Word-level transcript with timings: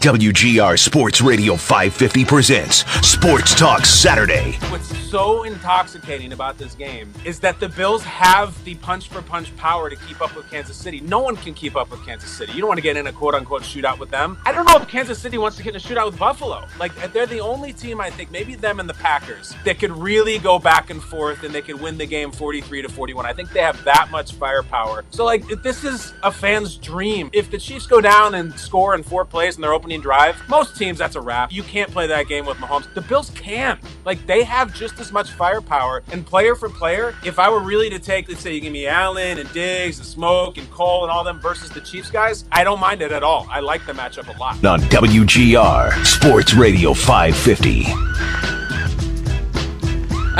WGR 0.00 0.78
Sports 0.78 1.20
Radio 1.20 1.56
550 1.56 2.24
presents 2.24 2.86
Sports 3.06 3.54
Talk 3.54 3.84
Saturday. 3.84 4.52
What's 4.70 4.96
so 5.10 5.42
intoxicating 5.42 6.32
about 6.32 6.56
this 6.56 6.74
game 6.74 7.12
is 7.24 7.40
that 7.40 7.58
the 7.58 7.68
Bills 7.68 8.04
have 8.04 8.64
the 8.64 8.76
punch 8.76 9.08
for 9.08 9.20
punch 9.20 9.54
power 9.56 9.90
to 9.90 9.96
keep 9.96 10.22
up 10.22 10.36
with 10.36 10.48
Kansas 10.50 10.76
City. 10.76 11.00
No 11.00 11.18
one 11.18 11.36
can 11.36 11.52
keep 11.52 11.76
up 11.76 11.90
with 11.90 12.02
Kansas 12.06 12.30
City. 12.30 12.52
You 12.52 12.60
don't 12.60 12.68
want 12.68 12.78
to 12.78 12.82
get 12.82 12.96
in 12.96 13.08
a 13.08 13.12
quote 13.12 13.34
unquote 13.34 13.62
shootout 13.62 13.98
with 13.98 14.10
them. 14.10 14.38
I 14.46 14.52
don't 14.52 14.64
know 14.66 14.76
if 14.76 14.88
Kansas 14.88 15.18
City 15.18 15.36
wants 15.36 15.56
to 15.56 15.62
get 15.62 15.74
in 15.74 15.76
a 15.76 15.84
shootout 15.84 16.06
with 16.06 16.18
Buffalo. 16.18 16.64
Like, 16.78 16.94
they're 17.12 17.26
the 17.26 17.40
only 17.40 17.72
team, 17.74 18.00
I 18.00 18.08
think, 18.08 18.30
maybe 18.30 18.54
them 18.54 18.80
and 18.80 18.88
the 18.88 18.94
Packers, 18.94 19.54
that 19.64 19.78
could 19.80 19.90
really 19.90 20.38
go 20.38 20.58
back 20.58 20.88
and 20.88 21.02
forth 21.02 21.42
and 21.42 21.54
they 21.54 21.60
could 21.60 21.78
win 21.80 21.98
the 21.98 22.06
game 22.06 22.30
43 22.32 22.82
to 22.82 22.88
41. 22.88 23.26
I 23.26 23.34
think 23.34 23.50
they 23.50 23.60
have 23.60 23.84
that 23.84 24.10
much 24.10 24.32
firepower. 24.32 25.04
So, 25.10 25.26
like, 25.26 25.46
this 25.62 25.84
is 25.84 26.14
a 26.22 26.32
fan's 26.32 26.76
dream. 26.76 27.28
If 27.34 27.50
the 27.50 27.58
Chiefs 27.58 27.86
go 27.86 28.00
down 28.00 28.36
and 28.36 28.58
score 28.58 28.94
in 28.94 29.02
four 29.02 29.26
plays 29.26 29.56
and 29.56 29.64
they're 29.64 29.70
their 29.70 29.76
opening 29.90 30.00
drive, 30.00 30.48
most 30.48 30.76
teams, 30.76 30.98
that's 30.98 31.16
a 31.16 31.20
wrap. 31.20 31.50
You 31.50 31.64
can't 31.64 31.90
play 31.90 32.06
that 32.06 32.28
game 32.28 32.46
with 32.46 32.58
Mahomes. 32.58 32.92
The 32.94 33.00
Bills 33.00 33.30
can. 33.30 33.76
Like, 34.04 34.24
they 34.24 34.44
have 34.44 34.72
just 34.72 35.00
as 35.00 35.10
much 35.10 35.32
firepower. 35.32 36.04
And 36.12 36.24
player 36.24 36.54
for 36.54 36.68
player, 36.68 37.12
if 37.24 37.40
I 37.40 37.50
were 37.50 37.58
really 37.58 37.90
to 37.90 37.98
take, 37.98 38.28
let's 38.28 38.40
say 38.40 38.54
you 38.54 38.60
give 38.60 38.72
me 38.72 38.86
Allen 38.86 39.38
and 39.38 39.52
Diggs 39.52 39.98
and 39.98 40.06
Smoke 40.06 40.58
and 40.58 40.70
Cole 40.70 41.02
and 41.02 41.10
all 41.10 41.24
them 41.24 41.40
versus 41.40 41.70
the 41.70 41.80
Chiefs 41.80 42.08
guys, 42.08 42.44
I 42.52 42.62
don't 42.62 42.78
mind 42.78 43.02
it 43.02 43.10
at 43.10 43.24
all. 43.24 43.48
I 43.50 43.58
like 43.58 43.84
the 43.84 43.92
matchup 43.92 44.32
a 44.32 44.38
lot. 44.38 44.64
On 44.64 44.80
WGR 44.80 46.06
Sports 46.06 46.54
Radio 46.54 46.94
550. 46.94 47.86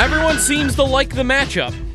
Everyone 0.01 0.37
seems 0.37 0.75
to 0.75 0.83
like 0.83 1.13
the 1.13 1.23
matchup. 1.23 1.90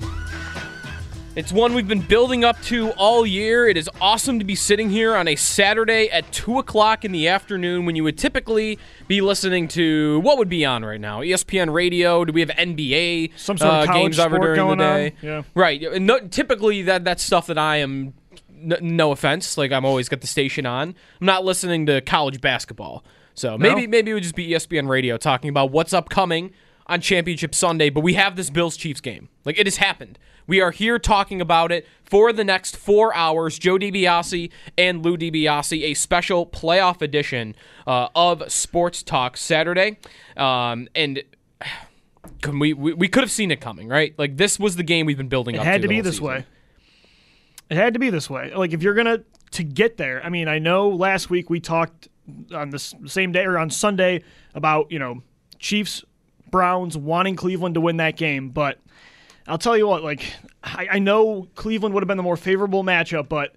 It's 1.36 1.52
one 1.52 1.74
we've 1.74 1.86
been 1.86 2.00
building 2.00 2.44
up 2.44 2.58
to 2.62 2.92
all 2.92 3.26
year. 3.26 3.68
It 3.68 3.76
is 3.76 3.90
awesome 4.00 4.38
to 4.38 4.44
be 4.46 4.54
sitting 4.54 4.88
here 4.88 5.14
on 5.14 5.28
a 5.28 5.36
Saturday 5.36 6.08
at 6.08 6.32
2 6.32 6.58
o'clock 6.58 7.04
in 7.04 7.12
the 7.12 7.28
afternoon 7.28 7.84
when 7.84 7.94
you 7.94 8.04
would 8.04 8.16
typically 8.16 8.78
be 9.06 9.20
listening 9.20 9.68
to 9.68 10.20
what 10.20 10.38
would 10.38 10.48
be 10.48 10.64
on 10.64 10.82
right 10.82 10.98
now? 10.98 11.20
ESPN 11.20 11.70
radio? 11.74 12.24
Do 12.24 12.32
we 12.32 12.40
have 12.40 12.48
NBA 12.48 13.32
Some 13.36 13.58
sort 13.58 13.70
of 13.70 13.82
uh, 13.82 13.86
college 13.86 14.02
games 14.02 14.16
sport 14.16 14.40
during 14.40 14.56
going 14.56 14.78
the 14.78 14.84
on? 14.84 14.96
day? 14.96 15.12
Yeah. 15.20 15.42
Right. 15.54 16.00
No, 16.00 16.20
typically, 16.20 16.80
that 16.82 17.04
that's 17.04 17.22
stuff 17.22 17.48
that 17.48 17.58
I 17.58 17.76
am. 17.76 18.14
N- 18.50 18.78
no 18.80 19.12
offense, 19.12 19.58
like 19.58 19.72
I'm 19.72 19.84
always 19.84 20.08
got 20.08 20.22
the 20.22 20.26
station 20.26 20.64
on. 20.64 20.94
I'm 21.20 21.26
not 21.26 21.44
listening 21.44 21.84
to 21.86 22.00
college 22.00 22.40
basketball, 22.40 23.04
so 23.34 23.58
maybe 23.58 23.86
maybe 23.86 24.10
it 24.10 24.14
would 24.14 24.22
just 24.22 24.34
be 24.34 24.48
ESPN 24.48 24.88
radio 24.88 25.18
talking 25.18 25.50
about 25.50 25.70
what's 25.70 25.92
upcoming 25.92 26.52
on 26.86 27.00
Championship 27.00 27.54
Sunday. 27.54 27.90
But 27.90 28.00
we 28.00 28.14
have 28.14 28.36
this 28.36 28.50
Bills 28.50 28.76
Chiefs 28.76 29.00
game. 29.00 29.28
Like 29.44 29.58
it 29.58 29.66
has 29.66 29.76
happened. 29.76 30.18
We 30.46 30.60
are 30.60 30.70
here 30.70 30.98
talking 30.98 31.40
about 31.40 31.72
it 31.72 31.86
for 32.04 32.32
the 32.32 32.44
next 32.44 32.76
four 32.76 33.14
hours. 33.14 33.58
Joe 33.58 33.78
DiBiase 33.78 34.50
and 34.78 35.04
Lou 35.04 35.16
DiBiase, 35.16 35.82
a 35.82 35.94
special 35.94 36.46
playoff 36.46 37.02
edition 37.02 37.56
uh, 37.86 38.08
of 38.14 38.50
Sports 38.50 39.02
Talk 39.02 39.36
Saturday, 39.36 39.98
um, 40.36 40.88
and. 40.94 41.22
Can 42.42 42.58
we, 42.58 42.72
we 42.72 42.92
we 42.92 43.06
could 43.06 43.22
have 43.22 43.30
seen 43.30 43.52
it 43.52 43.60
coming, 43.60 43.88
right? 43.88 44.12
Like 44.18 44.36
this 44.36 44.58
was 44.58 44.74
the 44.74 44.82
game 44.82 45.06
we've 45.06 45.16
been 45.16 45.28
building 45.28 45.54
up. 45.54 45.60
It 45.60 45.68
up 45.68 45.72
had 45.72 45.82
to 45.82 45.82
to 45.82 45.88
be 45.88 46.00
this 46.00 46.16
season. 46.16 46.26
way. 46.26 46.46
It 47.70 47.76
had 47.76 47.94
to 47.94 48.00
be 48.00 48.10
this 48.10 48.28
way. 48.28 48.52
Like 48.52 48.72
if 48.72 48.82
you're 48.82 48.94
gonna 48.94 49.22
to 49.52 49.64
get 49.64 49.96
there. 49.96 50.24
I 50.24 50.28
mean, 50.28 50.48
I 50.48 50.58
know 50.58 50.88
last 50.88 51.30
week 51.30 51.50
we 51.50 51.60
talked 51.60 52.08
on 52.52 52.70
the 52.70 52.78
same 52.78 53.32
day 53.32 53.44
or 53.44 53.58
on 53.58 53.70
Sunday 53.70 54.22
about 54.54 54.90
you 54.90 54.98
know 54.98 55.22
Chiefs 55.58 56.04
Browns 56.50 56.96
wanting 56.96 57.36
Cleveland 57.36 57.74
to 57.74 57.80
win 57.80 57.96
that 57.98 58.16
game, 58.16 58.50
but 58.50 58.78
I'll 59.46 59.58
tell 59.58 59.76
you 59.76 59.86
what. 59.86 60.02
Like 60.02 60.32
I, 60.62 60.88
I 60.92 60.98
know 60.98 61.48
Cleveland 61.54 61.94
would 61.94 62.02
have 62.02 62.08
been 62.08 62.16
the 62.16 62.22
more 62.22 62.36
favorable 62.36 62.82
matchup, 62.84 63.28
but 63.28 63.54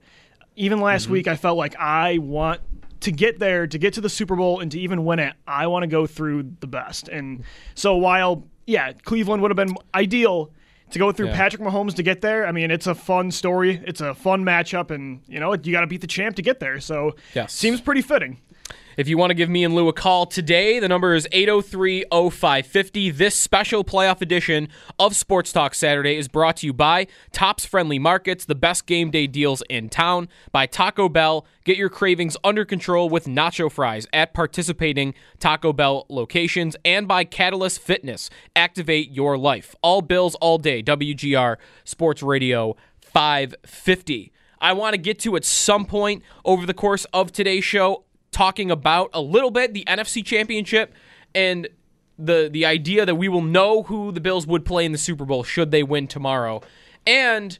even 0.55 0.79
last 0.81 1.03
Mm-hmm. 1.03 1.13
week 1.13 1.27
I 1.27 1.35
felt 1.35 1.57
like 1.57 1.75
I 1.77 2.17
want 2.17 2.61
to 3.01 3.11
get 3.11 3.39
there 3.39 3.65
to 3.65 3.77
get 3.77 3.93
to 3.93 4.01
the 4.01 4.09
Super 4.09 4.35
Bowl 4.35 4.59
and 4.59 4.71
to 4.71 4.79
even 4.79 5.05
win 5.05 5.19
it. 5.19 5.33
I 5.47 5.67
want 5.67 5.83
to 5.83 5.87
go 5.87 6.05
through 6.05 6.51
the 6.59 6.67
best, 6.67 7.07
and 7.07 7.43
so 7.75 7.95
while 7.95 8.45
yeah, 8.67 8.91
Cleveland 8.93 9.41
would 9.41 9.49
have 9.51 9.55
been 9.55 9.75
ideal 9.95 10.51
to 10.91 10.99
go 10.99 11.11
through 11.11 11.27
Yeah. 11.27 11.35
Patrick 11.35 11.61
Mahomes 11.61 11.93
to 11.95 12.03
get 12.03 12.21
there. 12.21 12.45
I 12.47 12.51
mean, 12.51 12.71
it's 12.71 12.87
a 12.87 12.93
fun 12.95 13.31
story. 13.31 13.81
It's 13.85 14.01
a 14.01 14.13
fun 14.13 14.43
matchup, 14.43 14.91
and 14.91 15.21
you 15.27 15.39
know 15.39 15.53
you 15.53 15.71
got 15.71 15.81
to 15.81 15.87
beat 15.87 16.01
the 16.01 16.07
champ 16.07 16.35
to 16.35 16.41
get 16.41 16.59
there. 16.59 16.79
So 16.79 17.15
Yes. 17.33 17.53
seems 17.53 17.79
pretty 17.79 18.01
fitting. 18.01 18.41
If 18.99 19.07
you 19.07 19.17
want 19.17 19.29
to 19.29 19.33
give 19.33 19.49
me 19.49 19.63
and 19.63 19.73
Lou 19.73 19.87
a 19.87 19.93
call 19.93 20.25
today, 20.25 20.77
the 20.77 20.89
number 20.89 21.15
is 21.15 21.25
803 21.31 22.03
0550. 22.11 23.11
This 23.11 23.33
special 23.33 23.85
playoff 23.85 24.19
edition 24.19 24.67
of 24.99 25.15
Sports 25.15 25.53
Talk 25.53 25.73
Saturday 25.73 26.17
is 26.17 26.27
brought 26.27 26.57
to 26.57 26.65
you 26.65 26.73
by 26.73 27.07
Tops 27.31 27.63
Friendly 27.63 27.97
Markets, 27.97 28.43
the 28.43 28.55
best 28.55 28.87
game 28.87 29.09
day 29.09 29.25
deals 29.25 29.63
in 29.69 29.87
town, 29.87 30.27
by 30.51 30.65
Taco 30.65 31.07
Bell. 31.07 31.45
Get 31.63 31.77
your 31.77 31.87
cravings 31.87 32.35
under 32.43 32.65
control 32.65 33.07
with 33.07 33.23
nacho 33.23 33.71
fries 33.71 34.05
at 34.11 34.33
participating 34.33 35.13
Taco 35.39 35.71
Bell 35.71 36.05
locations, 36.09 36.75
and 36.83 37.07
by 37.07 37.23
Catalyst 37.23 37.79
Fitness. 37.79 38.29
Activate 38.53 39.11
your 39.11 39.37
life. 39.37 39.75
All 39.81 40.01
bills, 40.01 40.35
all 40.41 40.57
day. 40.57 40.83
WGR 40.83 41.55
Sports 41.85 42.21
Radio 42.21 42.75
550. 42.99 44.33
I 44.59 44.73
want 44.73 44.93
to 44.93 44.97
get 44.97 45.19
to 45.19 45.37
at 45.37 45.45
some 45.45 45.85
point 45.85 46.21
over 46.43 46.65
the 46.65 46.73
course 46.73 47.05
of 47.13 47.31
today's 47.31 47.63
show 47.63 48.03
talking 48.31 48.71
about 48.71 49.09
a 49.13 49.21
little 49.21 49.51
bit 49.51 49.73
the 49.73 49.83
NFC 49.85 50.23
Championship 50.23 50.93
and 51.33 51.67
the 52.17 52.49
the 52.51 52.65
idea 52.65 53.05
that 53.05 53.15
we 53.15 53.29
will 53.29 53.41
know 53.41 53.83
who 53.83 54.11
the 54.11 54.19
Bills 54.19 54.45
would 54.45 54.65
play 54.65 54.85
in 54.85 54.91
the 54.91 54.97
Super 54.97 55.25
Bowl 55.25 55.43
should 55.43 55.71
they 55.71 55.83
win 55.83 56.07
tomorrow. 56.07 56.61
And 57.07 57.57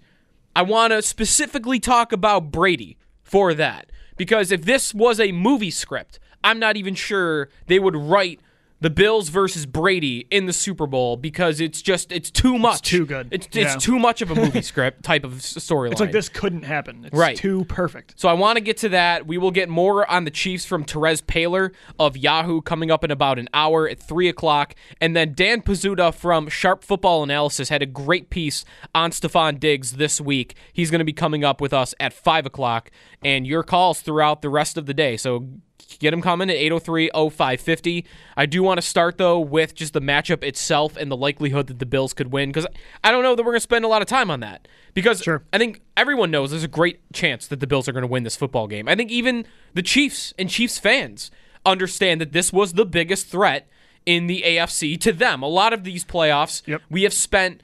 I 0.55 0.61
want 0.63 0.91
to 0.91 1.01
specifically 1.01 1.79
talk 1.79 2.11
about 2.11 2.51
Brady 2.51 2.97
for 3.23 3.53
that 3.53 3.91
because 4.17 4.51
if 4.51 4.65
this 4.65 4.93
was 4.93 5.19
a 5.19 5.31
movie 5.31 5.71
script, 5.71 6.19
I'm 6.43 6.59
not 6.59 6.75
even 6.77 6.95
sure 6.95 7.49
they 7.67 7.79
would 7.79 7.95
write 7.95 8.41
the 8.81 8.89
Bills 8.89 9.27
versus 9.27 9.65
Brady 9.65 10.25
in 10.31 10.45
the 10.45 10.53
Super 10.53 10.87
Bowl 10.87 11.17
because 11.17 11.59
it's 11.59 11.81
just 11.81 12.11
it's 12.13 12.31
too 12.31 12.57
much. 12.57 12.81
too 12.81 13.05
good. 13.05 13.27
It's, 13.31 13.47
Yeah. 13.51 13.73
it's 13.75 13.83
too 13.83 13.99
much 13.99 14.21
of 14.21 14.31
a 14.31 14.35
movie 14.35 14.61
script 14.71 15.03
type 15.03 15.25
of 15.25 15.33
storyline. 15.33 15.91
It's 15.91 15.99
like 15.99 16.13
this 16.13 16.29
couldn't 16.29 16.63
happen. 16.63 17.03
It's 17.03 17.13
Right. 17.17 17.35
too 17.35 17.65
perfect. 17.65 18.13
So 18.17 18.29
I 18.29 18.33
want 18.33 18.55
to 18.55 18.61
get 18.61 18.77
to 18.77 18.89
that. 18.89 19.27
We 19.27 19.37
will 19.37 19.51
get 19.51 19.67
more 19.67 20.09
on 20.09 20.23
the 20.23 20.31
Chiefs 20.31 20.63
from 20.65 20.85
Terez 20.85 21.21
Paylor 21.21 21.71
of 21.99 22.15
Yahoo 22.15 22.61
coming 22.61 22.89
up 22.89 23.03
in 23.03 23.11
about 23.11 23.37
an 23.37 23.49
hour 23.53 23.87
at 23.89 23.99
3 23.99 24.29
o'clock. 24.29 24.75
And 25.01 25.13
then 25.15 25.33
Dan 25.33 25.61
Pizzuta 25.61 26.13
from 26.13 26.47
Sharp 26.47 26.83
Football 26.85 27.23
Analysis 27.23 27.67
had 27.67 27.81
a 27.81 27.85
great 27.85 28.29
piece 28.29 28.63
on 28.95 29.11
Stefon 29.11 29.59
Diggs 29.59 29.93
this 29.93 30.21
week. 30.21 30.55
He's 30.71 30.89
going 30.89 30.99
to 30.99 31.05
be 31.05 31.11
coming 31.13 31.43
up 31.43 31.59
with 31.59 31.73
us 31.73 31.93
at 31.99 32.13
5 32.13 32.45
o'clock. 32.45 32.91
And 33.21 33.45
your 33.45 33.63
calls 33.63 33.99
throughout 33.99 34.41
the 34.41 34.49
rest 34.49 34.77
of 34.77 34.85
the 34.85 34.93
day. 34.93 35.17
So 35.17 35.49
get 35.97 36.11
them 36.11 36.21
coming 36.21 36.49
at 36.49 36.57
803-0550. 36.57 38.03
I 38.37 38.45
do 38.45 38.61
want 38.63 38.77
to 38.77 38.81
start, 38.85 39.17
though, 39.17 39.39
with 39.39 39.73
just 39.73 39.93
the 39.93 40.01
matchup 40.01 40.43
itself 40.43 40.95
and 40.97 41.09
the 41.11 41.17
likelihood 41.17 41.67
that 41.67 41.79
the 41.79 41.85
Bills 41.85 42.13
could 42.13 42.31
win. 42.31 42.49
Because 42.49 42.67
I 43.03 43.11
don't 43.11 43.23
know 43.23 43.35
that 43.35 43.43
we're 43.43 43.51
going 43.51 43.57
to 43.57 43.61
spend 43.61 43.85
a 43.85 43.87
lot 43.87 44.01
of 44.01 44.07
time 44.07 44.29
on 44.29 44.39
that. 44.41 44.67
Because 44.93 45.21
Sure. 45.21 45.43
I 45.51 45.57
think 45.57 45.81
everyone 45.97 46.31
knows 46.31 46.51
there's 46.51 46.63
a 46.63 46.67
great 46.67 46.99
chance 47.13 47.47
that 47.47 47.59
the 47.59 47.67
Bills 47.67 47.87
are 47.87 47.91
going 47.91 48.03
to 48.03 48.07
win 48.07 48.23
this 48.23 48.35
football 48.35 48.67
game. 48.67 48.87
I 48.87 48.95
think 48.95 49.11
even 49.11 49.45
the 49.73 49.81
Chiefs 49.83 50.33
and 50.37 50.49
Chiefs 50.49 50.77
fans 50.79 51.31
understand 51.65 52.21
that 52.21 52.31
this 52.31 52.53
was 52.53 52.73
the 52.73 52.85
biggest 52.85 53.27
threat 53.27 53.67
in 54.05 54.27
the 54.27 54.43
AFC 54.45 54.99
to 55.01 55.11
them. 55.11 55.43
A 55.43 55.47
lot 55.47 55.73
of 55.73 55.83
these 55.83 56.05
playoffs, 56.05 56.61
Yep. 56.67 56.81
we 56.89 57.03
have 57.03 57.13
spent 57.13 57.61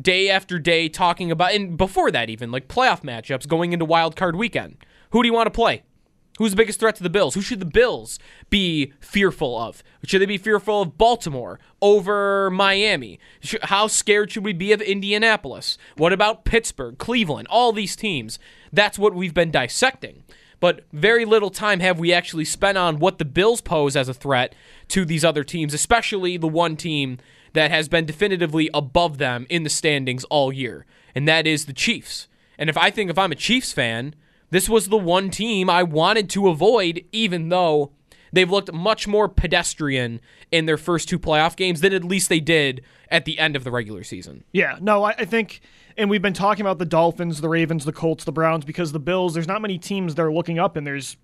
day 0.00 0.28
after 0.30 0.58
day 0.58 0.88
talking 0.88 1.30
about, 1.30 1.52
and 1.54 1.76
before 1.76 2.10
that 2.10 2.30
even, 2.30 2.50
like 2.50 2.68
playoff 2.68 3.02
matchups 3.02 3.46
going 3.46 3.72
into 3.72 3.84
wild 3.84 4.16
card 4.16 4.36
weekend. 4.36 4.76
Who 5.10 5.22
do 5.22 5.28
you 5.28 5.32
want 5.34 5.46
to 5.46 5.50
play? 5.50 5.82
Who's 6.38 6.50
the 6.50 6.56
biggest 6.56 6.80
threat 6.80 6.96
to 6.96 7.02
the 7.02 7.10
Bills? 7.10 7.34
Who 7.34 7.42
should 7.42 7.60
the 7.60 7.64
Bills 7.64 8.18
be 8.50 8.92
fearful 8.98 9.56
of? 9.56 9.84
Should 10.04 10.20
they 10.20 10.26
be 10.26 10.38
fearful 10.38 10.82
of 10.82 10.98
Baltimore 10.98 11.60
over 11.80 12.50
Miami? 12.50 13.20
How 13.62 13.86
scared 13.86 14.32
should 14.32 14.44
we 14.44 14.52
be 14.52 14.72
of 14.72 14.82
Indianapolis? 14.82 15.78
What 15.96 16.12
about 16.12 16.44
Pittsburgh, 16.44 16.98
Cleveland, 16.98 17.46
all 17.48 17.72
these 17.72 17.94
teams? 17.94 18.40
That's 18.72 18.98
what 18.98 19.14
we've 19.14 19.34
been 19.34 19.52
dissecting. 19.52 20.24
But 20.58 20.84
very 20.92 21.24
little 21.24 21.50
time 21.50 21.80
have 21.80 21.98
we 21.98 22.12
actually 22.12 22.46
spent 22.46 22.78
on 22.78 22.98
what 22.98 23.18
the 23.18 23.24
Bills 23.24 23.60
pose 23.60 23.94
as 23.94 24.08
a 24.08 24.14
threat 24.14 24.54
to 24.88 25.04
these 25.04 25.24
other 25.24 25.44
teams, 25.44 25.72
especially 25.74 26.36
the 26.36 26.48
one 26.48 26.76
team 26.76 27.18
that 27.52 27.70
has 27.70 27.88
been 27.88 28.06
definitively 28.06 28.68
above 28.74 29.18
them 29.18 29.46
in 29.48 29.62
the 29.62 29.70
standings 29.70 30.24
all 30.24 30.52
year, 30.52 30.84
and 31.14 31.28
that 31.28 31.46
is 31.46 31.66
the 31.66 31.72
Chiefs. 31.72 32.28
And 32.58 32.68
if 32.68 32.76
I 32.76 32.90
think 32.90 33.10
if 33.10 33.18
I'm 33.18 33.32
a 33.32 33.36
Chiefs 33.36 33.72
fan, 33.72 34.14
this 34.54 34.68
was 34.68 34.86
the 34.86 34.96
one 34.96 35.30
team 35.30 35.68
I 35.68 35.82
wanted 35.82 36.30
to 36.30 36.48
avoid, 36.48 37.04
even 37.10 37.48
though 37.48 37.90
they've 38.32 38.48
looked 38.48 38.72
much 38.72 39.08
more 39.08 39.28
pedestrian 39.28 40.20
in 40.52 40.66
their 40.66 40.76
first 40.76 41.08
two 41.08 41.18
playoff 41.18 41.56
games 41.56 41.80
than 41.80 41.92
at 41.92 42.04
least 42.04 42.28
they 42.28 42.38
did 42.38 42.80
at 43.10 43.24
the 43.24 43.40
end 43.40 43.56
of 43.56 43.64
the 43.64 43.72
regular 43.72 44.04
season. 44.04 44.44
Yeah, 44.52 44.78
no, 44.80 45.02
I, 45.02 45.10
I 45.18 45.24
think, 45.24 45.60
and 45.96 46.08
we've 46.08 46.22
been 46.22 46.34
talking 46.34 46.60
about 46.60 46.78
the 46.78 46.84
Dolphins, 46.84 47.40
the 47.40 47.48
Ravens, 47.48 47.84
the 47.84 47.92
Colts, 47.92 48.22
the 48.22 48.30
Browns, 48.30 48.64
because 48.64 48.92
the 48.92 49.00
Bills, 49.00 49.34
there's 49.34 49.48
not 49.48 49.60
many 49.60 49.76
teams 49.76 50.14
they're 50.14 50.32
looking 50.32 50.60
up, 50.60 50.76
and 50.76 50.86
there's 50.86 51.16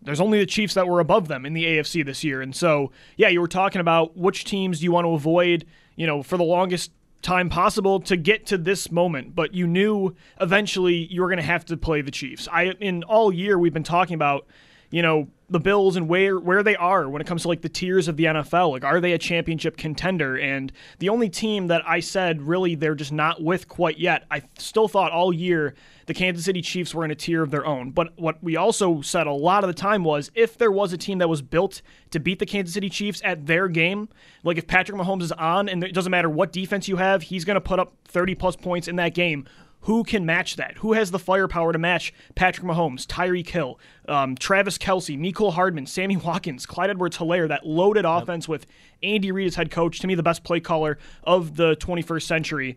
there's 0.00 0.20
only 0.20 0.38
the 0.38 0.46
Chiefs 0.46 0.72
that 0.72 0.88
were 0.88 1.00
above 1.00 1.28
them 1.28 1.44
in 1.44 1.52
the 1.52 1.66
AFC 1.66 2.06
this 2.06 2.24
year. 2.24 2.40
And 2.40 2.56
so, 2.56 2.90
yeah, 3.18 3.28
you 3.28 3.42
were 3.42 3.48
talking 3.48 3.82
about 3.82 4.16
which 4.16 4.44
teams 4.46 4.78
do 4.78 4.84
you 4.84 4.92
want 4.92 5.04
to 5.04 5.10
avoid, 5.10 5.66
you 5.94 6.06
know, 6.06 6.22
for 6.22 6.38
the 6.38 6.44
longest 6.44 6.92
time 7.22 7.48
possible 7.48 8.00
to 8.00 8.16
get 8.16 8.46
to 8.46 8.58
this 8.58 8.90
moment, 8.90 9.34
but 9.34 9.54
you 9.54 9.66
knew 9.66 10.14
eventually 10.40 10.94
you 11.10 11.20
were 11.20 11.28
going 11.28 11.38
to 11.38 11.42
have 11.42 11.64
to 11.66 11.76
play 11.76 12.00
the 12.00 12.10
Chiefs. 12.10 12.48
I 12.50 12.66
in 12.80 13.02
all 13.04 13.32
year 13.32 13.58
we've 13.58 13.72
been 13.72 13.82
talking 13.82 14.14
about, 14.14 14.46
you 14.90 15.02
know, 15.02 15.28
the 15.50 15.60
Bills 15.60 15.96
and 15.96 16.08
where 16.08 16.38
where 16.38 16.62
they 16.62 16.76
are 16.76 17.08
when 17.08 17.22
it 17.22 17.26
comes 17.26 17.42
to 17.42 17.48
like 17.48 17.62
the 17.62 17.68
tiers 17.68 18.06
of 18.08 18.16
the 18.16 18.24
NFL. 18.24 18.70
Like, 18.70 18.84
are 18.84 19.00
they 19.00 19.12
a 19.12 19.18
championship 19.18 19.76
contender? 19.76 20.36
And 20.36 20.70
the 20.98 21.08
only 21.08 21.28
team 21.28 21.68
that 21.68 21.82
I 21.86 22.00
said 22.00 22.42
really 22.42 22.74
they're 22.74 22.94
just 22.94 23.12
not 23.12 23.42
with 23.42 23.68
quite 23.68 23.98
yet. 23.98 24.24
I 24.30 24.42
still 24.58 24.88
thought 24.88 25.12
all 25.12 25.32
year 25.32 25.74
the 26.06 26.14
Kansas 26.14 26.44
City 26.44 26.60
Chiefs 26.60 26.94
were 26.94 27.04
in 27.04 27.10
a 27.10 27.14
tier 27.14 27.42
of 27.42 27.50
their 27.50 27.66
own. 27.66 27.90
But 27.90 28.18
what 28.18 28.42
we 28.42 28.56
also 28.56 29.00
said 29.00 29.26
a 29.26 29.32
lot 29.32 29.64
of 29.64 29.68
the 29.68 29.74
time 29.74 30.04
was 30.04 30.30
if 30.34 30.58
there 30.58 30.72
was 30.72 30.92
a 30.92 30.98
team 30.98 31.18
that 31.18 31.28
was 31.28 31.42
built 31.42 31.80
to 32.10 32.20
beat 32.20 32.38
the 32.38 32.46
Kansas 32.46 32.74
City 32.74 32.90
Chiefs 32.90 33.22
at 33.24 33.46
their 33.46 33.68
game, 33.68 34.08
like 34.44 34.58
if 34.58 34.66
Patrick 34.66 34.98
Mahomes 34.98 35.22
is 35.22 35.32
on 35.32 35.68
and 35.68 35.82
it 35.82 35.94
doesn't 35.94 36.10
matter 36.10 36.28
what 36.28 36.52
defense 36.52 36.88
you 36.88 36.96
have, 36.96 37.22
he's 37.22 37.44
going 37.44 37.54
to 37.56 37.60
put 37.60 37.78
up 37.78 37.94
30 38.06 38.34
plus 38.34 38.56
points 38.56 38.88
in 38.88 38.96
that 38.96 39.14
game. 39.14 39.46
Who 39.82 40.04
can 40.04 40.26
match 40.26 40.56
that? 40.56 40.78
Who 40.78 40.92
has 40.92 41.10
the 41.10 41.18
firepower 41.18 41.72
to 41.72 41.78
match 41.78 42.12
Patrick 42.34 42.66
Mahomes, 42.66 43.06
Tyreek 43.06 43.48
Hill, 43.48 43.78
um, 44.08 44.34
Travis 44.34 44.76
Kelce, 44.76 45.18
Mecole 45.18 45.52
Hardman, 45.52 45.86
Sammy 45.86 46.16
Watkins, 46.16 46.66
Clyde 46.66 46.90
Edwards 46.90 47.18
Helaire, 47.18 47.48
that 47.48 47.64
loaded 47.64 48.04
offense 48.04 48.48
with 48.48 48.66
Andy 49.02 49.30
Reid 49.32 49.46
as 49.46 49.54
head 49.54 49.70
coach, 49.70 50.00
to 50.00 50.06
me, 50.06 50.14
the 50.14 50.22
best 50.22 50.44
play 50.44 50.60
caller 50.60 50.98
of 51.22 51.56
the 51.56 51.76
21st 51.76 52.22
century. 52.22 52.76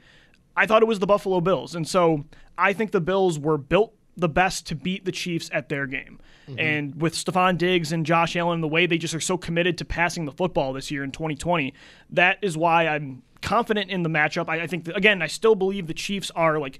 I 0.56 0.65
thought 0.65 0.81
it 0.81 0.88
was 0.88 1.00
the 1.00 1.07
Buffalo 1.07 1.42
Bills. 1.42 1.75
And 1.75 1.88
so 1.88 2.25
I 2.57 2.74
think 2.74 2.92
the 2.92 3.01
Bills 3.01 3.39
were 3.39 3.57
built 3.57 3.94
the 4.18 4.30
best 4.30 4.68
to 4.68 4.75
beat 4.75 5.06
the 5.06 5.12
Chiefs 5.12 5.50
at 5.53 5.69
their 5.69 5.88
game. 5.88 6.19
Mm-hmm. 6.48 6.59
And 6.59 7.01
with 7.01 7.13
Stefon 7.13 7.57
Diggs 7.57 7.92
and 7.92 8.06
Josh 8.06 8.36
Allen, 8.36 8.62
the 8.62 8.68
way 8.68 8.86
they 8.86 8.98
just 8.98 9.15
are 9.15 9.21
so 9.21 9.38
committed 9.38 9.77
to 9.80 9.86
passing 9.86 10.25
the 10.25 10.31
football 10.31 10.74
this 10.74 10.92
year 10.92 11.03
in 11.03 11.12
2020, 11.12 11.74
that 12.12 12.38
is 12.42 12.57
why 12.57 12.88
I'm 12.88 13.24
confident 13.42 13.90
in 13.90 14.04
the 14.04 14.10
matchup. 14.10 14.50
I, 14.50 14.62
I 14.62 14.68
think, 14.68 14.86
that, 14.86 14.96
again, 14.96 15.22
I 15.22 15.28
still 15.28 15.56
believe 15.56 15.88
the 15.88 15.94
Chiefs 15.94 16.32
are 16.32 16.60
like 16.60 16.80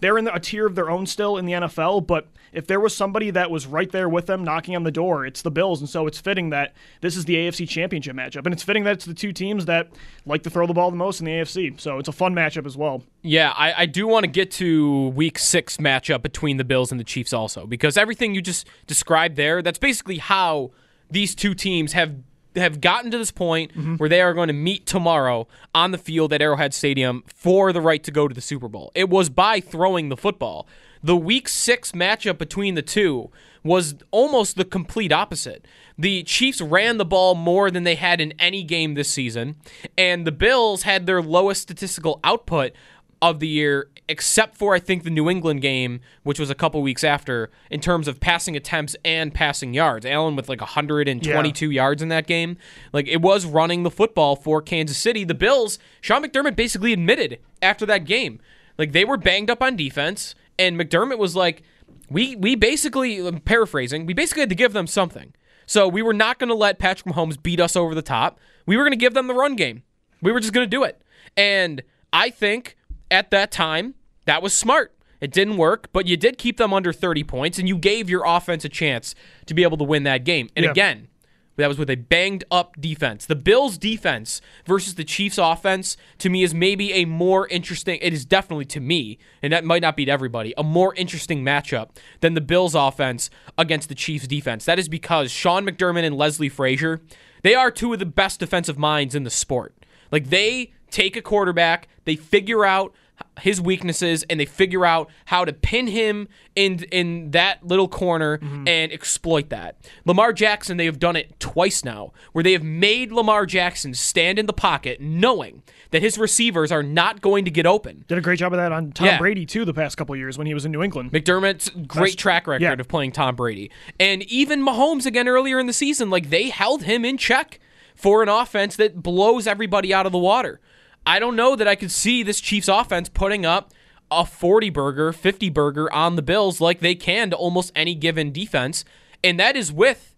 they're 0.00 0.18
in 0.18 0.28
a 0.28 0.40
tier 0.40 0.66
of 0.66 0.74
their 0.74 0.90
own 0.90 1.06
still 1.06 1.36
in 1.36 1.44
the 1.44 1.52
NFL, 1.52 2.06
but 2.06 2.28
if 2.52 2.66
there 2.66 2.80
was 2.80 2.96
somebody 2.96 3.30
that 3.30 3.50
was 3.50 3.66
right 3.66 3.90
there 3.92 4.08
with 4.08 4.26
them 4.26 4.42
knocking 4.42 4.74
on 4.74 4.82
the 4.82 4.90
door, 4.90 5.24
it's 5.24 5.42
the 5.42 5.50
Bills. 5.50 5.80
And 5.80 5.88
so 5.88 6.06
it's 6.06 6.18
fitting 6.18 6.50
that 6.50 6.74
this 7.00 7.16
is 7.16 7.24
the 7.26 7.36
AFC 7.36 7.68
championship 7.68 8.16
matchup. 8.16 8.44
And 8.44 8.52
it's 8.52 8.62
fitting 8.62 8.84
that 8.84 8.92
it's 8.92 9.04
the 9.04 9.14
two 9.14 9.32
teams 9.32 9.66
that 9.66 9.88
like 10.26 10.42
to 10.42 10.50
throw 10.50 10.66
the 10.66 10.72
ball 10.72 10.90
the 10.90 10.96
most 10.96 11.20
in 11.20 11.26
the 11.26 11.32
AFC. 11.32 11.78
So 11.80 11.98
it's 11.98 12.08
a 12.08 12.12
fun 12.12 12.34
matchup 12.34 12.66
as 12.66 12.76
well. 12.76 13.04
Yeah, 13.22 13.52
I, 13.56 13.82
I 13.82 13.86
do 13.86 14.08
want 14.08 14.24
to 14.24 14.30
get 14.30 14.50
to 14.52 15.08
week 15.08 15.38
six 15.38 15.76
matchup 15.76 16.22
between 16.22 16.56
the 16.56 16.64
Bills 16.64 16.90
and 16.90 16.98
the 16.98 17.04
Chiefs 17.04 17.32
also, 17.32 17.66
because 17.66 17.96
everything 17.96 18.34
you 18.34 18.42
just 18.42 18.66
described 18.86 19.36
there, 19.36 19.62
that's 19.62 19.78
basically 19.78 20.18
how 20.18 20.72
these 21.10 21.34
two 21.34 21.54
teams 21.54 21.92
have 21.92 22.16
have 22.56 22.80
gotten 22.80 23.10
to 23.10 23.18
this 23.18 23.30
point 23.30 23.72
mm-hmm. 23.72 23.96
where 23.96 24.08
they 24.08 24.20
are 24.20 24.34
going 24.34 24.48
to 24.48 24.54
meet 24.54 24.86
tomorrow 24.86 25.46
on 25.74 25.90
the 25.90 25.98
field 25.98 26.32
at 26.32 26.42
Arrowhead 26.42 26.74
Stadium 26.74 27.22
for 27.26 27.72
the 27.72 27.80
right 27.80 28.02
to 28.04 28.10
go 28.10 28.26
to 28.26 28.34
the 28.34 28.40
Super 28.40 28.68
Bowl. 28.68 28.90
It 28.94 29.08
was 29.08 29.28
by 29.28 29.60
throwing 29.60 30.08
the 30.08 30.16
football. 30.16 30.66
The 31.02 31.16
week 31.16 31.48
six 31.48 31.92
matchup 31.92 32.38
between 32.38 32.74
the 32.74 32.82
two 32.82 33.30
was 33.62 33.94
almost 34.10 34.56
the 34.56 34.64
complete 34.64 35.12
opposite. 35.12 35.66
The 35.98 36.22
Chiefs 36.22 36.60
ran 36.60 36.98
the 36.98 37.04
ball 37.04 37.34
more 37.34 37.70
than 37.70 37.84
they 37.84 37.94
had 37.94 38.20
in 38.20 38.32
any 38.38 38.62
game 38.62 38.94
this 38.94 39.10
season, 39.10 39.56
and 39.96 40.26
the 40.26 40.32
Bills 40.32 40.82
had 40.82 41.06
their 41.06 41.22
lowest 41.22 41.62
statistical 41.62 42.20
output 42.24 42.72
of 43.22 43.40
the 43.40 43.48
year, 43.48 43.90
except 44.08 44.56
for 44.56 44.74
I 44.74 44.78
think 44.78 45.04
the 45.04 45.10
New 45.10 45.28
England 45.28 45.60
game, 45.60 46.00
which 46.22 46.40
was 46.40 46.50
a 46.50 46.54
couple 46.54 46.80
weeks 46.82 47.04
after, 47.04 47.50
in 47.70 47.80
terms 47.80 48.08
of 48.08 48.20
passing 48.20 48.56
attempts 48.56 48.96
and 49.04 49.32
passing 49.32 49.74
yards. 49.74 50.06
Allen 50.06 50.36
with 50.36 50.48
like 50.48 50.60
122 50.60 51.70
yeah. 51.70 51.82
yards 51.82 52.02
in 52.02 52.08
that 52.08 52.26
game. 52.26 52.56
Like 52.92 53.06
it 53.08 53.20
was 53.20 53.44
running 53.44 53.82
the 53.82 53.90
football 53.90 54.36
for 54.36 54.62
Kansas 54.62 54.96
City. 54.96 55.24
The 55.24 55.34
Bills, 55.34 55.78
Sean 56.00 56.24
McDermott 56.24 56.56
basically 56.56 56.92
admitted 56.92 57.38
after 57.60 57.84
that 57.86 58.04
game, 58.04 58.40
like 58.78 58.92
they 58.92 59.04
were 59.04 59.16
banged 59.16 59.50
up 59.50 59.62
on 59.62 59.76
defense, 59.76 60.34
and 60.58 60.78
McDermott 60.78 61.18
was 61.18 61.36
like, 61.36 61.62
we 62.08 62.34
we 62.36 62.54
basically 62.54 63.18
I'm 63.18 63.40
paraphrasing, 63.40 64.06
we 64.06 64.14
basically 64.14 64.40
had 64.40 64.48
to 64.48 64.54
give 64.54 64.72
them 64.72 64.86
something. 64.86 65.34
So 65.66 65.86
we 65.86 66.02
were 66.02 66.14
not 66.14 66.40
going 66.40 66.48
to 66.48 66.54
let 66.54 66.80
Patrick 66.80 67.14
Mahomes 67.14 67.40
beat 67.40 67.60
us 67.60 67.76
over 67.76 67.94
the 67.94 68.02
top. 68.02 68.40
We 68.66 68.76
were 68.76 68.82
going 68.82 68.90
to 68.90 68.96
give 68.96 69.14
them 69.14 69.28
the 69.28 69.34
run 69.34 69.54
game. 69.54 69.84
We 70.20 70.32
were 70.32 70.40
just 70.40 70.52
going 70.52 70.64
to 70.64 70.68
do 70.68 70.82
it. 70.82 71.00
And 71.36 71.82
I 72.12 72.30
think 72.30 72.76
at 73.10 73.30
that 73.30 73.50
time, 73.50 73.94
that 74.26 74.42
was 74.42 74.54
smart. 74.54 74.94
It 75.20 75.32
didn't 75.32 75.58
work, 75.58 75.88
but 75.92 76.06
you 76.06 76.16
did 76.16 76.38
keep 76.38 76.56
them 76.56 76.72
under 76.72 76.92
30 76.92 77.24
points, 77.24 77.58
and 77.58 77.68
you 77.68 77.76
gave 77.76 78.08
your 78.08 78.24
offense 78.24 78.64
a 78.64 78.68
chance 78.68 79.14
to 79.46 79.54
be 79.54 79.62
able 79.62 79.76
to 79.76 79.84
win 79.84 80.04
that 80.04 80.24
game. 80.24 80.48
And 80.56 80.64
yeah. 80.64 80.70
again, 80.70 81.08
that 81.56 81.68
was 81.68 81.78
with 81.78 81.90
a 81.90 81.96
banged 81.96 82.44
up 82.50 82.80
defense. 82.80 83.26
The 83.26 83.36
Bills' 83.36 83.76
defense 83.76 84.40
versus 84.64 84.94
the 84.94 85.04
Chiefs' 85.04 85.36
offense, 85.36 85.96
to 86.18 86.30
me, 86.30 86.42
is 86.42 86.54
maybe 86.54 86.92
a 86.92 87.04
more 87.04 87.46
interesting, 87.48 87.98
it 88.00 88.12
is 88.12 88.24
definitely 88.24 88.64
to 88.66 88.80
me, 88.80 89.18
and 89.42 89.52
that 89.52 89.64
might 89.64 89.82
not 89.82 89.96
be 89.96 90.06
to 90.06 90.10
everybody, 90.10 90.54
a 90.56 90.62
more 90.62 90.94
interesting 90.94 91.44
matchup 91.44 91.90
than 92.20 92.34
the 92.34 92.40
Bills' 92.40 92.74
offense 92.74 93.28
against 93.58 93.88
the 93.88 93.94
Chiefs' 93.94 94.26
defense. 94.26 94.64
That 94.64 94.78
is 94.78 94.88
because 94.88 95.30
Sean 95.30 95.66
McDermott 95.66 96.04
and 96.04 96.16
Leslie 96.16 96.48
Frazier, 96.48 97.00
they 97.42 97.54
are 97.54 97.70
two 97.70 97.92
of 97.92 97.98
the 97.98 98.06
best 98.06 98.40
defensive 98.40 98.78
minds 98.78 99.14
in 99.14 99.24
the 99.24 99.30
sport. 99.30 99.74
Like, 100.10 100.30
they 100.30 100.72
take 100.90 101.16
a 101.16 101.22
quarterback, 101.22 101.88
they 102.04 102.16
figure 102.16 102.64
out 102.64 102.94
his 103.40 103.60
weaknesses 103.60 104.24
and 104.28 104.38
they 104.38 104.44
figure 104.44 104.84
out 104.84 105.10
how 105.26 105.44
to 105.44 105.52
pin 105.52 105.86
him 105.86 106.28
in 106.54 106.82
in 106.90 107.30
that 107.30 107.66
little 107.66 107.88
corner 107.88 108.38
mm-hmm. 108.38 108.68
and 108.68 108.92
exploit 108.92 109.48
that. 109.50 109.76
Lamar 110.04 110.32
Jackson, 110.32 110.76
they 110.76 110.84
have 110.84 110.98
done 110.98 111.16
it 111.16 111.38
twice 111.40 111.84
now, 111.84 112.12
where 112.32 112.44
they 112.44 112.52
have 112.52 112.62
made 112.62 113.12
Lamar 113.12 113.46
Jackson 113.46 113.94
stand 113.94 114.38
in 114.38 114.46
the 114.46 114.52
pocket 114.52 115.00
knowing 115.00 115.62
that 115.90 116.02
his 116.02 116.18
receivers 116.18 116.70
are 116.70 116.82
not 116.82 117.20
going 117.20 117.44
to 117.44 117.50
get 117.50 117.66
open. 117.66 118.04
Did 118.08 118.18
a 118.18 118.20
great 118.20 118.38
job 118.38 118.52
of 118.52 118.58
that 118.58 118.72
on 118.72 118.92
Tom 118.92 119.06
yeah. 119.06 119.18
Brady 119.18 119.46
too 119.46 119.64
the 119.64 119.74
past 119.74 119.96
couple 119.96 120.14
years 120.16 120.38
when 120.38 120.46
he 120.46 120.54
was 120.54 120.64
in 120.64 120.72
New 120.72 120.82
England. 120.82 121.12
McDermott's 121.12 121.70
great 121.70 122.12
Best, 122.12 122.18
track 122.18 122.46
record 122.46 122.62
yeah. 122.62 122.72
of 122.72 122.88
playing 122.88 123.12
Tom 123.12 123.36
Brady. 123.36 123.70
And 123.98 124.22
even 124.24 124.64
Mahomes 124.64 125.06
again 125.06 125.28
earlier 125.28 125.58
in 125.58 125.66
the 125.66 125.72
season, 125.72 126.10
like 126.10 126.30
they 126.30 126.50
held 126.50 126.84
him 126.84 127.04
in 127.04 127.16
check 127.16 127.60
for 127.94 128.22
an 128.22 128.28
offense 128.28 128.76
that 128.76 129.02
blows 129.02 129.46
everybody 129.46 129.92
out 129.92 130.06
of 130.06 130.12
the 130.12 130.18
water. 130.18 130.60
I 131.06 131.18
don't 131.18 131.36
know 131.36 131.56
that 131.56 131.66
I 131.66 131.74
could 131.74 131.90
see 131.90 132.22
this 132.22 132.40
Chiefs 132.40 132.68
offense 132.68 133.08
putting 133.08 133.46
up 133.46 133.72
a 134.10 134.26
40 134.26 134.70
burger, 134.70 135.12
50 135.12 135.50
burger 135.50 135.92
on 135.92 136.16
the 136.16 136.22
Bills 136.22 136.60
like 136.60 136.80
they 136.80 136.94
can 136.94 137.30
to 137.30 137.36
almost 137.36 137.72
any 137.74 137.94
given 137.94 138.32
defense. 138.32 138.84
And 139.22 139.38
that 139.38 139.56
is 139.56 139.72
with 139.72 140.14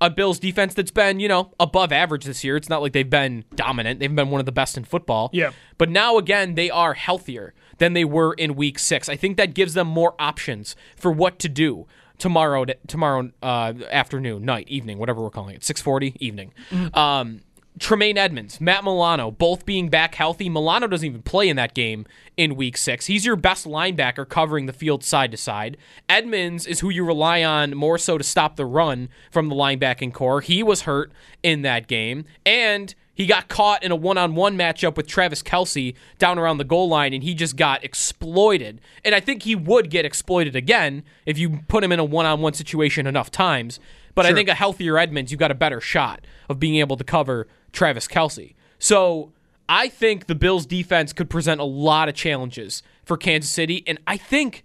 a 0.00 0.10
Bills 0.10 0.38
defense 0.38 0.74
that's 0.74 0.90
been, 0.90 1.20
you 1.20 1.28
know, 1.28 1.52
above 1.58 1.92
average 1.92 2.24
this 2.24 2.44
year. 2.44 2.56
It's 2.56 2.68
not 2.68 2.82
like 2.82 2.92
they've 2.92 3.08
been 3.08 3.44
dominant. 3.54 4.00
They've 4.00 4.14
been 4.14 4.30
one 4.30 4.40
of 4.40 4.46
the 4.46 4.52
best 4.52 4.76
in 4.76 4.84
football. 4.84 5.30
Yeah. 5.32 5.52
But 5.78 5.90
now 5.90 6.18
again, 6.18 6.54
they 6.54 6.70
are 6.70 6.94
healthier 6.94 7.54
than 7.78 7.92
they 7.92 8.04
were 8.04 8.34
in 8.34 8.56
week 8.56 8.78
6. 8.78 9.08
I 9.08 9.16
think 9.16 9.36
that 9.36 9.54
gives 9.54 9.74
them 9.74 9.86
more 9.86 10.14
options 10.18 10.76
for 10.96 11.10
what 11.10 11.38
to 11.40 11.48
do 11.48 11.86
tomorrow 12.18 12.64
tomorrow 12.86 13.30
uh, 13.42 13.74
afternoon, 13.90 14.44
night, 14.44 14.68
evening, 14.68 14.98
whatever 14.98 15.22
we're 15.22 15.30
calling 15.30 15.54
it. 15.54 15.62
6:40 15.62 16.16
evening. 16.18 16.52
Mm-hmm. 16.70 16.98
Um 16.98 17.40
Tremaine 17.78 18.16
Edmonds, 18.16 18.60
Matt 18.60 18.84
Milano, 18.84 19.30
both 19.30 19.66
being 19.66 19.88
back 19.90 20.14
healthy. 20.14 20.48
Milano 20.48 20.86
doesn't 20.86 21.06
even 21.06 21.22
play 21.22 21.48
in 21.48 21.56
that 21.56 21.74
game 21.74 22.06
in 22.36 22.56
week 22.56 22.76
six. 22.76 23.04
He's 23.06 23.26
your 23.26 23.36
best 23.36 23.66
linebacker 23.66 24.26
covering 24.26 24.64
the 24.64 24.72
field 24.72 25.04
side 25.04 25.30
to 25.32 25.36
side. 25.36 25.76
Edmonds 26.08 26.66
is 26.66 26.80
who 26.80 26.88
you 26.88 27.04
rely 27.04 27.42
on 27.42 27.76
more 27.76 27.98
so 27.98 28.16
to 28.16 28.24
stop 28.24 28.56
the 28.56 28.64
run 28.64 29.10
from 29.30 29.48
the 29.48 29.54
linebacking 29.54 30.14
corps. 30.14 30.40
He 30.40 30.62
was 30.62 30.82
hurt 30.82 31.12
in 31.42 31.62
that 31.62 31.86
game. 31.86 32.24
And 32.46 32.94
He 33.16 33.24
got 33.24 33.48
caught 33.48 33.82
in 33.82 33.90
a 33.90 33.96
one 33.96 34.18
on 34.18 34.34
one 34.34 34.58
matchup 34.58 34.94
with 34.94 35.06
Travis 35.06 35.42
Kelce 35.42 35.94
down 36.18 36.38
around 36.38 36.58
the 36.58 36.64
goal 36.64 36.86
line, 36.86 37.14
and 37.14 37.22
he 37.22 37.34
just 37.34 37.56
got 37.56 37.82
exploited. 37.82 38.78
And 39.06 39.14
I 39.14 39.20
think 39.20 39.42
he 39.42 39.54
would 39.56 39.88
get 39.88 40.04
exploited 40.04 40.54
again 40.54 41.02
if 41.24 41.38
you 41.38 41.60
put 41.66 41.82
him 41.82 41.92
in 41.92 41.98
a 41.98 42.04
one 42.04 42.26
on 42.26 42.42
one 42.42 42.52
situation 42.52 43.06
enough 43.06 43.30
times. 43.30 43.80
But 44.14 44.26
I 44.26 44.34
think 44.34 44.48
a 44.48 44.54
healthier 44.54 44.98
Edmonds, 44.98 45.32
you 45.32 45.38
got 45.38 45.50
a 45.50 45.54
better 45.54 45.80
shot 45.80 46.26
of 46.48 46.60
being 46.60 46.76
able 46.76 46.96
to 46.98 47.04
cover 47.04 47.48
Travis 47.76 48.08
Kelce. 48.08 48.54
So 48.78 49.32
I 49.68 49.88
think 49.88 50.26
the 50.26 50.34
Bills 50.34 50.66
defense 50.66 51.12
could 51.12 51.30
present 51.30 51.60
a 51.60 51.64
lot 51.64 52.08
of 52.08 52.14
challenges 52.14 52.82
for 53.04 53.16
Kansas 53.16 53.50
City. 53.50 53.84
And 53.86 53.98
I 54.06 54.16
think, 54.16 54.64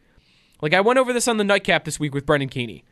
like, 0.62 0.74
I 0.74 0.82
went 0.82 0.98
over 0.98 1.14
this 1.14 1.28
on 1.28 1.38
the 1.38 1.44
nightcap 1.44 1.84
this 1.84 2.00
week 2.00 2.14
with 2.14 2.26
Brendan 2.26 2.50
Keeney. 2.50 2.84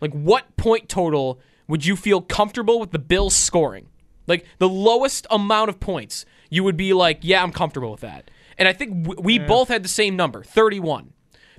Like, 0.00 0.12
what 0.12 0.56
point 0.56 0.88
total 0.88 1.40
would 1.68 1.84
you 1.84 1.96
feel 1.96 2.20
comfortable 2.20 2.78
with 2.80 2.90
the 2.92 2.98
Bills 2.98 3.34
scoring? 3.34 3.88
Like, 4.26 4.46
the 4.58 4.68
lowest 4.68 5.26
amount 5.30 5.68
of 5.68 5.80
points, 5.80 6.24
you 6.50 6.64
would 6.64 6.76
be 6.76 6.92
like, 6.92 7.18
yeah, 7.22 7.42
I'm 7.42 7.52
comfortable 7.52 7.90
with 7.90 8.00
that. 8.00 8.30
And 8.56 8.68
I 8.68 8.72
think 8.72 9.02
w- 9.04 9.20
we 9.20 9.38
both 9.38 9.68
had 9.68 9.82
the 9.82 9.88
same 9.88 10.16
number, 10.16 10.42
31. 10.42 11.12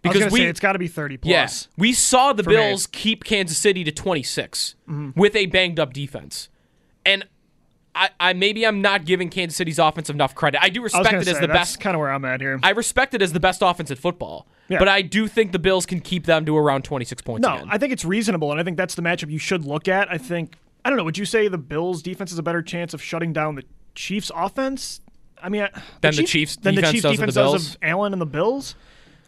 I 0.03 0.09
was 0.09 0.17
Because 0.17 0.31
we, 0.31 0.39
say 0.39 0.45
it's 0.45 0.59
got 0.59 0.73
to 0.73 0.79
be 0.79 0.87
30 0.87 1.17
plus. 1.17 1.31
Yes, 1.31 1.67
we 1.77 1.91
saw 1.91 2.31
the 2.31 2.43
me. 2.43 2.53
Mm-hmm. 2.53 2.61
Bills 2.61 2.87
keep 2.87 3.23
Kansas 3.23 3.57
City 3.57 3.83
to 3.83 3.91
26 3.91 4.75
with 5.15 5.35
a 5.35 5.47
banged 5.47 5.79
up 5.79 5.93
defense, 5.93 6.49
and 7.03 7.25
I, 7.95 8.09
I 8.19 8.33
maybe 8.33 8.65
I'm 8.67 8.81
not 8.81 9.05
giving 9.05 9.29
Kansas 9.29 9.55
City's 9.55 9.79
offense 9.79 10.09
enough 10.09 10.35
credit. 10.35 10.61
I 10.61 10.69
do 10.69 10.81
respect 10.81 11.05
gonna 11.05 11.19
it 11.19 11.25
say 11.25 11.31
as 11.31 11.39
the 11.39 11.47
that's 11.47 11.59
best. 11.71 11.79
kind 11.79 11.95
of 11.95 11.99
where 12.01 12.11
I'm 12.11 12.25
at 12.25 12.41
here. 12.41 12.59
I 12.61 12.71
respect 12.71 13.13
it 13.13 13.21
as 13.21 13.31
the 13.33 13.39
best 13.39 13.61
offense 13.61 13.89
at 13.89 13.97
football, 13.97 14.47
Yeah. 14.67 14.79
but 14.79 14.87
I 14.89 15.01
do 15.01 15.27
think 15.27 15.53
the 15.53 15.59
Bills 15.59 15.85
can 15.85 16.01
keep 16.01 16.25
them 16.25 16.45
to 16.45 16.57
around 16.57 16.83
26 16.83 17.21
points. 17.21 17.47
No, 17.47 17.55
again. 17.55 17.67
I 17.71 17.77
think 17.77 17.93
it's 17.93 18.03
reasonable, 18.03 18.51
and 18.51 18.59
I 18.59 18.63
think 18.63 18.75
that's 18.77 18.95
the 18.95 19.01
matchup 19.01 19.29
you 19.31 19.37
should 19.39 19.63
look 19.65 19.87
at. 19.87 20.11
I 20.11 20.17
think 20.17 20.57
I 20.83 20.89
don't 20.89 20.97
know. 20.97 21.03
Would 21.05 21.17
you 21.17 21.25
say 21.25 21.47
the 21.47 21.57
Bills' 21.57 22.01
defense 22.03 22.31
is 22.31 22.37
a 22.37 22.43
better 22.43 22.61
chance 22.61 22.93
of 22.93 23.01
shutting 23.01 23.33
down 23.33 23.55
the 23.55 23.63
Chiefs' 23.95 24.29
offense? 24.35 24.99
I 25.41 25.49
mean, 25.49 25.61
uh, 25.63 25.69
I- 25.73 25.81
Than 26.01 26.15
the 26.15 26.23
Chiefs' 26.23 26.57
than 26.57 26.75
the 26.75 26.81
defense 26.81 26.91
Chiefs' 26.93 27.03
does 27.03 27.11
of 27.13 27.17
the 27.17 27.25
defense 27.27 27.35
does 27.35 27.69
of 27.75 27.77
Allen 27.81 28.13
and 28.13 28.21
the 28.21 28.25
Bills. 28.27 28.75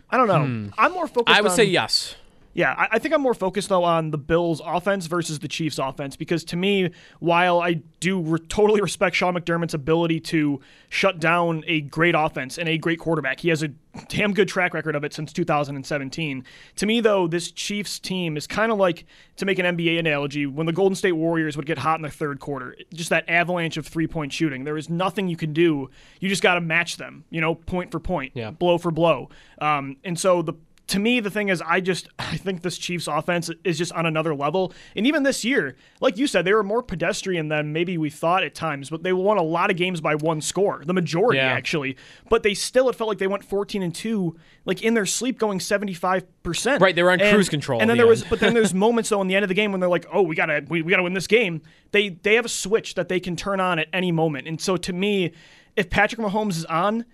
I 0.09 0.17
don't 0.17 0.27
know. 0.27 0.43
Hmm. 0.45 0.67
I'm 0.77 0.91
more 0.93 1.07
focused. 1.07 1.35
I 1.37 1.41
would 1.41 1.51
on, 1.51 1.55
say 1.57 1.65
yes. 1.65 2.15
Yeah, 2.57 2.73
I, 2.75 2.87
I 2.93 2.99
think 2.99 3.13
I'm 3.13 3.21
more 3.21 3.35
focused 3.35 3.69
though 3.69 3.83
on 3.83 4.09
the 4.09 4.17
Bills' 4.17 4.61
offense 4.65 5.05
versus 5.05 5.37
the 5.39 5.47
Chiefs' 5.47 5.77
offense 5.77 6.15
because 6.15 6.43
to 6.45 6.55
me, 6.55 6.89
while 7.19 7.61
I 7.61 7.81
do 7.99 8.19
re- 8.19 8.39
totally 8.49 8.81
respect 8.81 9.15
Sean 9.15 9.35
McDermott's 9.35 9.75
ability 9.75 10.19
to 10.21 10.59
shut 10.89 11.19
down 11.19 11.63
a 11.67 11.81
great 11.81 12.15
offense 12.17 12.57
and 12.57 12.67
a 12.67 12.79
great 12.79 12.97
quarterback, 12.97 13.41
he 13.41 13.49
has 13.49 13.61
a 13.61 13.69
damn 14.09 14.33
good 14.33 14.47
track 14.47 14.73
record 14.73 14.95
of 14.95 15.03
it 15.03 15.13
since 15.13 15.31
2017. 15.33 16.43
To 16.77 16.85
me, 16.87 16.99
though, 16.99 17.27
this 17.27 17.51
Chiefs 17.51 17.99
team 17.99 18.35
is 18.37 18.47
kind 18.47 18.71
of 18.71 18.77
like 18.79 19.05
to 19.35 19.45
make 19.45 19.59
an 19.59 19.77
NBA 19.77 19.99
analogy 19.99 20.47
when 20.47 20.65
the 20.65 20.73
Golden 20.73 20.95
State 20.95 21.11
Warriors 21.13 21.55
would 21.57 21.65
get 21.67 21.77
hot 21.77 21.99
in 21.99 22.01
the 22.01 22.09
third 22.09 22.39
quarter, 22.39 22.75
just 22.93 23.11
that 23.11 23.29
avalanche 23.29 23.77
of 23.77 23.85
three-point 23.85 24.33
shooting. 24.33 24.63
There 24.63 24.77
is 24.77 24.89
nothing 24.89 25.27
you 25.27 25.37
can 25.37 25.53
do. 25.53 25.89
You 26.19 26.27
just 26.29 26.41
got 26.41 26.55
to 26.55 26.61
match 26.61 26.97
them, 26.97 27.23
you 27.29 27.39
know, 27.39 27.53
point 27.53 27.91
for 27.91 27.99
point, 27.99 28.31
Yeah. 28.35 28.49
blow 28.51 28.77
for 28.79 28.89
blow. 28.91 29.29
Um, 29.59 29.97
and 30.03 30.19
so 30.19 30.41
the 30.41 30.53
to 30.87 30.99
me, 30.99 31.19
the 31.19 31.29
thing 31.29 31.49
is, 31.49 31.61
I 31.65 31.81
just 31.81 32.07
I 32.19 32.37
think 32.37 32.61
this 32.61 32.77
Chiefs 32.77 33.07
offense 33.07 33.49
is 33.63 33.77
just 33.77 33.91
on 33.93 34.05
another 34.05 34.33
level. 34.33 34.73
And 34.95 35.05
even 35.05 35.23
this 35.23 35.43
year, 35.43 35.75
like 35.99 36.17
you 36.17 36.27
said, 36.27 36.45
they 36.45 36.53
were 36.53 36.63
more 36.63 36.81
pedestrian 36.81 37.49
than 37.49 37.73
maybe 37.73 37.97
we 37.97 38.09
thought 38.09 38.43
at 38.43 38.55
times. 38.55 38.89
But 38.89 39.03
they 39.03 39.13
won 39.13 39.37
a 39.37 39.43
lot 39.43 39.69
of 39.69 39.77
games 39.77 40.01
by 40.01 40.15
one 40.15 40.41
score, 40.41 40.83
the 40.85 40.93
majority 40.93 41.37
Yeah. 41.37 41.51
actually. 41.51 41.97
But 42.29 42.43
they 42.43 42.53
still, 42.53 42.89
it 42.89 42.95
felt 42.95 43.07
like 43.09 43.17
they 43.17 43.27
went 43.27 43.43
14 43.43 43.83
and 43.83 43.93
two, 43.93 44.37
like 44.65 44.81
in 44.81 44.93
their 44.93 45.05
sleep, 45.05 45.37
going 45.37 45.59
75 45.59 46.25
percent. 46.43 46.81
Right, 46.81 46.95
they 46.95 47.03
were 47.03 47.11
on 47.11 47.19
cruise 47.19 47.49
control 47.49 47.81
And 47.81 47.89
then 47.89 47.97
the 47.97 48.03
there 48.03 48.07
was, 48.07 48.23
but 48.23 48.39
then 48.39 48.53
there's 48.53 48.73
moments 48.87 49.09
though 49.09 49.21
in 49.21 49.27
the 49.27 49.35
end 49.35 49.43
of 49.43 49.49
the 49.49 49.55
game 49.55 49.71
when 49.71 49.81
they're 49.81 49.89
like, 49.89 50.05
oh, 50.11 50.21
we 50.21 50.35
gotta 50.35 50.63
we, 50.67 50.81
we 50.81 50.89
gotta 50.91 51.03
win 51.03 51.13
this 51.13 51.27
game. 51.27 51.61
They 51.91 52.09
they 52.09 52.35
have 52.35 52.45
a 52.45 52.49
switch 52.49 52.95
that 52.95 53.09
they 53.09 53.19
can 53.19 53.35
turn 53.35 53.59
on 53.59 53.79
at 53.79 53.87
any 53.91 54.11
moment. 54.11 54.47
And 54.47 54.59
so 54.61 54.77
to 54.77 54.93
me, 54.93 55.33
if 55.75 55.89
Patrick 55.89 56.21
Mahomes 56.21 56.57
is 56.57 56.65
on. 56.65 57.05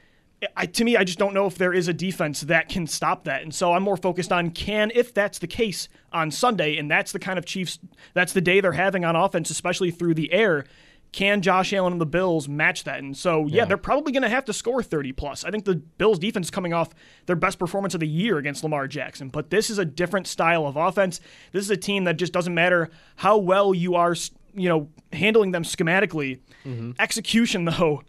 I, 0.55 0.65
to 0.65 0.83
me, 0.83 0.97
I 0.97 1.03
just 1.03 1.19
don't 1.19 1.33
know 1.33 1.45
if 1.45 1.57
there 1.57 1.73
is 1.73 1.87
a 1.87 1.93
defense 1.93 2.41
that 2.41 2.69
can 2.69 2.87
stop 2.87 3.25
that. 3.25 3.43
And 3.43 3.53
so 3.53 3.73
I'm 3.73 3.83
more 3.83 3.97
focused 3.97 4.31
on 4.31 4.51
can, 4.51 4.91
if 4.95 5.13
that's 5.13 5.39
the 5.39 5.47
case 5.47 5.89
on 6.11 6.31
Sunday, 6.31 6.77
and 6.77 6.89
that's 6.89 7.11
the 7.11 7.19
kind 7.19 7.37
of 7.37 7.45
Chiefs, 7.45 7.79
that's 8.13 8.33
the 8.33 8.41
day 8.41 8.61
they're 8.61 8.71
having 8.71 9.05
on 9.05 9.15
offense, 9.15 9.49
especially 9.49 9.91
through 9.91 10.13
the 10.15 10.31
air. 10.31 10.65
Can 11.11 11.43
Josh 11.43 11.73
Allen 11.73 11.93
and 11.93 12.01
the 12.01 12.07
Bills 12.07 12.49
match 12.49 12.85
that? 12.85 12.99
And 12.99 13.15
so, 13.15 13.45
yeah, 13.45 13.65
they're 13.65 13.77
probably 13.77 14.11
going 14.11 14.23
to 14.23 14.29
have 14.29 14.45
to 14.45 14.53
score 14.53 14.81
30 14.81 15.11
plus. 15.11 15.43
I 15.43 15.51
think 15.51 15.63
the 15.63 15.75
Bills 15.75 16.17
defense 16.17 16.47
is 16.47 16.51
coming 16.51 16.73
off 16.73 16.89
their 17.27 17.35
best 17.35 17.59
performance 17.59 17.93
of 17.93 17.99
the 17.99 18.07
year 18.07 18.39
against 18.39 18.63
Lamar 18.63 18.87
Jackson, 18.87 19.29
but 19.29 19.51
this 19.51 19.69
is 19.69 19.77
a 19.77 19.85
different 19.85 20.25
style 20.25 20.65
of 20.65 20.75
offense. 20.75 21.19
This 21.51 21.63
is 21.63 21.69
a 21.69 21.77
team 21.77 22.05
that 22.05 22.17
just 22.17 22.33
doesn't 22.33 22.53
matter 22.55 22.89
how 23.17 23.37
well 23.37 23.75
you 23.75 23.93
are, 23.93 24.15
you 24.55 24.67
know, 24.67 24.89
handling 25.11 25.51
them 25.51 25.63
schematically. 25.63 26.39
Mm-hmm. 26.65 26.93
Execution, 26.97 27.65
though, 27.65 28.01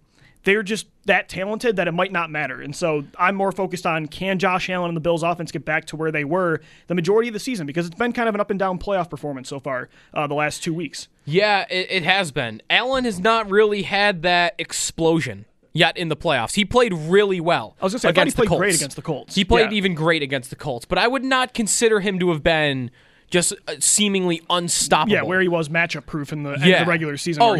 they're 0.44 0.62
just 0.62 0.86
that 1.06 1.28
talented 1.28 1.76
that 1.76 1.88
it 1.88 1.92
might 1.92 2.12
not 2.12 2.30
matter. 2.30 2.60
And 2.60 2.74
so 2.74 3.04
I'm 3.18 3.34
more 3.34 3.52
focused 3.52 3.86
on 3.86 4.06
can 4.06 4.38
Josh 4.38 4.70
Allen 4.70 4.88
and 4.88 4.96
the 4.96 5.00
Bills 5.00 5.22
offense 5.22 5.50
get 5.52 5.64
back 5.64 5.84
to 5.86 5.96
where 5.96 6.10
they 6.12 6.24
were 6.24 6.60
the 6.86 6.94
majority 6.94 7.28
of 7.28 7.34
the 7.34 7.40
season 7.40 7.66
because 7.66 7.86
it's 7.86 7.94
been 7.96 8.12
kind 8.12 8.28
of 8.28 8.34
an 8.34 8.40
up 8.40 8.50
and 8.50 8.58
down 8.58 8.78
playoff 8.78 9.10
performance 9.10 9.48
so 9.48 9.58
far 9.58 9.88
uh, 10.14 10.26
the 10.26 10.34
last 10.34 10.62
two 10.62 10.72
weeks. 10.74 11.08
Yeah, 11.24 11.64
it, 11.70 11.88
it 11.90 12.02
has 12.04 12.30
been. 12.30 12.62
Allen 12.70 13.04
has 13.04 13.18
not 13.18 13.50
really 13.50 13.82
had 13.82 14.22
that 14.22 14.54
explosion 14.58 15.46
yet 15.72 15.96
in 15.96 16.08
the 16.08 16.16
playoffs. 16.16 16.54
He 16.54 16.64
played 16.64 16.92
really 16.92 17.40
well. 17.40 17.74
I 17.80 17.84
was 17.86 17.92
say, 18.00 18.08
I 18.08 18.12
thought 18.12 18.16
he 18.16 18.20
against 18.22 18.36
the 18.36 18.40
played 18.42 18.48
Colts. 18.48 18.60
great 18.60 18.74
against 18.76 18.96
the 18.96 19.02
Colts. 19.02 19.34
He 19.34 19.44
played 19.44 19.70
Yeah. 19.72 19.76
even 19.76 19.94
great 19.94 20.22
against 20.22 20.50
the 20.50 20.56
Colts, 20.56 20.84
but 20.84 20.98
I 20.98 21.08
would 21.08 21.24
not 21.24 21.52
consider 21.54 22.00
him 22.00 22.18
to 22.20 22.30
have 22.30 22.42
been 22.42 22.90
just 23.30 23.54
uh, 23.66 23.74
seemingly 23.80 24.40
unstoppable. 24.50 25.12
Yeah, 25.14 25.22
where 25.22 25.40
he 25.40 25.48
was 25.48 25.68
matchup 25.68 26.06
proof 26.06 26.32
in 26.32 26.42
the, 26.44 26.56
Yeah. 26.62 26.84
the 26.84 26.88
regular 26.88 27.16
season, 27.16 27.42
Oh, 27.42 27.52
where 27.52 27.58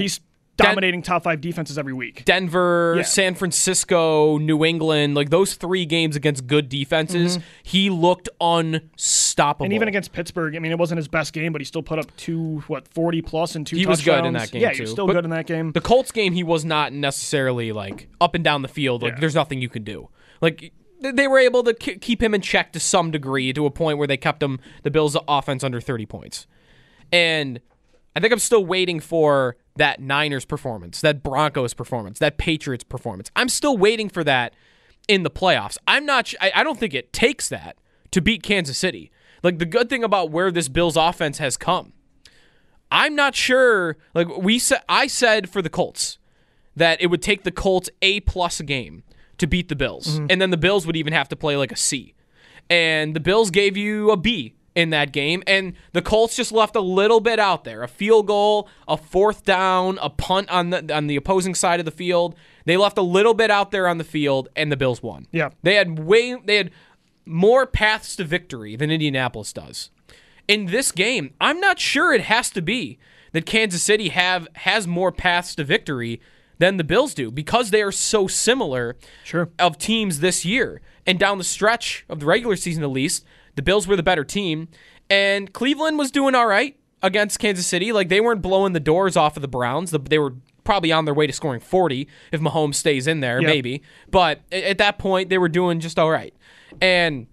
he's 0.56 0.64
Den- 0.64 0.66
dominating 0.75 1.02
top 1.02 1.23
five 1.25 1.40
defenses 1.40 1.76
every 1.78 1.92
week. 1.92 2.25
Denver, 2.25 2.94
Yeah. 2.99 3.02
San 3.02 3.34
Francisco, 3.34 4.38
New 4.38 4.64
England, 4.64 5.14
like 5.14 5.30
those 5.30 5.54
three 5.54 5.84
games 5.84 6.14
against 6.16 6.46
good 6.46 6.68
defenses, 6.68 7.38
he 7.62 7.90
looked 7.90 8.28
unstoppable. 8.40 9.64
Mm-hmm. 9.64 9.64
And 9.64 9.73
even 9.73 9.88
against 9.88 10.12
Pittsburgh, 10.12 10.54
I 10.56 10.58
mean, 10.61 10.73
it 10.73 10.78
wasn't 10.78 10.99
his 10.99 11.08
best 11.08 11.32
game, 11.32 11.52
but 11.52 11.61
he 11.61 11.64
still 11.64 11.82
put 11.82 11.99
up 11.99 12.14
two, 12.16 12.61
what, 12.68 12.87
40 12.88 13.23
plus 13.23 13.54
and 13.56 13.66
two 13.66 13.76
He 13.76 13.87
was 13.87 14.02
good 14.02 14.25
in 14.25 14.34
touchdowns. 14.34 14.50
that 14.50 14.52
game, 14.52 14.62
Yeah, 14.62 14.73
he 14.73 14.80
was 14.82 14.90
still 14.90 15.06
But 15.06 15.14
good 15.14 15.25
in 15.25 15.30
that 15.30 15.46
game. 15.46 15.73
the 15.73 15.80
Colts 15.80 16.12
game, 16.12 16.32
he 16.32 16.42
was 16.44 16.64
not 16.64 16.92
necessarily 16.92 17.73
like 17.73 18.08
up 18.20 18.34
and 18.34 18.44
down 18.44 18.62
the 18.62 18.68
field. 18.68 19.02
Like 19.02 19.14
Yeah. 19.14 19.20
there's 19.20 19.34
nothing 19.34 19.61
you 19.61 19.68
can 19.68 19.82
do. 19.84 20.08
Like 20.40 20.73
they 21.00 21.28
were 21.28 21.38
able 21.38 21.62
to 21.64 21.75
keep 21.75 22.23
him 22.23 22.32
in 22.34 22.40
check 22.40 22.73
to 22.73 22.80
some 22.80 23.11
degree 23.11 23.52
to 23.52 23.66
a 23.66 23.70
point 23.70 23.99
where 23.99 24.06
they 24.06 24.16
kept 24.16 24.42
him 24.42 24.58
the 24.84 24.90
Bills' 24.90 25.16
offense 25.28 25.62
under 25.62 25.80
30 25.80 26.06
points. 26.06 26.46
And 27.12 27.61
I 28.16 28.20
think 28.20 28.32
I'm 28.32 28.38
still 28.38 28.64
waiting 28.64 29.00
for 29.00 29.56
that 29.76 30.00
Niners 30.00 30.44
performance, 30.44 31.00
that 31.00 31.22
Broncos 31.22 31.74
performance, 31.74 32.18
that 32.18 32.38
Patriots 32.38 32.84
performance. 32.84 33.30
I'm 33.34 33.48
still 33.48 33.76
waiting 33.76 34.08
for 34.08 34.22
that 34.24 34.54
in 35.08 35.22
the 35.22 35.30
playoffs. 35.30 35.76
I'm 35.86 36.06
not. 36.06 36.32
I, 36.40 36.52
I 36.54 36.62
don't 36.62 36.78
think 36.78 36.94
it 36.94 37.12
takes 37.12 37.48
that 37.48 37.76
to 38.12 38.20
beat 38.20 38.42
Kansas 38.42 38.78
City. 38.78 39.10
Like 39.42 39.58
the 39.58 39.66
good 39.66 39.90
thing 39.90 40.04
about 40.04 40.30
where 40.30 40.50
this 40.50 40.68
Bills 40.68 40.96
offense 40.96 41.38
has 41.38 41.56
come, 41.56 41.92
I'm 42.90 43.14
not 43.14 43.34
sure. 43.34 43.96
Like 44.14 44.28
we 44.36 44.58
said, 44.58 44.82
I 44.88 45.06
said 45.06 45.50
for 45.50 45.60
the 45.60 45.70
Colts 45.70 46.18
that 46.76 47.00
it 47.00 47.08
would 47.08 47.22
take 47.22 47.42
the 47.42 47.52
Colts 47.52 47.90
a 48.00 48.20
plus 48.20 48.60
game 48.60 49.02
to 49.38 49.46
beat 49.46 49.68
the 49.68 49.76
Bills, 49.76 50.18
mm-hmm. 50.18 50.26
and 50.30 50.40
then 50.40 50.50
the 50.50 50.56
Bills 50.56 50.86
would 50.86 50.96
even 50.96 51.12
have 51.12 51.28
to 51.28 51.36
play 51.36 51.56
like 51.56 51.72
a 51.72 51.76
C. 51.76 52.14
And 52.70 53.14
the 53.14 53.20
Bills 53.20 53.50
gave 53.50 53.76
you 53.76 54.10
a 54.10 54.16
B 54.16 54.53
in 54.74 54.90
that 54.90 55.12
game, 55.12 55.42
and 55.46 55.74
the 55.92 56.02
Colts 56.02 56.34
just 56.36 56.50
left 56.52 56.74
a 56.76 56.80
little 56.80 57.20
bit 57.20 57.38
out 57.38 57.64
there: 57.64 57.82
a 57.82 57.88
field 57.88 58.26
goal, 58.26 58.68
a 58.88 58.96
fourth 58.96 59.44
down, 59.44 59.98
a 60.02 60.10
punt 60.10 60.48
on 60.50 60.70
the 60.70 60.94
on 60.94 61.06
the 61.06 61.16
opposing 61.16 61.54
side 61.54 61.78
of 61.80 61.86
the 61.86 61.92
field. 61.92 62.34
They 62.64 62.76
left 62.76 62.98
a 62.98 63.02
little 63.02 63.34
bit 63.34 63.50
out 63.50 63.70
there 63.70 63.86
on 63.86 63.98
the 63.98 64.04
field, 64.04 64.48
and 64.56 64.72
the 64.72 64.76
Bills 64.76 65.02
won. 65.02 65.26
Yeah. 65.32 65.50
they 65.62 65.74
had 65.74 65.98
way 65.98 66.34
they 66.44 66.56
had 66.56 66.70
more 67.26 67.66
paths 67.66 68.16
to 68.16 68.24
victory 68.24 68.76
than 68.76 68.90
Indianapolis 68.90 69.52
does 69.52 69.90
in 70.46 70.66
this 70.66 70.92
game, 70.92 71.32
I'm 71.40 71.58
not 71.58 71.78
sure 71.78 72.12
it 72.12 72.20
has 72.22 72.50
to 72.50 72.60
be 72.60 72.98
that 73.32 73.46
Kansas 73.46 73.82
City 73.82 74.10
have 74.10 74.46
has 74.56 74.86
more 74.86 75.10
paths 75.10 75.54
to 75.54 75.64
victory 75.64 76.20
than 76.58 76.76
the 76.76 76.84
Bills 76.84 77.14
do 77.14 77.30
because 77.30 77.70
they 77.70 77.82
are 77.82 77.90
so 77.92 78.26
similar 78.26 78.96
Sure. 79.24 79.48
of 79.58 79.78
teams 79.78 80.20
this 80.20 80.44
year. 80.44 80.80
And 81.06 81.18
down 81.18 81.38
the 81.38 81.44
stretch 81.44 82.04
of 82.08 82.20
the 82.20 82.26
regular 82.26 82.56
season 82.56 82.82
at 82.82 82.90
least, 82.90 83.24
the 83.56 83.62
Bills 83.62 83.87
were 83.87 83.96
the 83.96 84.02
better 84.02 84.25
team 84.25 84.68
and 85.11 85.52
Cleveland 85.52 85.99
was 85.99 86.11
doing 86.11 86.34
all 86.34 86.46
right 86.46 86.76
against 87.02 87.38
Kansas 87.38 87.66
City. 87.66 87.92
Like 87.92 88.08
they 88.08 88.20
weren't 88.20 88.42
blowing 88.42 88.73
the 88.73 88.80
doors 88.80 89.16
off 89.16 89.37
of 89.37 89.42
the 89.42 89.49
Browns. 89.49 89.90
The- 89.90 89.99
They 89.99 90.18
were 90.18 90.34
probably 90.64 90.90
on 90.92 91.04
their 91.04 91.12
way 91.14 91.26
to 91.26 91.32
scoring 91.32 91.61
40 91.61 92.08
if 92.32 92.40
Mahomes 92.40 92.76
stays 92.76 93.06
in 93.06 93.20
there, 93.20 93.40
Yep. 93.40 93.46
maybe. 93.49 93.82
But 94.11 94.40
at 94.50 94.78
that 94.78 94.99
point 94.99 95.28
they 95.28 95.37
were 95.38 95.49
doing 95.50 95.78
just 95.80 95.99
all 95.99 96.11
right. 96.11 96.32
And 96.80 97.26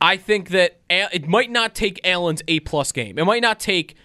I 0.00 0.16
think 0.16 0.48
that 0.50 0.80
it 0.88 1.28
might 1.28 1.50
not 1.50 1.74
take 1.74 2.00
Allen's 2.06 2.42
A 2.48 2.60
plus 2.60 2.90
game. 2.92 3.18
It 3.18 3.24
might 3.24 3.42
not 3.42 3.60
take 3.60 3.96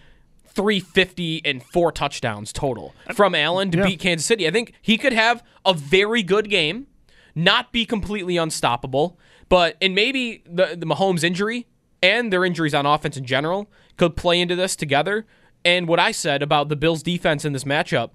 350 0.48 1.42
and 1.46 1.64
four 1.64 1.92
touchdowns 1.92 2.54
total 2.54 2.94
from 3.14 3.34
Allen 3.36 3.72
to 3.72 3.78
Yeah. 3.80 3.86
beat 3.86 4.00
Kansas 4.00 4.26
City. 4.26 4.48
I 4.48 4.52
think 4.52 4.74
he 4.82 4.98
could 4.98 5.14
have 5.14 5.44
a 5.66 5.74
very 5.74 6.22
good 6.24 6.50
game, 6.50 6.88
not 7.36 7.72
be 7.72 7.86
completely 7.86 8.38
unstoppable, 8.38 9.18
but 9.50 9.78
and 9.82 9.96
maybe 9.96 10.44
the 10.46 10.76
the 10.78 10.86
Mahomes 10.86 11.24
injury 11.24 11.68
and 12.02 12.32
their 12.32 12.44
injuries 12.44 12.74
on 12.74 12.86
offense 12.86 13.18
in 13.18 13.26
general 13.26 13.70
could 13.98 14.16
play 14.16 14.40
into 14.40 14.56
this 14.56 14.76
together. 14.76 15.26
And 15.66 15.88
what 15.88 16.00
I 16.00 16.12
said 16.12 16.44
about 16.44 16.70
the 16.70 16.76
Bills 16.76 17.02
defense 17.02 17.46
in 17.46 17.54
this 17.54 17.64
matchup, 17.64 18.12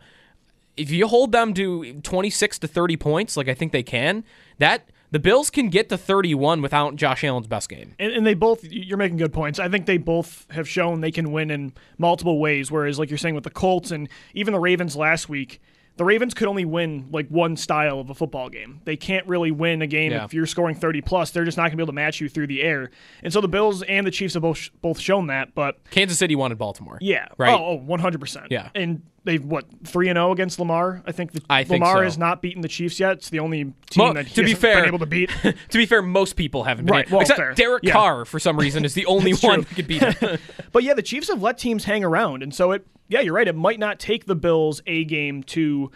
if 0.76 0.90
you 0.90 1.08
hold 1.08 1.32
them 1.32 1.54
to 1.54 1.94
26 1.94 2.58
to 2.60 2.68
30 2.68 2.96
points, 2.98 3.36
like 3.36 3.48
I 3.48 3.54
think 3.54 3.72
they 3.72 3.82
can, 3.82 4.24
that 4.58 4.90
the 5.10 5.18
Bills 5.18 5.48
can 5.48 5.70
get 5.70 5.88
to 5.88 5.96
31 5.96 6.60
without 6.60 6.96
Josh 6.96 7.24
Allen's 7.24 7.46
best 7.46 7.70
game. 7.70 7.94
And, 7.98 8.12
and 8.12 8.26
they 8.26 8.34
both, 8.34 8.62
you're 8.64 8.98
making 8.98 9.16
good 9.16 9.32
points. 9.32 9.58
I 9.58 9.68
think 9.68 9.86
they 9.86 9.96
both 9.96 10.46
have 10.50 10.68
shown 10.68 11.00
they 11.00 11.10
can 11.10 11.32
win 11.32 11.50
in 11.50 11.72
multiple 11.96 12.38
ways. 12.38 12.70
Whereas, 12.70 12.98
like 12.98 13.08
you're 13.08 13.18
saying 13.18 13.34
with 13.34 13.44
the 13.44 13.50
Colts 13.50 13.90
and 13.90 14.08
even 14.34 14.52
the 14.52 14.60
Ravens 14.60 14.94
last 14.94 15.28
week, 15.28 15.62
the 15.98 16.04
Ravens 16.04 16.32
could 16.32 16.48
only 16.48 16.64
win 16.64 17.08
like 17.12 17.28
one 17.28 17.56
style 17.56 18.00
of 18.00 18.08
a 18.08 18.14
football 18.14 18.48
game. 18.48 18.80
They 18.84 18.96
can't 18.96 19.26
really 19.26 19.50
win 19.50 19.82
a 19.82 19.86
game 19.86 20.12
Yeah. 20.12 20.24
if 20.24 20.32
you're 20.32 20.46
scoring 20.46 20.74
30 20.76 21.02
plus. 21.02 21.30
They're 21.32 21.44
just 21.44 21.56
not 21.58 21.64
going 21.64 21.72
to 21.72 21.76
be 21.76 21.82
able 21.82 21.92
to 21.92 21.96
match 21.96 22.20
you 22.20 22.28
through 22.28 22.46
the 22.46 22.62
air. 22.62 22.90
And 23.22 23.32
so 23.32 23.40
the 23.40 23.48
Bills 23.48 23.82
and 23.82 24.06
the 24.06 24.10
Chiefs 24.10 24.34
have 24.34 24.42
both 24.42 24.70
both 24.80 24.98
shown 24.98 25.26
that. 25.26 25.54
But 25.54 25.78
Kansas 25.90 26.18
City 26.18 26.34
wanted 26.36 26.56
Baltimore. 26.56 26.98
yeah, 27.02 27.28
Right. 27.36 27.52
Oh, 27.52 27.78
oh 27.82 27.86
100%. 27.86 28.46
Yeah. 28.50 28.70
And 28.74 29.02
they've 29.28 29.44
what 29.44 29.66
three 29.84 30.08
and 30.08 30.16
zero 30.16 30.32
against 30.32 30.58
Lamar. 30.58 31.02
I 31.06 31.12
think 31.12 31.32
the, 31.32 31.42
I 31.48 31.62
think 31.62 31.82
Lamar 31.84 31.98
so. 31.98 32.02
has 32.04 32.18
not 32.18 32.42
beaten 32.42 32.62
the 32.62 32.68
Chiefs 32.68 32.98
yet. 32.98 33.12
It's 33.18 33.30
the 33.30 33.38
only 33.38 33.64
team 33.64 33.74
Mo- 33.98 34.12
that 34.14 34.26
he 34.26 34.34
to 34.34 34.42
be 34.42 34.48
hasn't 34.50 34.60
fair- 34.60 34.76
been 34.76 34.86
able 34.86 34.98
to 34.98 35.06
beat. 35.06 35.30
to 35.42 35.78
be 35.78 35.86
fair, 35.86 36.02
most 36.02 36.34
people 36.34 36.64
haven't 36.64 36.86
been 36.86 36.92
Right, 36.94 37.06
able- 37.06 37.18
well, 37.18 37.20
except 37.22 37.38
fair. 37.38 37.54
Derek 37.54 37.84
Yeah. 37.84 37.92
Carr 37.92 38.24
for 38.24 38.38
some 38.40 38.56
reason 38.58 38.84
is 38.84 38.94
the 38.94 39.06
only 39.14 39.32
one 39.34 39.62
true. 39.62 39.62
who 39.64 39.74
could 39.76 39.86
beat 39.86 40.02
him. 40.02 40.38
But 40.72 40.82
yeah, 40.82 40.94
the 40.94 41.02
Chiefs 41.02 41.28
have 41.28 41.40
let 41.42 41.58
teams 41.58 41.84
hang 41.84 42.02
around, 42.04 42.42
and 42.42 42.54
so 42.54 42.72
it. 42.72 42.86
Yeah, 43.08 43.20
you're 43.20 43.32
right. 43.34 43.48
It 43.48 43.54
might 43.54 43.78
not 43.78 43.98
take 43.98 44.26
the 44.26 44.34
Bills 44.34 44.82
a 44.86 45.04
game 45.04 45.42
to, 45.44 45.90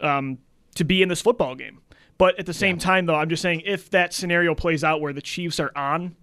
um, 0.00 0.38
to 0.74 0.82
be 0.84 1.00
in 1.00 1.08
this 1.08 1.20
football 1.22 1.54
game. 1.54 1.80
But 2.18 2.38
at 2.40 2.46
the 2.46 2.54
same 2.54 2.76
time, 2.78 3.06
though, 3.06 3.14
I'm 3.14 3.28
just 3.28 3.40
saying 3.42 3.62
if 3.64 3.88
that 3.90 4.12
scenario 4.12 4.54
plays 4.54 4.82
out 4.82 5.00
where 5.00 5.12
the 5.12 5.20
Chiefs 5.22 5.60
are 5.60 5.70
on, 5.76 6.16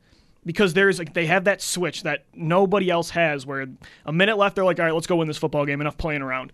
because 0.46 0.74
there's 0.74 1.00
like 1.00 1.14
they 1.14 1.26
have 1.26 1.46
that 1.46 1.62
switch 1.62 2.04
that 2.04 2.26
nobody 2.34 2.90
else 2.90 3.12
has, 3.12 3.46
where 3.46 3.68
a 4.06 4.14
minute 4.14 4.38
left, 4.38 4.56
they're 4.56 4.66
like, 4.66 4.80
all 4.80 4.86
right, 4.86 4.94
let's 4.94 5.08
go 5.08 5.18
win 5.18 5.28
this 5.28 5.38
football 5.38 5.66
game. 5.66 5.82
Enough 5.82 5.98
playing 5.98 6.22
around. 6.22 6.52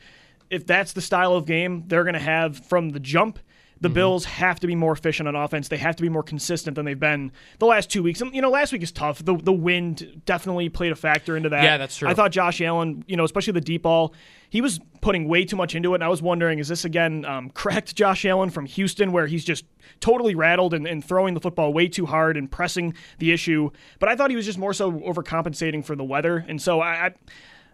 If 0.49 0.65
that's 0.65 0.93
the 0.93 1.01
style 1.01 1.33
of 1.33 1.45
game 1.45 1.83
they're 1.87 2.03
going 2.03 2.13
to 2.13 2.19
have 2.19 2.65
from 2.65 2.89
the 2.89 2.99
jump. 2.99 3.39
The 3.81 3.89
Bills 3.89 4.25
have 4.25 4.59
to 4.59 4.67
be 4.67 4.75
more 4.75 4.91
efficient 4.91 5.27
on 5.27 5.35
offense. 5.35 5.69
They 5.69 5.77
have 5.77 5.95
to 5.95 6.01
be 6.01 6.09
more 6.09 6.23
consistent 6.23 6.75
than 6.75 6.85
they've 6.85 6.99
been 6.99 7.31
the 7.59 7.65
last 7.65 7.89
two 7.89 8.03
weeks. 8.03 8.19
And 8.21 8.33
you 8.35 8.41
know, 8.41 8.49
last 8.49 8.73
week 8.73 8.83
is 8.83 8.91
tough. 8.91 9.23
The 9.23 9.37
the 9.37 9.53
wind 9.53 10.21
definitely 10.25 10.69
played 10.69 10.91
a 10.91 10.95
factor 10.95 11.37
into 11.37 11.49
that. 11.49 11.63
Yeah, 11.63 11.77
that's 11.77 11.97
true. 11.97 12.09
I 12.09 12.13
thought 12.13 12.31
Josh 12.31 12.61
Allen, 12.61 13.03
you 13.07 13.15
know, 13.15 13.23
especially 13.23 13.53
the 13.53 13.61
deep 13.61 13.83
ball, 13.83 14.13
he 14.49 14.61
was 14.61 14.79
putting 15.01 15.27
way 15.27 15.45
too 15.45 15.55
much 15.55 15.75
into 15.75 15.93
it. 15.93 15.95
And 15.95 16.03
I 16.03 16.09
was 16.09 16.21
wondering, 16.21 16.59
is 16.59 16.67
this 16.67 16.83
again 16.83 17.23
um, 17.25 17.49
correct 17.53 17.95
Josh 17.95 18.25
Allen 18.25 18.49
from 18.49 18.65
Houston, 18.65 19.11
where 19.11 19.27
he's 19.27 19.45
just 19.45 19.65
totally 19.99 20.35
rattled 20.35 20.73
and, 20.73 20.85
and 20.85 21.03
throwing 21.03 21.33
the 21.33 21.39
football 21.39 21.71
way 21.71 21.87
too 21.87 22.05
hard 22.05 22.35
and 22.35 22.51
pressing 22.51 22.93
the 23.19 23.31
issue? 23.31 23.69
But 23.99 24.09
I 24.09 24.15
thought 24.15 24.29
he 24.29 24.35
was 24.35 24.45
just 24.45 24.59
more 24.59 24.73
so 24.73 24.91
overcompensating 24.91 25.85
for 25.85 25.95
the 25.95 26.03
weather. 26.03 26.45
And 26.47 26.61
so 26.61 26.81
I. 26.81 27.07
I 27.07 27.13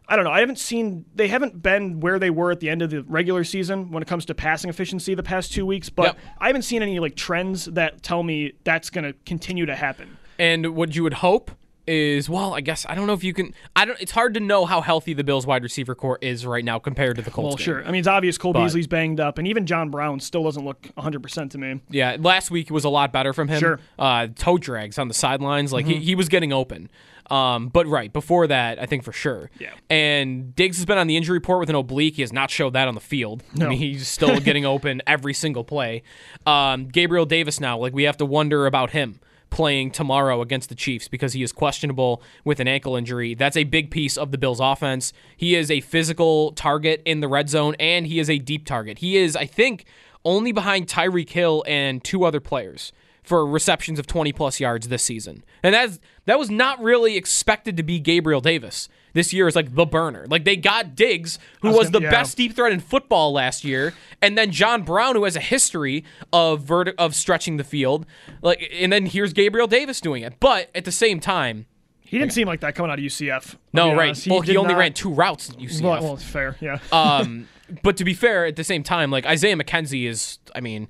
I 0.07 0.15
don't 0.15 0.25
know. 0.25 0.31
I 0.31 0.39
haven't 0.41 0.59
seen 0.59 1.05
they 1.15 1.27
haven't 1.27 1.62
been 1.63 2.00
where 2.00 2.19
they 2.19 2.29
were 2.29 2.51
at 2.51 2.59
the 2.59 2.69
end 2.69 2.81
of 2.81 2.89
the 2.91 3.03
regular 3.03 3.43
season 3.43 3.91
when 3.91 4.03
it 4.03 4.07
comes 4.07 4.25
to 4.25 4.35
passing 4.35 4.69
efficiency 4.69 5.15
the 5.15 5.24
past 5.24 5.51
two 5.51 5.65
weeks, 5.65 5.89
but 5.89 6.05
Yep. 6.05 6.17
I 6.39 6.47
haven't 6.47 6.62
seen 6.63 6.81
any 6.83 7.00
like 7.00 7.15
trends 7.15 7.65
that 7.65 8.03
tell 8.03 8.21
me 8.24 8.53
that's 8.63 8.89
going 8.89 9.03
to 9.05 9.13
continue 9.25 9.65
to 9.65 9.75
happen. 9.75 10.17
And 10.38 10.75
what 10.75 10.95
you 10.95 11.03
would 11.03 11.15
hope 11.15 11.51
is, 11.88 12.27
well, 12.27 12.55
I 12.55 12.62
guess 12.62 12.83
I 12.89 12.95
don't 12.95 13.05
know 13.05 13.13
if 13.13 13.24
you 13.24 13.31
can. 13.33 13.53
I 13.75 13.85
don't. 13.85 14.00
It's 14.01 14.12
hard 14.12 14.33
to 14.33 14.39
know 14.39 14.65
how 14.65 14.81
healthy 14.81 15.13
the 15.13 15.24
Bills' 15.24 15.45
wide 15.45 15.62
receiver 15.62 15.93
corps 15.93 16.17
is 16.19 16.43
right 16.45 16.65
now 16.65 16.79
compared 16.79 17.15
to 17.17 17.21
the 17.21 17.29
Colts. 17.29 17.47
Well, 17.51 17.57
game. 17.57 17.63
sure. 17.63 17.83
I 17.88 17.91
mean, 17.91 18.00
it's 18.00 18.07
obvious 18.07 18.38
Cole 18.39 18.53
But- 18.53 18.63
Beasley's 18.63 18.88
banged 18.88 19.19
up, 19.19 19.38
and 19.38 19.47
even 19.47 19.67
John 19.67 19.91
Brown 19.91 20.19
still 20.19 20.43
doesn't 20.43 20.65
look 20.65 20.81
100% 20.97 21.51
to 21.51 21.57
me. 21.59 21.81
Yeah, 21.91 22.17
last 22.19 22.50
week 22.50 22.71
was 22.71 22.85
a 22.85 22.89
lot 22.89 23.13
better 23.13 23.33
from 23.33 23.50
him. 23.50 23.59
Sure. 23.59 23.79
Uh, 24.00 24.27
toe 24.35 24.57
drags 24.57 24.97
on 24.97 25.07
the 25.09 25.13
sidelines, 25.13 25.71
like 25.71 25.85
Mm-hmm. 25.85 26.00
he, 26.00 26.05
he 26.05 26.15
was 26.15 26.27
getting 26.27 26.51
open. 26.51 26.89
Um, 27.32 27.70
but 27.70 27.88
right 27.88 28.12
before 28.12 28.48
that, 28.48 28.79
I 28.79 28.86
think 28.86 29.03
for 29.03 29.12
sure. 29.12 29.50
Yeah. 29.60 29.74
And 29.89 30.55
Diggs 30.55 30.77
has 30.77 30.86
been 30.86 30.98
on 30.98 31.08
the 31.08 31.17
injury 31.17 31.38
report 31.38 31.60
with 31.60 31.70
an 31.70 31.75
oblique. 31.75 32.15
He 32.15 32.22
has 32.22 32.34
not 32.34 32.50
showed 32.50 32.74
that 32.74 32.88
on 32.88 32.96
the 32.96 33.01
field. 33.01 33.44
I 33.60 33.67
mean, 33.67 33.77
he's 33.77 34.08
still 34.08 34.39
getting 34.41 34.65
open 34.65 35.01
every 35.08 35.34
single 35.34 35.63
play. 35.63 36.03
Um, 36.46 36.88
Gabriel 36.88 37.25
Davis 37.25 37.60
now, 37.60 37.77
like 37.77 37.94
we 37.94 38.03
have 38.03 38.17
to 38.17 38.25
wonder 38.25 38.65
about 38.65 38.91
him 38.91 39.20
playing 39.50 39.89
tomorrow 39.89 40.41
against 40.41 40.67
the 40.70 40.75
Chiefs 40.75 41.08
because 41.08 41.34
he 41.34 41.41
is 41.41 41.53
questionable 41.53 42.22
with 42.44 42.60
an 42.60 42.67
ankle 42.67 42.96
injury. 42.96 43.34
That's 43.34 43.55
a 43.55 43.63
big 43.63 43.89
piece 43.89 44.17
of 44.17 44.32
the 44.32 44.38
Bills' 44.38 44.60
offense. 44.60 45.13
He 45.38 45.56
is 45.56 45.71
a 45.71 45.80
physical 45.80 46.52
target 46.52 47.02
in 47.06 47.21
the 47.21 47.28
red 47.30 47.49
zone, 47.49 47.76
and 47.80 48.06
he 48.06 48.19
is 48.19 48.30
a 48.30 48.38
deep 48.38 48.65
target. 48.65 48.97
He 48.97 49.15
is, 49.15 49.36
I 49.36 49.45
think, 49.45 49.86
only 50.26 50.52
behind 50.52 50.88
Tyreek 50.88 51.30
Hill 51.30 51.63
and 51.67 52.04
two 52.04 52.26
other 52.26 52.41
players 52.41 52.91
for 53.25 53.45
receptions 53.45 53.99
of 53.99 54.07
20 54.07 54.31
plus 54.33 54.59
yards 54.59 54.88
this 54.88 55.03
season. 55.03 55.43
And 55.63 55.73
that's 55.73 55.99
that 56.25 56.39
was 56.39 56.49
not 56.49 56.81
really 56.81 57.17
expected 57.17 57.77
to 57.77 57.83
be 57.83 57.99
Gabriel 57.99 58.41
Davis. 58.41 58.88
This 59.13 59.31
year 59.31 59.47
is 59.47 59.55
like 59.55 59.75
the 59.75 59.85
burner. 59.85 60.25
Like 60.29 60.43
they 60.43 60.57
got 60.57 60.93
Diggs, 60.95 61.39
who 61.61 61.69
was 61.69 61.77
was 61.77 61.91
the 61.91 62.01
yeah. 62.01 62.11
best 62.11 62.35
deep 62.35 62.53
threat 62.53 62.73
in 62.73 62.81
football 62.81 63.31
last 63.31 63.63
year, 63.63 63.93
and 64.21 64.38
then 64.38 64.51
John 64.51 64.83
Brown, 64.83 65.15
who 65.15 65.23
has 65.23 65.38
a 65.38 65.41
history 65.41 66.03
of 66.33 66.63
verti- 66.63 66.95
of 66.97 67.15
stretching 67.15 67.55
the 67.55 67.63
field. 67.63 68.05
Like, 68.41 68.69
and 68.73 68.91
then 68.91 69.05
here's 69.05 69.31
Gabriel 69.31 69.67
Davis 69.67 70.01
doing 70.01 70.23
it. 70.23 70.39
But 70.41 70.69
at 70.75 70.83
the 70.83 70.91
same 70.91 71.21
time, 71.21 71.65
He 72.01 72.19
didn't 72.19 72.33
seem 72.33 72.47
like 72.47 72.59
that 72.59 72.75
coming 72.75 72.91
out 72.91 72.99
of 72.99 73.05
UCF. 73.05 73.55
No, 73.71 73.95
right? 73.95 74.07
honest. 74.07 74.27
well, 74.27 74.41
he 74.41 74.57
only 74.57 74.73
not- 74.73 74.79
ran 74.79 74.93
two 74.93 75.11
routes 75.11 75.49
at 75.49 75.57
UCF. 75.59 75.81
Well, 75.81 76.03
well, 76.03 76.13
it's 76.15 76.23
fair, 76.23 76.57
yeah. 76.59 76.79
Um, 76.91 77.47
but 77.83 77.95
to 77.97 78.03
be 78.03 78.13
fair, 78.13 78.45
at 78.45 78.57
the 78.57 78.63
same 78.65 78.83
time, 78.83 79.11
like 79.11 79.25
Isaiah 79.25 79.55
McKenzie 79.55 80.07
is, 80.09 80.39
I 80.53 80.59
mean, 80.59 80.89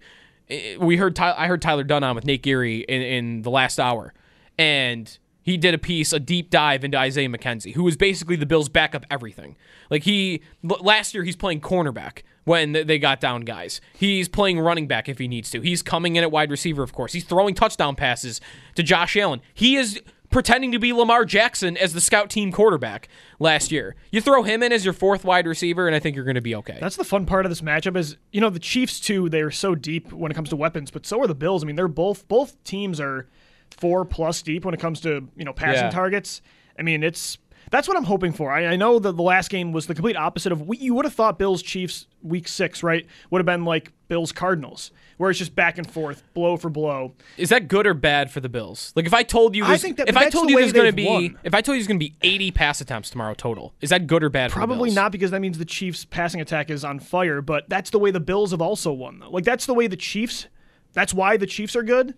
we 0.79 0.97
heard 0.97 1.15
Ty- 1.15 1.36
I 1.38 1.47
heard 1.47 1.62
Tyler 1.62 1.84
Dunne 1.84 2.03
on 2.03 2.15
with 2.15 2.25
Nate 2.25 2.43
Geary 2.43 2.79
in, 2.81 3.01
in 3.01 3.41
the 3.41 3.49
last 3.49 3.79
hour, 3.79 4.13
and 4.58 5.17
he 5.41 5.58
did 5.58 5.73
a 5.73 5.77
piece, 5.77 6.12
a 6.12 6.19
deep 6.19 6.49
dive 6.49 6.84
into 6.84 6.97
Isaiah 6.97 7.29
McKenzie, 7.29 7.75
who 7.75 7.84
was 7.84 7.95
basically 7.95 8.36
the 8.36 8.47
Bills' 8.47 8.67
backup 8.67 9.05
everything. 9.12 9.55
Like 9.91 10.03
he 10.03 10.41
last 10.63 11.13
year, 11.13 11.23
he's 11.23 11.36
playing 11.36 11.62
cornerback 11.62 12.23
when 12.45 12.71
they 12.71 12.97
got 12.97 13.19
down 13.19 13.41
guys. 13.41 13.79
He's 13.93 14.27
playing 14.27 14.60
running 14.60 14.88
back 14.88 15.08
if 15.08 15.19
he 15.19 15.27
needs 15.27 15.49
to. 15.51 15.62
He's 15.62 15.81
coming 15.81 16.15
in 16.15 16.23
at 16.23 16.31
wide 16.31 16.49
receiver, 16.49 16.81
of 16.84 16.93
course. 16.93 17.13
He's 17.13 17.23
throwing 17.23 17.53
touchdown 17.53 17.95
passes 17.95 18.41
to 18.75 18.84
Josh 18.84 19.15
Allen. 19.17 19.41
He 19.53 19.75
is 19.75 20.01
pretending 20.29 20.71
to 20.71 20.79
be 20.79 20.91
Lamar 20.93 21.25
Jackson 21.25 21.77
as 21.77 21.93
the 21.93 22.01
scout 22.01 22.29
team 22.29 22.51
quarterback 22.51 23.07
last 23.39 23.71
year. 23.71 23.95
You 24.11 24.21
throw 24.21 24.43
him 24.43 24.61
in 24.63 24.71
as 24.71 24.83
your 24.83 24.93
fourth 24.93 25.23
wide 25.23 25.47
receiver, 25.47 25.88
and 25.88 25.95
I 25.95 25.99
think 25.99 26.15
you're 26.15 26.25
going 26.25 26.35
to 26.35 26.41
be 26.41 26.55
okay. 26.55 26.77
That's 26.81 26.95
the 26.95 27.03
fun 27.03 27.25
part 27.25 27.45
of 27.45 27.51
this 27.51 27.61
matchup 27.61 27.95
is 27.97 28.17
you 28.31 28.41
know 28.41 28.49
the 28.49 28.59
Chiefs 28.59 28.99
too. 28.99 29.29
They're 29.29 29.51
so 29.51 29.75
deep 29.75 30.11
when 30.11 30.31
it 30.31 30.35
comes 30.35 30.49
to 30.49 30.55
weapons, 30.55 30.91
but 30.91 31.05
so 31.05 31.19
are 31.21 31.27
the 31.27 31.35
Bills. 31.35 31.63
I 31.63 31.67
mean, 31.67 31.75
they're 31.75 31.88
both 31.88 32.27
both 32.27 32.61
teams 32.63 32.99
are 32.99 33.27
four 33.71 34.05
plus 34.05 34.41
deep 34.41 34.63
when 34.65 34.73
it 34.73 34.79
comes 34.79 35.01
to 35.01 35.27
you 35.35 35.45
know 35.45 35.53
passing 35.53 35.83
Yeah. 35.85 35.89
targets. 35.89 36.41
I 36.77 36.81
mean, 36.81 37.03
it's 37.03 37.38
that's 37.71 37.88
what 37.88 37.97
I'm 37.97 38.04
hoping 38.04 38.32
for. 38.32 38.51
I, 38.51 38.67
I 38.67 38.75
know 38.75 38.99
that 38.99 39.13
the 39.13 39.23
last 39.23 39.49
game 39.49 39.71
was 39.71 39.88
the 39.88 39.95
complete 39.95 40.15
opposite 40.15 40.51
of 40.51 40.62
what 40.62 40.80
you 40.80 40.93
would 40.93 41.06
have 41.06 41.13
thought 41.13 41.38
Bills 41.39 41.62
Chiefs 41.62 42.08
week 42.21 42.47
six 42.47 42.84
right 42.84 43.06
would 43.30 43.39
have 43.39 43.45
been 43.45 43.65
like 43.65 43.91
Bills 44.08 44.32
Cardinals, 44.32 44.91
where 45.17 45.30
it's 45.30 45.39
just 45.39 45.56
back 45.56 45.78
and 45.78 45.89
forth, 45.89 46.23
blow 46.34 46.58
for 46.58 46.69
blow. 46.69 47.13
Is 47.38 47.49
that 47.49 47.67
good 47.67 47.88
or 47.88 47.93
bad 47.93 48.30
for 48.32 48.39
the 48.39 48.49
Bills? 48.49 48.93
Like 48.95 49.06
if 49.06 49.13
I 49.13 49.23
told 49.23 49.56
you, 49.56 49.65
I 49.65 49.78
think 49.78 49.97
that- 49.97 50.10
if 50.10 50.17
I 50.17 50.30
told 50.30 50.49
you 50.49 50.58
there's 50.60 50.73
going 50.73 50.86
to 50.88 50.93
be, 50.93 51.06
won. 51.06 51.39
if 51.43 51.54
I 51.56 51.62
told 51.62 51.75
you 51.75 51.80
there's 51.82 51.88
going 51.88 51.99
to 51.99 52.06
be 52.06 52.15
80 52.21 52.51
pass 52.51 52.82
attempts 52.82 53.10
tomorrow 53.10 53.34
total, 53.34 53.73
is 53.82 53.89
that 53.89 54.08
good 54.08 54.23
or 54.23 54.30
bad? 54.30 54.51
for 54.51 54.60
the 54.60 54.65
Probably 54.67 54.91
not 54.91 55.12
because 55.12 55.32
that 55.32 55.39
means 55.41 55.58
the 55.58 55.65
Chiefs' 55.65 56.06
passing 56.06 56.41
attack 56.41 56.69
is 56.69 56.84
on 56.86 56.99
fire, 56.99 57.41
but 57.41 57.67
that's 57.69 57.89
the 57.89 57.99
way 57.99 58.12
the 58.12 58.19
Bills 58.19 58.51
have 58.51 58.62
also 58.62 58.91
won, 58.91 59.19
though. 59.19 59.30
Like, 59.30 59.43
that's 59.43 59.65
the 59.65 59.73
way 59.73 59.88
the 59.88 59.95
Chiefs, 59.97 60.47
that's 60.93 61.13
why 61.13 61.36
the 61.38 61.47
Chiefs 61.47 61.75
are 61.75 61.84
good, 61.84 62.13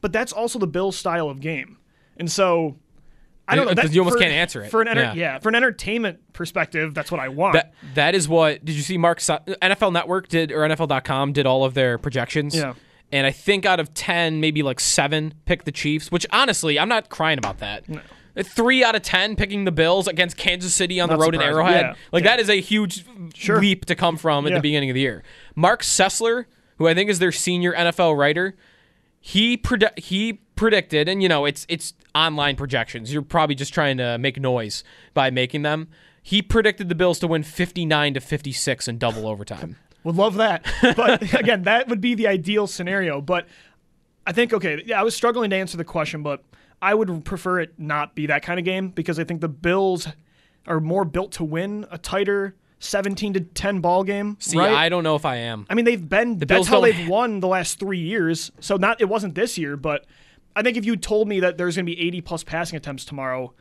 but 0.00 0.12
that's 0.12 0.32
also 0.32 0.58
the 0.58 0.66
Bills' 0.66 0.96
style 0.96 1.28
of 1.30 1.40
game. 1.40 1.78
And 2.16 2.30
so, 2.30 2.76
I 3.48 3.56
don't 3.56 3.66
know. 3.66 3.74
Because 3.74 3.94
you 3.94 4.00
almost 4.02 4.16
for- 4.16 4.20
can't 4.22 4.32
answer 4.34 4.62
it. 4.62 4.70
For 4.70 4.82
an 4.82 4.88
enter- 4.88 5.02
Yeah. 5.02 5.14
yeah. 5.14 5.38
for 5.38 5.48
an 5.48 5.54
entertainment 5.54 6.18
perspective, 6.32 6.94
that's 6.94 7.10
what 7.10 7.20
I 7.20 7.28
want. 7.28 7.54
That 7.54 7.72
that 7.94 8.14
is 8.14 8.28
what. 8.28 8.64
Did 8.64 8.74
you 8.76 8.82
see 8.82 8.98
Mark 8.98 9.18
NFL 9.20 9.92
Network 9.92 10.28
did 10.28 10.52
or 10.52 10.60
NFL.com 10.68 11.32
did 11.32 11.46
all 11.46 11.64
of 11.64 11.74
their 11.74 11.98
projections? 11.98 12.54
Yeah. 12.54 12.74
And 13.10 13.26
I 13.26 13.30
think 13.30 13.64
out 13.64 13.80
of 13.80 13.94
10, 13.94 14.38
maybe 14.40 14.62
like 14.62 14.78
7 14.80 15.32
picked 15.46 15.64
the 15.64 15.72
Chiefs, 15.72 16.12
which 16.12 16.26
honestly, 16.30 16.78
I'm 16.78 16.90
not 16.90 17.08
crying 17.08 17.38
about 17.38 17.58
that. 17.60 17.88
No. 17.88 18.00
Three 18.40 18.84
out 18.84 18.94
of 18.94 19.02
ten 19.02 19.34
picking 19.34 19.64
the 19.64 19.72
Bills 19.72 20.06
against 20.06 20.36
Kansas 20.36 20.72
City 20.72 21.00
on 21.00 21.08
Not 21.08 21.18
the 21.18 21.24
road 21.24 21.34
in. 21.34 21.42
Arrowhead. 21.42 21.80
Yeah. 21.80 21.94
Like 22.12 22.22
Yeah. 22.22 22.30
that 22.36 22.40
is 22.40 22.48
a 22.48 22.60
huge 22.60 23.04
Sure. 23.34 23.58
leap 23.60 23.86
to 23.86 23.96
come 23.96 24.16
from 24.16 24.46
at 24.46 24.52
the 24.52 24.60
beginning 24.60 24.90
of 24.90 24.94
the 24.94 25.00
year. 25.00 25.24
Marc 25.56 25.82
Sessler, 25.82 26.44
who 26.76 26.86
I 26.86 26.94
think 26.94 27.10
is 27.10 27.18
their 27.18 27.32
senior 27.32 27.72
NFL 27.72 28.14
writer, 28.16 28.54
he 29.20 29.56
predi- 29.56 29.98
he 29.98 30.38
predicted, 30.58 31.08
and 31.08 31.22
you 31.22 31.28
know 31.28 31.44
it's 31.44 31.64
it's 31.68 31.94
online 32.14 32.56
projections. 32.56 33.12
You're 33.12 33.22
probably 33.22 33.54
just 33.54 33.72
trying 33.72 33.96
to 33.98 34.18
make 34.18 34.38
noise 34.38 34.84
by 35.14 35.30
making 35.30 35.62
them. 35.62 35.88
He 36.22 36.42
predicted 36.42 36.88
the 36.90 36.94
Bills 36.94 37.18
to 37.20 37.26
win 37.26 37.42
59 37.42 38.14
to 38.14 38.20
56 38.20 38.88
in 38.88 38.98
double 38.98 39.26
overtime. 39.26 39.76
Would 40.04 40.16
love 40.16 40.34
that. 40.34 40.66
But 40.82 41.34
again, 41.40 41.62
that 41.62 41.88
would 41.88 42.00
be 42.00 42.14
the 42.14 42.28
ideal 42.28 42.66
scenario. 42.66 43.20
But 43.20 43.48
I 44.26 44.32
think, 44.32 44.52
okay, 44.52 44.82
yeah, 44.86 45.00
I 45.00 45.02
was 45.02 45.14
struggling 45.14 45.50
to 45.50 45.56
answer 45.56 45.76
the 45.76 45.84
question, 45.84 46.22
but 46.22 46.44
I 46.80 46.94
would 46.94 47.24
prefer 47.24 47.60
it 47.60 47.74
not 47.78 48.14
be 48.14 48.26
that 48.26 48.42
kind 48.42 48.58
of 48.58 48.64
game 48.64 48.90
because 48.90 49.18
I 49.18 49.24
think 49.24 49.40
the 49.40 49.48
Bills 49.48 50.06
are 50.66 50.80
more 50.80 51.04
built 51.04 51.32
to 51.32 51.44
win 51.44 51.84
a 51.90 51.98
tighter 51.98 52.54
17 52.78 53.34
to 53.34 53.40
10 53.40 53.80
ball 53.80 54.04
game. 54.04 54.36
See, 54.38 54.56
right? 54.56 54.72
I 54.72 54.88
don't 54.88 55.02
know 55.02 55.16
if 55.16 55.24
I 55.24 55.36
am. 55.36 55.66
I 55.68 55.74
mean, 55.74 55.84
they've 55.84 56.08
been. 56.08 56.38
Bills 56.38 56.48
that's 56.48 56.68
how 56.68 56.80
they've 56.80 57.08
won 57.08 57.40
the 57.40 57.48
last 57.48 57.80
three 57.80 57.98
years. 57.98 58.52
So 58.60 58.76
not 58.76 59.00
it 59.00 59.08
wasn't 59.08 59.34
this 59.34 59.58
year, 59.58 59.76
but 59.76 60.06
I 60.58 60.62
think 60.62 60.76
if 60.76 60.84
you 60.84 60.96
told 60.96 61.28
me 61.28 61.40
that 61.40 61.56
there's 61.56 61.76
going 61.76 61.86
to 61.86 61.90
be 61.94 62.00
80 62.00 62.20
plus 62.22 62.42
passing 62.42 62.76
attempts 62.76 63.04
tomorrow, 63.04 63.52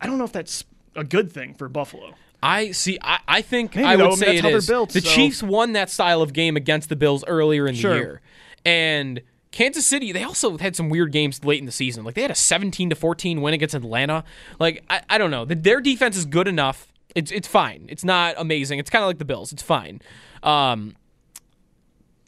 I 0.00 0.06
don't 0.06 0.18
know 0.18 0.24
if 0.24 0.32
that's 0.32 0.64
a 0.96 1.04
good 1.04 1.30
thing 1.30 1.54
for 1.54 1.68
Buffalo. 1.68 2.14
I 2.42 2.72
see. 2.72 2.98
I, 3.02 3.20
I 3.28 3.40
think 3.42 3.74
Maybe, 3.76 3.86
I 3.86 3.96
would 3.96 4.14
say 4.18 4.36
it 4.36 4.42
how 4.42 4.50
built, 4.66 4.90
the 4.92 5.00
so- 5.00 5.08
Chiefs 5.10 5.42
won 5.42 5.72
that 5.74 5.90
style 5.90 6.22
of 6.22 6.32
game 6.32 6.56
against 6.56 6.88
the 6.88 6.96
Bills 6.96 7.24
earlier 7.26 7.66
in 7.68 7.74
the 7.74 7.80
year, 7.80 8.20
and 8.64 9.22
Kansas 9.52 9.86
City. 9.86 10.10
They 10.12 10.24
also 10.24 10.58
had 10.58 10.74
some 10.76 10.88
weird 10.90 11.12
games 11.12 11.42
late 11.44 11.60
in 11.60 11.66
the 11.66 11.72
season. 11.72 12.04
Like 12.04 12.14
they 12.16 12.22
had 12.22 12.30
a 12.30 12.34
seventeen 12.34 12.90
to 12.90 12.96
fourteen 12.96 13.40
win 13.40 13.54
against 13.54 13.74
Atlanta. 13.74 14.24
Like 14.58 14.84
I, 14.90 15.02
I 15.08 15.16
don't 15.18 15.30
know. 15.30 15.44
The- 15.44 15.54
Their 15.54 15.80
defense 15.80 16.16
is 16.16 16.26
good 16.26 16.48
enough. 16.48 16.92
It's 17.14 17.30
it's 17.30 17.48
fine. 17.48 17.86
It's 17.88 18.04
not 18.04 18.34
amazing. 18.36 18.78
It's 18.80 18.90
kind 18.90 19.02
of 19.04 19.06
like 19.06 19.18
the 19.18 19.24
Bills. 19.24 19.52
It's 19.52 19.62
fine. 19.62 20.02
Um, 20.42 20.96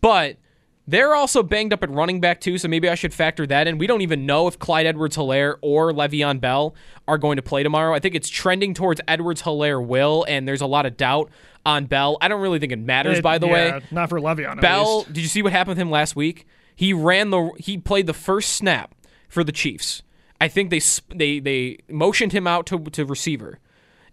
but 0.01 0.37
they're 0.87 1.15
also 1.15 1.43
banged 1.43 1.73
up 1.73 1.83
at 1.83 1.91
running 1.91 2.21
back 2.21 2.41
too, 2.41 2.59
so 2.59 2.69
maybe 2.69 2.89
I 2.89 2.95
should 2.95 3.13
factor 3.13 3.47
that 3.47 3.67
in. 3.67 3.79
We 3.79 3.87
don't 3.87 4.03
even 4.03 4.25
know 4.27 4.47
if 4.47 4.59
Clyde 4.59 4.87
Edwards 4.87 5.17
Helaire 5.17 5.57
or 5.63 5.93
Le'Veon 5.93 6.41
Bell 6.41 6.75
are 7.09 7.19
going 7.19 7.37
to 7.37 7.43
play 7.43 7.63
tomorrow. 7.63 7.95
I 7.95 7.99
think 7.99 8.15
it's 8.15 8.29
trending 8.29 8.73
towards 8.75 9.01
Edwards 9.09 9.43
Helaire 9.43 9.85
will, 9.85 10.25
and 10.29 10.47
there's 10.47 10.61
a 10.61 10.67
lot 10.67 10.87
of 10.87 10.97
doubt 10.97 11.31
on 11.65 11.87
Bell. 11.87 12.17
I 12.21 12.29
don't 12.29 12.41
really 12.41 12.59
think 12.61 12.73
it 12.73 12.79
matters, 12.79 13.19
It- 13.19 13.23
by 13.23 13.39
the 13.39 13.47
yeah, 13.49 13.53
way. 13.79 13.81
not 13.91 14.09
for 14.09 14.21
Le'Veon. 14.21 14.61
Bell, 14.61 15.03
did 15.05 15.19
you 15.19 15.29
see 15.29 15.43
what 15.43 15.53
happened 15.53 15.71
with 15.77 15.79
him 15.79 15.91
last 15.91 16.15
week? 16.15 16.47
He 16.75 16.93
ran 16.93 17.31
the 17.31 17.51
he 17.59 17.79
played 17.79 18.07
the 18.07 18.13
first 18.15 18.51
snap 18.53 18.95
for 19.29 19.43
the 19.43 19.53
Chiefs. 19.53 20.03
I 20.41 20.49
think 20.49 20.71
they 20.71 20.81
they 21.15 21.41
they 21.41 21.79
motioned 21.91 22.33
him 22.33 22.47
out 22.47 22.67
to 22.67 22.79
to 22.79 23.05
receiver, 23.07 23.59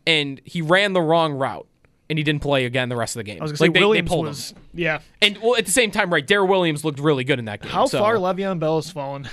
and 0.08 0.40
he 0.46 0.62
ran 0.62 0.94
the 0.94 1.02
wrong 1.02 1.34
route, 1.34 1.68
and 2.10 2.18
he 2.20 2.24
didn't 2.24 2.42
play 2.42 2.66
again 2.66 2.90
the 2.90 2.96
rest 2.96 3.16
of 3.16 3.20
the 3.20 3.24
game. 3.24 3.40
I 3.40 3.44
was 3.44 3.52
gonna 3.52 3.58
say 3.58 3.66
like 3.66 3.74
they, 3.74 3.80
they 3.80 3.86
Williams 3.86 4.10
pulled 4.10 4.26
was. 4.28 4.52
him. 4.52 4.58
Yeah. 4.74 5.00
And 5.22 5.38
well, 5.42 5.56
at 5.56 5.66
the 5.66 5.72
same 5.72 5.92
time, 5.92 6.12
right? 6.14 6.26
Darrel 6.26 6.48
Williams 6.48 6.84
looked 6.86 7.00
really 7.00 7.24
good 7.24 7.40
in 7.40 7.46
that 7.46 7.62
game. 7.62 7.72
How 7.72 7.86
so 7.86 8.00
far 8.00 8.16
Le'Veon 8.16 8.60
Bell 8.60 8.76
has 8.76 8.90
fallen? 8.92 9.28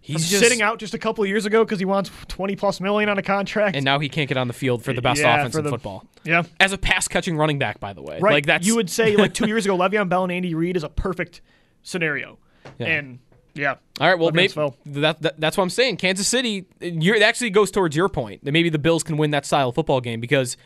he's 0.00 0.28
just, 0.28 0.42
sitting 0.42 0.60
out 0.60 0.78
just 0.78 0.92
a 0.92 0.98
couple 0.98 1.24
of 1.24 1.28
years 1.28 1.46
ago 1.46 1.64
because 1.64 1.78
he 1.78 1.84
wants 1.84 2.10
twenty 2.28 2.56
plus 2.56 2.80
million 2.80 3.08
on 3.08 3.18
a 3.18 3.22
contract. 3.22 3.76
and 3.76 3.84
now 3.84 3.98
he 3.98 4.08
can't 4.08 4.28
get 4.28 4.36
on 4.36 4.48
the 4.48 4.54
field 4.54 4.82
for 4.84 4.92
the 4.92 5.00
best 5.02 5.20
Yeah, 5.20 5.38
offense 5.38 5.56
in 5.56 5.64
the- 5.64 5.70
football. 5.70 6.04
yeah. 6.24 6.42
As 6.60 6.72
a 6.72 6.78
pass 6.78 7.08
catching 7.08 7.36
running 7.36 7.58
back, 7.58 7.80
by 7.80 7.92
the 7.92 8.02
way, 8.02 8.18
Right. 8.20 8.32
Like 8.34 8.46
that's 8.46 8.66
you 8.66 8.76
would 8.76 8.90
say 8.90 9.16
like 9.16 9.34
two 9.34 9.46
years 9.48 9.64
ago, 9.64 9.76
Le'Veon 9.76 10.08
Bell 10.08 10.24
and 10.24 10.32
Andy 10.32 10.54
Reid 10.54 10.76
is 10.76 10.84
a 10.84 10.88
perfect 10.88 11.40
scenario. 11.82 12.38
And 12.78 13.18
yeah. 13.54 13.76
All 14.00 14.08
right, 14.08 14.18
well, 14.18 14.32
maybe 14.32 14.52
that, 14.86 15.22
that, 15.22 15.38
that's 15.40 15.56
what 15.56 15.62
I'm 15.62 15.70
saying. 15.70 15.98
Kansas 15.98 16.26
City, 16.26 16.66
you're, 16.80 17.14
it 17.14 17.22
actually 17.22 17.50
goes 17.50 17.70
towards 17.70 17.94
your 17.94 18.08
point 18.08 18.44
that 18.44 18.50
maybe 18.52 18.68
the 18.68 18.80
Bills 18.80 19.04
can 19.04 19.16
win 19.16 19.30
that 19.30 19.46
style 19.46 19.68
of 19.68 19.76
football 19.76 20.00
game 20.00 20.20
because 20.20 20.56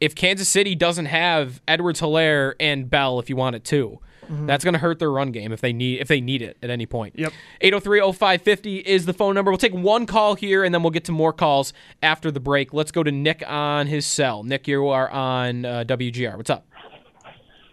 if 0.00 0.14
Kansas 0.14 0.48
City 0.48 0.74
doesn't 0.74 1.06
have 1.06 1.60
Edwards 1.66 2.00
Helaire 2.00 2.54
and 2.60 2.88
Bell, 2.88 3.18
if 3.18 3.28
you 3.28 3.36
want 3.36 3.56
it 3.56 3.64
too, 3.64 4.00
that's 4.28 4.62
going 4.62 4.74
to 4.74 4.78
hurt 4.78 4.98
their 4.98 5.10
run 5.10 5.32
game 5.32 5.52
if 5.52 5.60
they 5.60 5.72
need 5.72 6.00
if 6.00 6.08
they 6.08 6.20
need 6.20 6.42
it 6.42 6.58
at 6.62 6.70
any 6.70 6.86
point. 6.86 7.14
Yep. 7.18 7.32
803-0550 7.62 8.82
is 8.82 9.06
the 9.06 9.14
phone 9.14 9.34
number. 9.34 9.50
We'll 9.50 9.58
take 9.58 9.72
one 9.74 10.06
call 10.06 10.34
here 10.34 10.64
and 10.64 10.74
then 10.74 10.82
we'll 10.82 10.90
get 10.90 11.04
to 11.04 11.12
more 11.12 11.32
calls 11.32 11.72
after 12.02 12.30
the 12.30 12.40
break. 12.40 12.74
Let's 12.74 12.92
go 12.92 13.02
to 13.02 13.10
Nick 13.10 13.42
on 13.46 13.86
his 13.86 14.06
cell. 14.06 14.42
Nick, 14.42 14.68
you 14.68 14.86
are 14.88 15.08
on 15.10 15.64
uh, 15.64 15.84
WGR. 15.86 16.36
What's 16.36 16.50
up? 16.50 16.66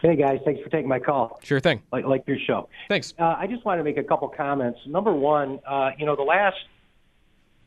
Hey 0.01 0.15
guys, 0.15 0.39
thanks 0.45 0.61
for 0.61 0.69
taking 0.69 0.87
my 0.87 0.99
call. 0.99 1.39
Sure 1.43 1.59
thing. 1.59 1.81
Like 1.91 2.05
like 2.05 2.23
your 2.27 2.37
show. 2.45 2.69
Thanks. 2.89 3.13
Uh, 3.17 3.35
I 3.37 3.47
just 3.47 3.65
want 3.65 3.79
to 3.79 3.83
make 3.83 3.97
a 3.97 4.03
couple 4.03 4.27
comments. 4.29 4.79
Number 4.85 5.11
one, 5.11 5.59
uh, 5.67 5.91
you 5.97 6.05
know, 6.05 6.15
the 6.15 6.21
last 6.21 6.57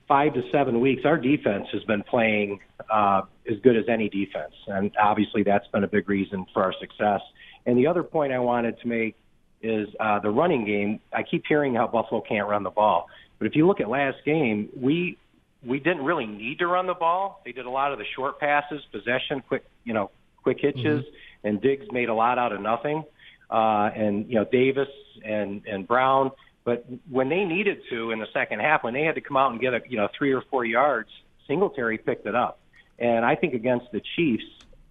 five 0.09 0.35
to 0.35 0.43
seven 0.51 0.81
weeks, 0.81 1.03
our 1.05 1.19
defense 1.19 1.67
has 1.73 1.85
been 1.85 2.03
playing 2.03 2.59
uh, 2.91 3.23
as 3.49 3.59
good 3.63 3.77
as 3.77 3.85
any 3.89 4.09
defense, 4.09 4.55
and 4.67 4.91
obviously 5.01 5.43
that's 5.43 5.67
been 5.69 5.85
a 5.85 5.89
big 5.89 6.09
reason 6.09 6.47
for 6.53 6.65
our 6.65 6.75
success. 6.81 7.21
And 7.67 7.79
the 7.79 7.87
other 7.87 8.03
point 8.03 8.33
I 8.33 8.39
wanted 8.39 8.81
to 8.81 8.89
make 8.89 9.17
is 9.63 9.89
uh, 10.01 10.19
the 10.21 10.31
running 10.31 10.65
game. 10.65 11.01
I 11.13 11.23
keep 11.23 11.45
hearing 11.47 11.75
how 11.75 11.87
Buffalo 11.87 12.23
can't 12.23 12.49
run 12.49 12.63
the 12.63 12.71
ball, 12.71 13.09
but 13.39 13.47
if 13.47 13.55
you 13.55 13.67
look 13.67 13.81
at 13.81 13.89
last 13.89 14.19
game, 14.25 14.71
we 14.75 15.19
we 15.65 15.79
didn't 15.79 16.05
really 16.05 16.27
need 16.27 16.61
to 16.61 16.67
run 16.67 16.87
the 16.87 16.95
ball. 16.95 17.43
They 17.45 17.53
did 17.53 17.67
a 17.67 17.71
lot 17.71 17.93
of 17.93 17.99
the 17.99 18.05
short 18.15 18.39
passes, 18.39 18.81
possession, 18.93 19.43
quick, 19.47 19.65
you 19.85 19.93
know, 19.93 20.11
quick 20.43 20.59
hitches, 20.61 21.05
and 21.43 21.61
Diggs 21.61 21.87
made 21.91 22.09
a 22.09 22.15
lot 22.15 22.39
out 22.39 22.53
of 22.53 22.61
nothing. 22.61 23.05
Uh, 23.51 23.91
and 23.95 24.29
you 24.29 24.37
know 24.37 24.45
Davis 24.45 24.89
and 25.25 25.63
and 25.67 25.87
Brown, 25.87 26.31
but 26.69 26.85
when 27.09 27.29
they 27.31 27.45
needed 27.45 27.79
to 27.91 28.11
in 28.11 28.19
the 28.19 28.27
second 28.35 28.61
half, 28.61 28.83
when 28.85 28.93
they 28.93 29.03
had 29.03 29.15
to 29.15 29.23
come 29.23 29.37
out 29.39 29.51
and 29.53 29.61
get 29.61 29.73
a 29.73 29.81
you 29.89 29.97
know 29.97 30.09
three 30.17 30.33
or 30.33 30.43
four 30.51 30.65
yards, 30.67 31.09
Singletary 31.47 31.97
picked 31.99 32.27
it 32.27 32.35
up. 32.35 32.59
And 32.99 33.25
I 33.25 33.35
think 33.37 33.55
against 33.55 33.87
the 33.93 34.03
Chiefs, 34.17 34.45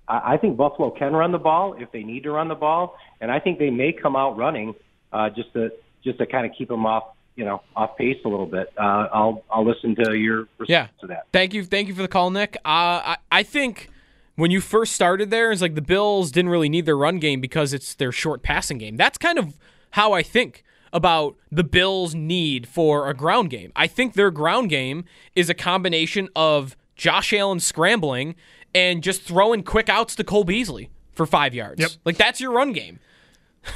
I, 0.08 0.34
I 0.34 0.38
think 0.38 0.58
Buffalo 0.58 0.90
can 0.92 1.14
run 1.14 1.32
the 1.32 1.38
ball 1.50 1.76
if 1.78 1.92
they 1.92 2.02
need 2.04 2.24
to 2.24 2.32
run 2.32 2.48
the 2.48 2.56
ball, 2.56 2.96
and 3.22 3.32
I 3.32 3.40
think 3.40 3.60
they 3.60 3.70
may 3.70 3.92
come 3.94 4.16
out 4.16 4.38
running 4.38 4.74
uh, 5.14 5.30
just 5.30 5.54
to 5.54 5.70
just 6.04 6.18
to 6.20 6.26
kind 6.26 6.46
of 6.48 6.52
keep 6.58 6.70
them 6.70 6.86
off 6.88 7.04
you 7.36 7.46
know 7.46 7.62
off 7.76 7.96
pace 7.98 8.18
a 8.26 8.28
little 8.28 8.48
bit. 8.48 8.74
Uh, 8.78 9.08
I'll 9.14 9.44
I'll 9.52 9.66
listen 9.66 9.96
to 10.04 10.18
your 10.18 10.48
response 10.58 10.70
Yeah. 10.70 10.88
to 11.02 11.08
that. 11.08 11.28
Thank 11.32 11.54
you, 11.54 11.64
thank 11.64 11.88
you 11.90 11.94
for 11.94 12.02
the 12.02 12.08
call, 12.08 12.32
Nick. 12.32 12.56
Uh, 12.66 13.14
I 13.14 13.18
I 13.32 13.44
think 13.44 13.90
when 14.36 14.50
you 14.50 14.62
first 14.62 14.94
started 14.94 15.30
there, 15.30 15.52
it's 15.52 15.62
like 15.62 15.76
the 15.76 15.82
Bills 15.96 16.32
didn't 16.32 16.50
really 16.50 16.70
need 16.70 16.86
their 16.88 16.98
run 16.98 17.20
game 17.20 17.40
because 17.40 17.72
it's 17.72 17.94
their 17.94 18.12
short 18.12 18.42
passing 18.42 18.78
game. 18.80 18.96
That's 18.98 19.18
kind 19.20 19.38
of 19.38 19.58
how 19.92 20.14
I 20.14 20.24
think 20.24 20.64
about 20.94 21.36
the 21.52 21.64
Bills' 21.64 22.16
need 22.16 22.68
for 22.68 23.10
a 23.10 23.14
ground 23.14 23.50
game. 23.50 23.72
I 23.76 23.88
think 23.88 24.14
their 24.14 24.32
ground 24.32 24.70
game 24.70 25.06
is 25.36 25.50
a 25.50 25.54
combination 25.54 26.30
of 26.36 26.76
Josh 26.96 27.34
Allen 27.34 27.60
scrambling 27.60 28.36
and 28.74 29.04
just 29.04 29.22
throwing 29.22 29.64
quick 29.64 29.90
outs 29.90 30.16
to 30.16 30.24
Cole 30.24 30.44
Beasley 30.44 30.90
for 31.14 31.26
five 31.26 31.54
yards. 31.54 31.80
Yep. 31.82 31.92
Like 32.06 32.18
that's 32.18 32.40
your 32.40 32.52
run 32.52 32.74
game. 32.74 33.00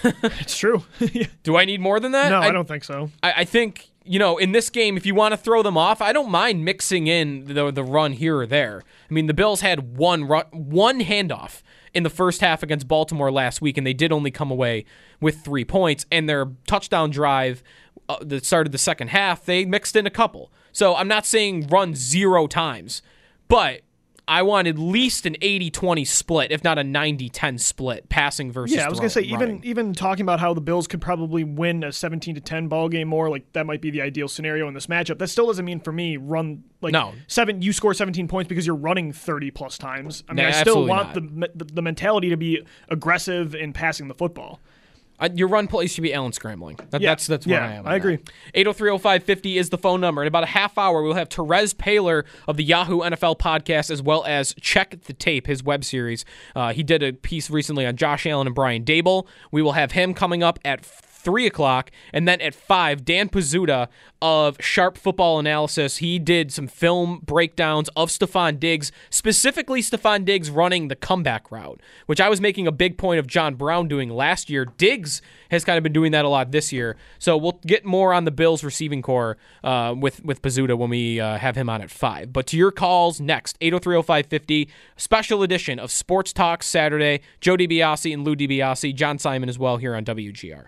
It's 0.03 0.57
true. 0.57 0.83
Do 1.43 1.57
I 1.57 1.65
need 1.65 1.81
more 1.81 1.99
than 1.99 2.13
that? 2.13 2.29
no, 2.29 2.39
I, 2.39 2.51
don't 2.51 2.67
think 2.67 2.83
so. 2.83 3.11
I, 3.21 3.33
I 3.37 3.45
think 3.45 3.90
you 4.03 4.19
know 4.19 4.37
in 4.37 4.51
this 4.51 4.69
game, 4.69 4.97
if 4.97 5.05
you 5.05 5.15
want 5.15 5.33
to 5.33 5.37
throw 5.37 5.61
them 5.61 5.77
off, 5.77 6.01
I 6.01 6.13
don't 6.13 6.29
mind 6.29 6.65
mixing 6.65 7.07
in 7.07 7.45
the 7.45 7.71
the 7.71 7.83
run 7.83 8.13
here 8.13 8.37
or 8.37 8.45
there. 8.45 8.83
I 9.09 9.13
mean, 9.13 9.27
the 9.27 9.33
Bills 9.33 9.61
had 9.61 9.97
one 9.97 10.25
run, 10.25 10.45
one 10.51 11.01
handoff 11.01 11.61
in 11.93 12.03
the 12.03 12.09
first 12.09 12.41
half 12.41 12.63
against 12.63 12.87
Baltimore 12.87 13.31
last 13.31 13.61
week, 13.61 13.77
and 13.77 13.85
they 13.85 13.93
did 13.93 14.11
only 14.11 14.31
come 14.31 14.51
away 14.51 14.85
with 15.19 15.43
three 15.43 15.65
points. 15.65 16.05
And 16.11 16.27
their 16.27 16.47
touchdown 16.67 17.09
drive 17.09 17.63
uh, 18.07 18.17
that 18.21 18.45
started 18.45 18.71
the 18.71 18.77
second 18.77 19.09
half, 19.09 19.45
they 19.45 19.65
mixed 19.65 19.95
in 19.95 20.05
a 20.05 20.11
couple. 20.11 20.51
So 20.71 20.95
I'm 20.95 21.07
not 21.07 21.25
saying 21.25 21.67
run 21.67 21.95
zero 21.95 22.47
times, 22.47 23.01
but 23.47 23.81
I 24.31 24.43
want 24.43 24.65
at 24.69 24.77
least 24.79 25.25
an 25.25 25.35
80-20 25.41 26.07
split, 26.07 26.51
if 26.53 26.63
not 26.63 26.79
a 26.79 26.83
90-10 26.83 27.59
split, 27.59 28.07
passing 28.07 28.49
versus 28.49 28.73
Yeah, 28.73 28.85
I 28.85 28.89
was 28.89 28.97
gonna 28.99 29.09
say 29.09 29.23
even 29.23 29.59
even 29.65 29.93
talking 29.93 30.23
about 30.23 30.39
how 30.39 30.53
the 30.53 30.61
Bills 30.61 30.87
could 30.87 31.01
probably 31.01 31.43
win 31.43 31.83
a 31.83 31.91
17 31.91 32.35
to 32.35 32.41
10 32.41 32.69
ball 32.69 32.87
game 32.87 33.09
more, 33.09 33.29
like 33.29 33.51
that 33.51 33.65
might 33.65 33.81
be 33.81 33.91
the 33.91 34.01
ideal 34.01 34.29
scenario 34.29 34.69
in 34.69 34.73
this 34.73 34.87
matchup. 34.87 35.17
That 35.17 35.27
still 35.27 35.47
doesn't 35.47 35.65
mean 35.65 35.81
for 35.81 35.91
me 35.91 36.15
run 36.15 36.63
like 36.79 36.93
No. 36.93 37.11
seven. 37.27 37.61
You 37.61 37.73
score 37.73 37.93
17 37.93 38.29
points 38.29 38.47
because 38.47 38.65
you're 38.65 38.75
running 38.75 39.11
30 39.11 39.51
plus 39.51 39.77
times. 39.77 40.23
I 40.29 40.33
mean, 40.33 40.45
I 40.45 40.51
still 40.51 40.85
want 40.85 41.13
the, 41.13 41.49
the 41.53 41.65
the 41.65 41.81
mentality 41.81 42.29
to 42.29 42.37
be 42.37 42.65
aggressive 42.87 43.53
in 43.53 43.73
passing 43.73 44.07
the 44.07 44.15
football. 44.15 44.61
Your 45.33 45.47
run 45.47 45.67
play 45.67 45.87
should 45.87 46.01
be 46.01 46.13
Allen 46.13 46.31
scrambling. 46.33 46.77
That, 46.89 47.01
Yeah. 47.01 47.11
That's 47.11 47.27
that's 47.27 47.45
where 47.47 47.59
Yeah, 47.59 47.67
I 47.67 47.71
am. 47.73 47.87
I 47.87 47.95
agree. 47.95 48.19
8030550 48.55 49.55
is 49.55 49.69
the 49.69 49.77
phone 49.77 50.01
number. 50.01 50.21
In 50.21 50.27
about 50.27 50.43
a 50.43 50.47
half 50.47 50.77
hour, 50.77 51.01
we'll 51.01 51.13
have 51.13 51.29
Terez 51.29 51.73
Paylor 51.75 52.23
of 52.47 52.57
the 52.57 52.63
Yahoo 52.63 52.99
NFL 53.01 53.37
podcast, 53.39 53.91
as 53.91 54.01
well 54.01 54.23
as 54.25 54.55
Check 54.61 55.03
the 55.03 55.13
Tape, 55.13 55.47
his 55.47 55.63
web 55.63 55.83
series. 55.83 56.25
Uh, 56.55 56.73
he 56.73 56.83
did 56.83 57.03
a 57.03 57.13
piece 57.13 57.49
recently 57.49 57.85
on 57.85 57.95
Josh 57.95 58.25
Allen 58.25 58.47
and 58.47 58.55
Brian 58.55 58.83
Daboll. 58.83 59.27
We 59.51 59.61
will 59.61 59.73
have 59.73 59.91
him 59.91 60.13
coming 60.13 60.43
up 60.43 60.59
at 60.65 60.85
three 61.23 61.45
o'clock, 61.45 61.91
and 62.13 62.27
then 62.27 62.41
at 62.41 62.53
five, 62.53 63.05
Dan 63.05 63.29
Pizzuta 63.29 63.87
of 64.21 64.57
Sharp 64.59 64.97
Football 64.97 65.39
Analysis. 65.39 65.97
He 65.97 66.19
did 66.19 66.51
some 66.51 66.67
film 66.67 67.21
breakdowns 67.23 67.89
of 67.95 68.09
Stefon 68.09 68.59
Diggs, 68.59 68.91
specifically 69.09 69.81
Stefon 69.81 70.25
Diggs 70.25 70.49
running 70.49 70.87
the 70.87 70.95
comeback 70.95 71.51
route, 71.51 71.81
which 72.05 72.21
I 72.21 72.29
was 72.29 72.39
making 72.39 72.67
a 72.67 72.71
big 72.71 72.97
point 72.97 73.19
of 73.19 73.27
John 73.27 73.55
Brown 73.55 73.87
doing 73.87 74.09
last 74.09 74.49
year. 74.49 74.65
Diggs 74.65 75.21
has 75.49 75.63
kind 75.63 75.77
of 75.77 75.83
been 75.83 75.93
doing 75.93 76.11
that 76.11 76.25
a 76.25 76.29
lot 76.29 76.51
this 76.51 76.71
year, 76.71 76.97
so 77.19 77.35
we'll 77.37 77.59
get 77.65 77.85
more 77.85 78.13
on 78.13 78.25
the 78.25 78.31
Bills 78.31 78.63
receiving 78.63 79.01
corps 79.01 79.37
uh, 79.63 79.93
with 79.97 80.23
with 80.23 80.41
Pizzuta 80.41 80.77
when 80.77 80.89
we 80.89 81.19
uh, 81.19 81.37
have 81.37 81.55
him 81.55 81.69
on 81.69 81.81
at 81.81 81.91
five. 81.91 82.31
But 82.31 82.47
to 82.47 82.57
your 82.57 82.71
calls 82.71 83.19
next, 83.19 83.59
8030550, 83.59 84.67
special 84.97 85.43
edition 85.43 85.79
of 85.79 85.91
Sports 85.91 86.33
Talk 86.33 86.63
Saturday. 86.63 87.21
Joe 87.39 87.55
DiBiase 87.55 88.13
and 88.13 88.23
Lou 88.23 88.35
DiBiase, 88.35 88.93
John 88.95 89.19
Simon 89.19 89.49
as 89.49 89.59
well 89.59 89.77
here 89.77 89.95
on 89.95 90.05
WGR. 90.05 90.67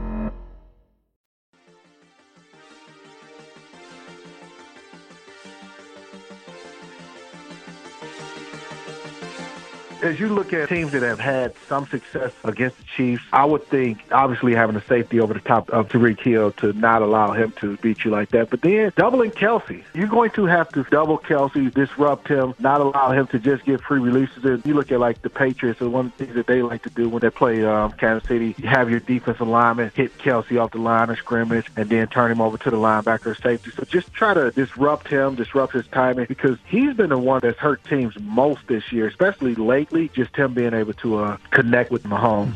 as 10.01 10.19
you 10.19 10.29
look 10.29 10.53
at 10.53 10.69
teams 10.69 10.91
that 10.91 11.03
have 11.03 11.19
had 11.19 11.53
some 11.67 11.87
success 11.87 12.31
against 12.43 12.77
the 12.77 12.83
Chiefs, 12.83 13.23
I 13.31 13.45
would 13.45 13.65
think 13.67 13.99
obviously 14.11 14.53
having 14.53 14.75
a 14.75 14.83
safety 14.85 15.19
over 15.19 15.33
the 15.33 15.39
top 15.39 15.69
of 15.69 15.89
Tyreek 15.89 16.19
Hill 16.19 16.51
to 16.53 16.73
not 16.73 17.01
allow 17.01 17.31
him 17.31 17.51
to 17.59 17.77
beat 17.77 18.03
you 18.03 18.11
like 18.11 18.29
that. 18.29 18.49
But 18.49 18.61
then 18.61 18.91
doubling 18.95 19.31
Kelce, 19.31 19.83
you're 19.93 20.07
going 20.07 20.31
to 20.31 20.45
have 20.45 20.69
to 20.69 20.83
double 20.85 21.17
Kelce, 21.17 21.73
disrupt 21.73 22.27
him, 22.27 22.53
not 22.59 22.81
allow 22.81 23.11
him 23.11 23.27
to 23.27 23.39
just 23.39 23.63
get 23.63 23.81
free 23.81 23.99
releases. 23.99 24.43
And 24.43 24.65
you 24.65 24.73
look 24.73 24.91
at 24.91 24.99
like 24.99 25.21
the 25.21 25.29
Patriots, 25.29 25.81
and 25.81 25.93
one 25.93 26.07
of 26.07 26.17
the 26.17 26.25
things 26.25 26.35
that 26.35 26.47
they 26.47 26.61
like 26.61 26.83
to 26.83 26.89
do 26.89 27.09
when 27.09 27.21
they 27.21 27.29
play 27.29 27.63
um, 27.63 27.91
Kansas 27.93 28.27
City, 28.27 28.55
you 28.57 28.67
have 28.67 28.89
your 28.89 28.99
defensive 28.99 29.47
lineman 29.47 29.91
hit 29.93 30.17
Kelce 30.17 30.59
off 30.59 30.71
the 30.71 30.79
line 30.79 31.09
of 31.09 31.17
scrimmage 31.17 31.67
and 31.75 31.89
then 31.89 32.07
turn 32.07 32.31
him 32.31 32.41
over 32.41 32.57
to 32.57 32.69
the 32.69 32.77
linebacker 32.77 33.27
or 33.27 33.35
safety. 33.35 33.71
So 33.71 33.83
just 33.83 34.11
try 34.13 34.33
to 34.33 34.51
disrupt 34.51 35.07
him, 35.07 35.35
disrupt 35.35 35.73
his 35.73 35.87
timing 35.87 36.25
because 36.25 36.57
he's 36.65 36.95
been 36.95 37.09
the 37.09 37.17
one 37.17 37.41
that's 37.41 37.59
hurt 37.59 37.83
teams 37.85 38.17
most 38.19 38.67
this 38.67 38.91
year, 38.91 39.07
especially 39.07 39.55
late 39.55 39.90
just 40.13 40.35
him 40.35 40.53
being 40.53 40.73
able 40.73 40.93
to 40.93 41.17
uh, 41.17 41.37
connect 41.51 41.91
with 41.91 42.03
Mahomes. 42.03 42.55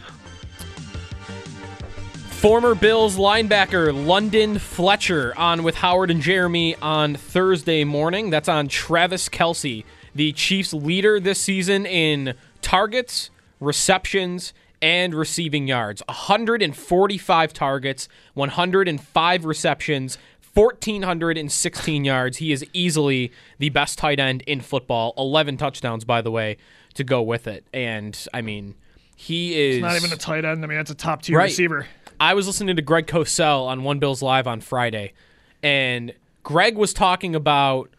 Former 2.30 2.76
Bills 2.76 3.18
linebacker 3.18 4.06
London 4.06 4.60
Fletcher 4.60 5.34
on 5.38 5.64
with 5.64 5.76
Howard 5.76 6.12
and 6.12 6.22
Jeremy 6.22 6.76
on 6.76 7.16
Thursday 7.16 7.84
morning. 7.84 8.30
That's 8.30 8.48
on 8.48 8.68
Travis 8.68 9.30
Kelce, 9.30 9.84
the 10.14 10.32
Chiefs' 10.34 10.74
leader 10.74 11.20
this 11.20 11.40
season 11.40 11.86
in 11.86 12.36
targets, 12.62 13.32
receptions, 13.60 14.54
and 14.82 15.16
receiving 15.16 15.68
yards. 15.68 16.04
145 16.08 17.54
targets, 17.54 18.08
105 18.36 19.46
receptions, 19.46 20.18
1,416 20.54 22.06
yards. 22.06 22.38
He 22.38 22.52
is 22.52 22.66
easily 22.72 23.32
the 23.60 23.70
best 23.70 23.98
tight 23.98 24.20
end 24.20 24.42
in 24.44 24.62
football. 24.62 25.14
11 25.18 25.58
touchdowns, 25.58 26.06
by 26.06 26.22
the 26.22 26.32
way, 26.32 26.58
to 26.96 27.04
go 27.04 27.22
with 27.22 27.48
it. 27.48 27.66
And 27.74 28.18
I 28.34 28.42
mean, 28.42 28.76
he 29.16 29.54
is 29.60 29.78
It's 29.78 29.82
not 29.84 29.96
even 29.96 30.12
a 30.12 30.18
tight 30.18 30.44
end. 30.46 30.64
I 30.64 30.68
mean, 30.68 30.78
that's 30.78 30.92
a 30.92 30.96
top 30.96 31.22
tier 31.22 31.38
Right. 31.38 31.46
receiver. 31.46 31.88
I 32.20 32.34
was 32.34 32.48
listening 32.48 32.76
to 32.78 32.82
Greg 32.82 33.08
Cosell 33.08 33.68
on 33.68 33.84
One 33.84 34.00
Bills 34.00 34.22
Live 34.22 34.48
on 34.48 34.62
Friday, 34.62 35.14
and 35.62 36.14
Greg 36.44 36.78
was 36.78 36.94
talking 36.94 37.36
about 37.36 37.90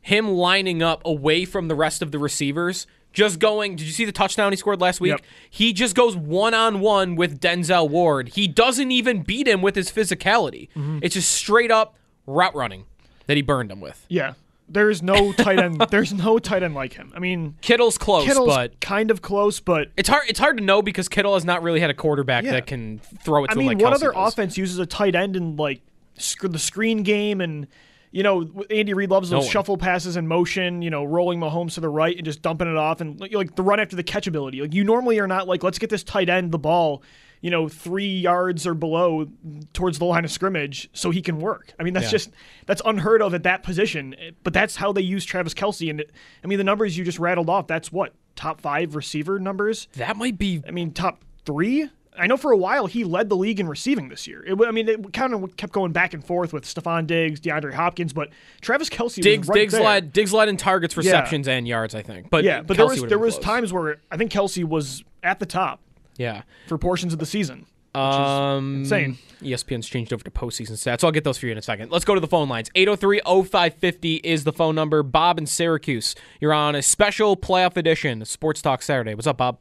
him 0.00 0.28
lining 0.28 0.82
up 0.82 1.02
away 1.04 1.44
from 1.44 1.68
the 1.68 1.74
rest 1.74 2.02
of 2.02 2.10
the 2.12 2.18
receivers. 2.18 2.86
Just 3.12 3.38
going, 3.38 3.76
did 3.76 3.86
you 3.86 3.92
see 3.92 4.04
the 4.04 4.10
touchdown 4.12 4.50
he 4.50 4.56
scored 4.56 4.80
last 4.80 5.00
week? 5.00 5.10
Yep. 5.10 5.20
He 5.48 5.72
just 5.72 5.94
goes 5.94 6.16
one 6.16 6.52
on 6.52 6.80
one 6.80 7.14
with 7.14 7.40
Denzel 7.40 7.88
Ward. 7.88 8.30
He 8.30 8.48
doesn't 8.48 8.90
even 8.90 9.22
beat 9.22 9.46
him 9.46 9.62
with 9.62 9.76
his 9.76 9.88
physicality. 9.92 10.68
Mm-hmm. 10.70 10.98
It's 11.00 11.14
just 11.14 11.30
straight 11.30 11.70
up 11.70 11.94
route 12.26 12.56
running 12.56 12.86
that 13.28 13.36
he 13.36 13.42
burned 13.42 13.70
him 13.70 13.80
with. 13.80 14.04
Yeah. 14.08 14.34
There's 14.68 15.02
no 15.02 15.32
tight 15.32 15.58
end. 15.60 15.84
There's 15.90 16.12
no 16.12 16.38
tight 16.38 16.62
end 16.62 16.74
like 16.74 16.94
him. 16.94 17.12
I 17.14 17.18
mean, 17.18 17.56
Kittle's 17.60 17.98
close, 17.98 18.24
Kittle's 18.24 18.48
but 18.48 18.80
kind 18.80 19.10
of 19.10 19.20
close, 19.22 19.60
but 19.60 19.88
it's 19.96 20.08
hard. 20.08 20.24
It's 20.28 20.38
hard 20.38 20.56
to 20.56 20.64
know 20.64 20.80
because 20.82 21.08
Kittle 21.08 21.34
has 21.34 21.44
not 21.44 21.62
really 21.62 21.80
had 21.80 21.90
a 21.90 21.94
quarterback 21.94 22.44
Yeah. 22.44 22.52
that 22.52 22.66
can 22.66 22.98
throw 23.24 23.44
it 23.44 23.50
I 23.50 23.54
mean, 23.56 23.66
like 23.66 23.78
what 23.80 23.92
Kelce 23.92 23.96
other 23.96 24.12
does. 24.12 24.32
offense 24.32 24.56
uses 24.56 24.78
a 24.78 24.86
tight 24.86 25.14
end 25.14 25.36
in 25.36 25.56
like 25.56 25.82
sc- 26.18 26.48
the 26.50 26.58
screen 26.58 27.02
game 27.02 27.40
and 27.42 27.66
you 28.10 28.22
know 28.22 28.48
Andy 28.70 28.94
Reid 28.94 29.10
loves 29.10 29.30
No 29.30 29.38
those 29.38 29.44
one. 29.46 29.52
shuffle 29.52 29.76
passes 29.76 30.16
in 30.16 30.26
motion, 30.28 30.80
you 30.82 30.88
know, 30.90 31.04
rolling 31.04 31.40
Mahomes 31.40 31.74
to 31.74 31.80
the 31.80 31.88
right 31.90 32.16
and 32.16 32.24
just 32.24 32.40
dumping 32.40 32.68
it 32.70 32.76
off 32.76 33.00
and 33.02 33.20
like, 33.20 33.34
like 33.34 33.56
the 33.56 33.62
run 33.62 33.80
after 33.80 33.96
the 33.96 34.02
catch 34.04 34.26
ability. 34.26 34.60
Like 34.62 34.72
you 34.72 34.82
normally 34.84 35.18
are 35.20 35.26
not 35.28 35.46
like 35.46 35.62
let's 35.62 35.78
get 35.78 35.90
this 35.90 36.02
tight 36.04 36.28
end 36.30 36.52
the 36.52 36.58
ball, 36.58 37.02
you 37.44 37.50
know, 37.50 37.68
3 37.68 38.06
yards 38.06 38.66
or 38.66 38.72
below 38.72 39.26
towards 39.74 39.98
the 39.98 40.06
line 40.06 40.24
of 40.24 40.30
scrimmage 40.30 40.88
so 40.94 41.10
he 41.10 41.20
can 41.20 41.38
work. 41.38 41.74
I 41.78 41.82
mean, 41.82 41.92
that's 41.92 42.06
Yeah. 42.06 42.12
just 42.12 42.30
that's 42.64 42.80
unheard 42.86 43.20
of 43.20 43.34
at 43.34 43.42
that 43.42 43.62
position, 43.62 44.16
but 44.42 44.54
that's 44.54 44.76
how 44.76 44.92
they 44.92 45.02
use 45.02 45.26
Travis 45.26 45.52
Kelce 45.52 45.90
and 45.90 46.00
it, 46.00 46.10
I 46.42 46.46
mean 46.46 46.56
the 46.56 46.64
numbers 46.64 46.96
you 46.96 47.04
just 47.04 47.18
rattled 47.18 47.50
off, 47.50 47.66
that's 47.66 47.92
what 47.92 48.14
top 48.34 48.62
5 48.62 48.94
receiver 48.96 49.38
numbers. 49.38 49.88
That 49.96 50.16
might 50.16 50.38
be 50.38 50.62
I 50.66 50.70
mean, 50.70 50.92
top 50.92 51.22
three. 51.44 51.90
I 52.18 52.26
know 52.26 52.38
for 52.38 52.50
a 52.50 52.56
while 52.56 52.86
he 52.86 53.04
led 53.04 53.28
the 53.28 53.36
league 53.36 53.60
in 53.60 53.68
receiving 53.68 54.08
this 54.08 54.26
year. 54.26 54.42
It, 54.46 54.58
I 54.66 54.70
mean, 54.70 54.88
it 54.88 55.12
kind 55.12 55.34
of 55.34 55.54
kept 55.58 55.74
going 55.74 55.92
back 55.92 56.14
and 56.14 56.24
forth 56.24 56.54
with 56.54 56.64
Stefon 56.64 57.06
Diggs, 57.06 57.42
DeAndre 57.42 57.74
Hopkins, 57.74 58.14
but 58.14 58.30
Travis 58.62 58.88
Kelce 58.88 59.20
Diggs, 59.20 59.40
was 59.40 59.48
right 59.50 59.54
Diggs 59.60 59.72
there. 59.74 59.82
led 59.82 60.14
Diggs 60.14 60.32
led 60.32 60.48
in 60.48 60.56
targets, 60.56 60.96
receptions, 60.96 61.46
and 61.46 61.68
yards. 61.68 61.94
I 61.94 62.00
think. 62.00 62.30
But 62.30 62.44
yeah, 62.44 62.62
but 62.62 62.78
there 62.78 62.86
was 62.86 63.02
there 63.02 63.18
was 63.18 63.34
close. 63.34 63.44
times 63.44 63.72
where 63.74 63.98
I 64.10 64.16
think 64.16 64.32
Kelce 64.32 64.64
was 64.64 65.04
at 65.22 65.40
the 65.40 65.46
top 65.46 65.80
Yeah. 66.16 66.42
for 66.68 66.78
portions 66.78 67.12
of 67.12 67.18
the 67.18 67.26
season. 67.26 67.66
Um, 67.94 68.78
insane. 68.80 69.18
ESPN's 69.40 69.88
changed 69.88 70.12
over 70.12 70.24
to 70.24 70.30
postseason 70.30 70.72
stats, 70.72 71.00
so 71.00 71.06
I'll 71.06 71.12
get 71.12 71.22
those 71.22 71.38
for 71.38 71.46
you 71.46 71.52
in 71.52 71.58
a 71.58 71.62
second. 71.62 71.92
Let's 71.92 72.04
go 72.04 72.14
to 72.14 72.20
the 72.20 72.26
phone 72.26 72.48
lines. 72.48 72.68
803-0550 72.70 74.20
is 74.24 74.42
the 74.42 74.52
phone 74.52 74.74
number. 74.74 75.02
Bob 75.04 75.38
in 75.38 75.46
Syracuse, 75.46 76.16
you're 76.40 76.52
on 76.52 76.74
a 76.74 76.82
special 76.82 77.36
playoff 77.36 77.76
edition 77.76 78.24
Sports 78.24 78.62
Talk 78.62 78.82
Saturday. 78.82 79.14
What's 79.14 79.28
up, 79.28 79.36
Bob? 79.36 79.58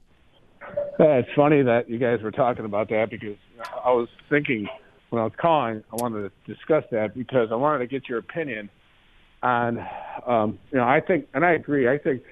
Uh, 0.99 1.05
it's 1.19 1.29
funny 1.35 1.61
that 1.61 1.89
you 1.89 1.99
guys 1.99 2.21
were 2.21 2.31
talking 2.31 2.65
about 2.65 2.89
that 2.89 3.09
because 3.11 3.37
I 3.83 3.91
was 3.91 4.07
thinking 4.29 4.67
when 5.09 5.21
I 5.21 5.25
was 5.25 5.33
calling, 5.39 5.83
I 5.91 5.95
wanted 5.97 6.31
to 6.31 6.53
discuss 6.53 6.85
that 6.91 7.13
because 7.15 7.49
I 7.51 7.55
wanted 7.55 7.79
to 7.79 7.87
get 7.87 8.09
your 8.09 8.17
opinion 8.17 8.69
on, 9.43 9.85
um, 10.25 10.57
you 10.71 10.77
know, 10.79 10.85
I 10.85 11.01
think, 11.01 11.27
and 11.35 11.45
I 11.45 11.51
agree, 11.51 11.87
I 11.87 11.99
think 11.99 12.23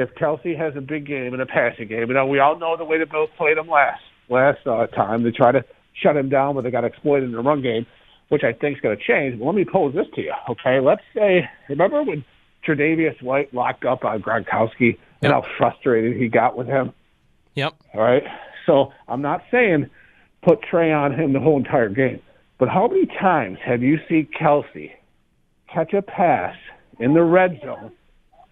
if 0.00 0.14
Kelce 0.14 0.56
has 0.56 0.74
a 0.76 0.80
big 0.80 1.06
game 1.06 1.32
and 1.34 1.42
a 1.42 1.46
passing 1.46 1.88
game, 1.88 2.08
you 2.08 2.14
know, 2.14 2.26
we 2.26 2.38
all 2.38 2.58
know 2.58 2.76
the 2.76 2.84
way 2.84 2.98
the 2.98 3.06
Bills 3.06 3.30
played 3.36 3.58
him 3.58 3.68
last 3.68 4.00
last 4.28 4.66
uh, 4.66 4.86
time. 4.88 5.22
They 5.22 5.30
try 5.30 5.52
to 5.52 5.64
shut 6.00 6.16
him 6.16 6.28
down, 6.28 6.54
but 6.54 6.64
they 6.64 6.70
got 6.70 6.84
exploited 6.84 7.24
in 7.24 7.32
the 7.32 7.40
run 7.40 7.62
game, 7.62 7.86
which 8.28 8.42
I 8.42 8.52
think 8.52 8.78
is 8.78 8.80
going 8.80 8.96
to 8.96 9.02
change. 9.02 9.38
But 9.38 9.44
let 9.44 9.54
me 9.54 9.64
pose 9.70 9.94
this 9.94 10.06
to 10.14 10.22
you, 10.22 10.32
okay? 10.48 10.80
Let's 10.80 11.02
say, 11.14 11.48
remember 11.68 12.02
when 12.02 12.24
Tre'Davious 12.66 13.20
White 13.22 13.52
locked 13.52 13.84
up 13.84 14.04
on 14.04 14.22
Gronkowski 14.22 14.96
and 15.22 15.32
how 15.32 15.44
frustrated 15.58 16.16
he 16.16 16.28
got 16.28 16.56
with 16.56 16.66
him? 16.66 16.92
Yep. 17.56 17.74
All 17.94 18.00
right. 18.00 18.22
So 18.66 18.92
I'm 19.08 19.20
not 19.20 19.42
saying 19.50 19.90
put 20.42 20.62
Trey 20.62 20.92
on 20.92 21.12
him 21.12 21.32
the 21.32 21.40
whole 21.40 21.58
entire 21.58 21.90
game, 21.90 22.20
but 22.58 22.68
how 22.68 22.88
many 22.88 23.06
times 23.06 23.58
have 23.64 23.82
you 23.82 23.98
seen 24.08 24.28
Kelce 24.40 24.92
catch 25.72 25.92
a 25.92 26.00
pass 26.00 26.56
in 26.98 27.12
the 27.14 27.22
red 27.22 27.60
zone 27.62 27.92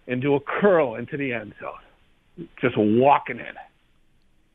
and 0.09 0.21
do 0.21 0.35
a 0.35 0.39
curl 0.39 0.95
into 0.95 1.15
the 1.15 1.31
end 1.31 1.53
zone, 1.61 2.47
just 2.59 2.75
walking 2.77 3.37
in? 3.39 3.53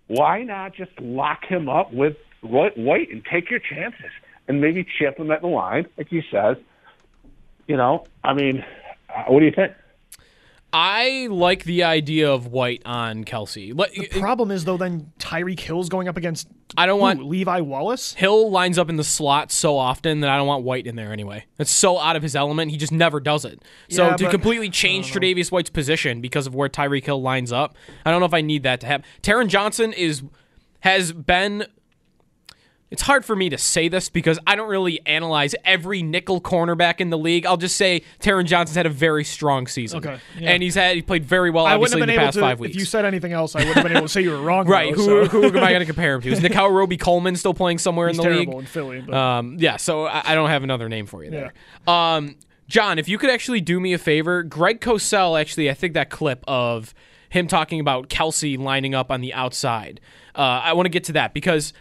Why 0.09 0.43
not 0.43 0.75
just 0.75 0.91
lock 1.01 1.45
him 1.47 1.69
up 1.69 1.93
with 1.93 2.17
White 2.43 3.11
and 3.11 3.25
take 3.25 3.51
your 3.51 3.61
chances 3.61 4.11
and 4.47 4.61
maybe 4.61 4.85
chip 4.99 5.19
him 5.19 5.31
at 5.31 5.41
the 5.41 5.47
line, 5.47 5.87
like 5.97 6.09
he 6.09 6.21
says? 6.31 6.57
You 7.67 7.79
know, 7.79 8.05
I 8.23 8.35
mean, 8.35 8.63
uh, 9.09 9.23
what 9.29 9.41
do 9.41 9.47
you 9.47 9.53
think? 9.53 9.73
I 10.77 11.29
like 11.31 11.63
the 11.63 11.85
idea 11.85 12.33
of 12.33 12.49
White 12.49 12.83
on 12.85 13.23
Kelce. 13.25 13.75
The 13.77 14.19
problem 14.21 14.51
is 14.51 14.65
though, 14.65 14.77
then 14.77 15.13
Tyreek 15.21 15.61
Hill's 15.61 15.89
going 15.89 16.09
up 16.09 16.17
against 16.17 16.49
I 16.77 16.87
don't 16.87 16.99
who, 16.99 17.03
want 17.03 17.25
Levi 17.25 17.61
Wallace. 17.61 18.13
Hill 18.15 18.51
lines 18.51 18.77
up 18.77 18.89
in 18.91 18.97
the 18.97 19.05
slot 19.05 19.53
so 19.53 19.79
often 19.79 20.21
that 20.21 20.31
I 20.31 20.37
don't 20.37 20.49
want 20.49 20.65
White 20.65 20.89
in 20.89 20.97
there 20.97 21.13
anyway. 21.13 21.45
It's 21.61 21.71
so 21.71 22.01
out 22.01 22.17
of 22.17 22.23
his 22.25 22.35
element. 22.35 22.73
He 22.73 22.77
just 22.77 22.91
never 22.91 23.21
does 23.21 23.45
it. 23.45 23.63
So 23.89 24.07
Yeah, 24.09 24.17
to 24.17 24.25
but- 24.25 24.31
completely 24.33 24.69
change 24.69 25.13
Tre'Davious 25.13 25.53
White's 25.53 25.71
position 25.71 26.21
because 26.21 26.49
of 26.49 26.57
where 26.57 26.69
Tyreek 26.69 27.05
Hill 27.05 27.23
lines 27.23 27.53
up, 27.53 27.77
I 28.05 28.11
don't 28.11 28.19
know 28.19 28.27
if 28.27 28.35
I 28.35 28.41
need 28.41 28.65
that 28.65 28.81
to 28.81 28.87
happen. 28.89 29.07
Taron 29.23 29.47
Johnson 29.47 29.93
is 29.93 30.23
has 30.81 31.13
been. 31.13 31.67
It's 32.95 33.03
hard 33.03 33.25
for 33.25 33.35
me 33.35 33.49
to 33.49 33.59
say 33.59 33.89
this 33.89 34.09
because 34.09 34.39
I 34.47 34.55
don't 34.55 34.69
really 34.69 35.05
analyze 35.05 35.53
every 35.65 36.01
nickel 36.01 36.41
cornerback 36.41 37.01
in 37.01 37.11
the 37.11 37.19
league. 37.19 37.45
I'll 37.45 37.57
just 37.57 37.75
say 37.75 38.03
Taron 38.21 38.45
Johnson's 38.45 38.77
had 38.77 38.87
a 38.87 38.91
very 38.91 39.25
strong 39.25 39.67
season. 39.67 39.99
Okay, 39.99 40.21
yeah. 40.39 40.53
And 40.53 40.63
he's 40.63 40.77
had 40.77 40.95
he 40.95 41.03
played 41.03 41.25
very 41.25 41.51
well 41.51 41.67
I 41.67 41.75
obviously 41.75 42.01
in 42.03 42.07
the 42.07 42.15
past 42.15 42.35
to. 42.35 42.41
five 42.41 42.61
weeks. 42.61 42.77
If 42.77 42.79
you 42.79 42.87
said 42.87 43.05
anything 43.05 43.33
else, 43.33 43.57
I 43.57 43.59
wouldn't 43.59 43.75
have 43.75 43.83
been 43.85 43.97
able 43.97 44.03
to 44.07 44.09
say 44.09 44.21
you 44.23 44.31
were 44.31 44.41
wrong. 44.41 44.69
Right. 44.75 44.95
though, 44.95 45.03
Who, 45.03 45.25
so. 45.27 45.29
who 45.29 45.45
am 45.49 45.57
I 45.65 45.71
going 45.71 45.81
to 45.81 45.87
compare 45.87 46.15
him 46.15 46.21
to? 46.23 46.29
Is 46.31 46.41
Nikhil 46.41 46.71
Roby 46.71 46.97
Coleman 46.97 47.35
still 47.35 47.53
playing 47.53 47.79
somewhere 47.79 48.07
He's 48.07 48.17
in 48.19 48.23
the 48.25 48.31
terrible 48.31 48.53
league? 48.55 48.61
in 48.61 48.67
Philly, 48.67 49.01
but- 49.01 49.15
Um, 49.15 49.57
yeah, 49.59 49.77
so 49.77 50.07
I, 50.07 50.23
I 50.33 50.35
don't 50.37 50.51
have 50.51 50.63
another 50.63 50.89
name 50.89 51.07
for 51.07 51.25
you 51.25 51.31
there. 51.33 51.53
Um, 51.89 52.37
John, 52.69 53.01
if 53.01 53.09
you 53.09 53.19
could 53.19 53.31
actually 53.31 53.61
do 53.61 53.81
me 53.81 53.93
a 53.93 53.99
favor, 53.99 54.45
Greg 54.45 54.81
Cosell, 54.81 55.39
actually, 55.41 55.69
I 55.69 55.75
think 55.75 55.95
that 55.95 56.11
clip 56.11 56.45
of 56.47 56.95
him 57.29 57.49
talking 57.49 57.81
about 57.81 58.09
Kelce 58.09 58.57
lining 58.57 58.95
up 58.95 59.11
on 59.11 59.21
the 59.21 59.35
outside, 59.35 60.01
uh, 60.37 60.39
I 60.65 60.73
want 60.75 60.87
to 60.87 60.91
get 60.91 61.03
to 61.05 61.13
that 61.15 61.35
because 61.35 61.73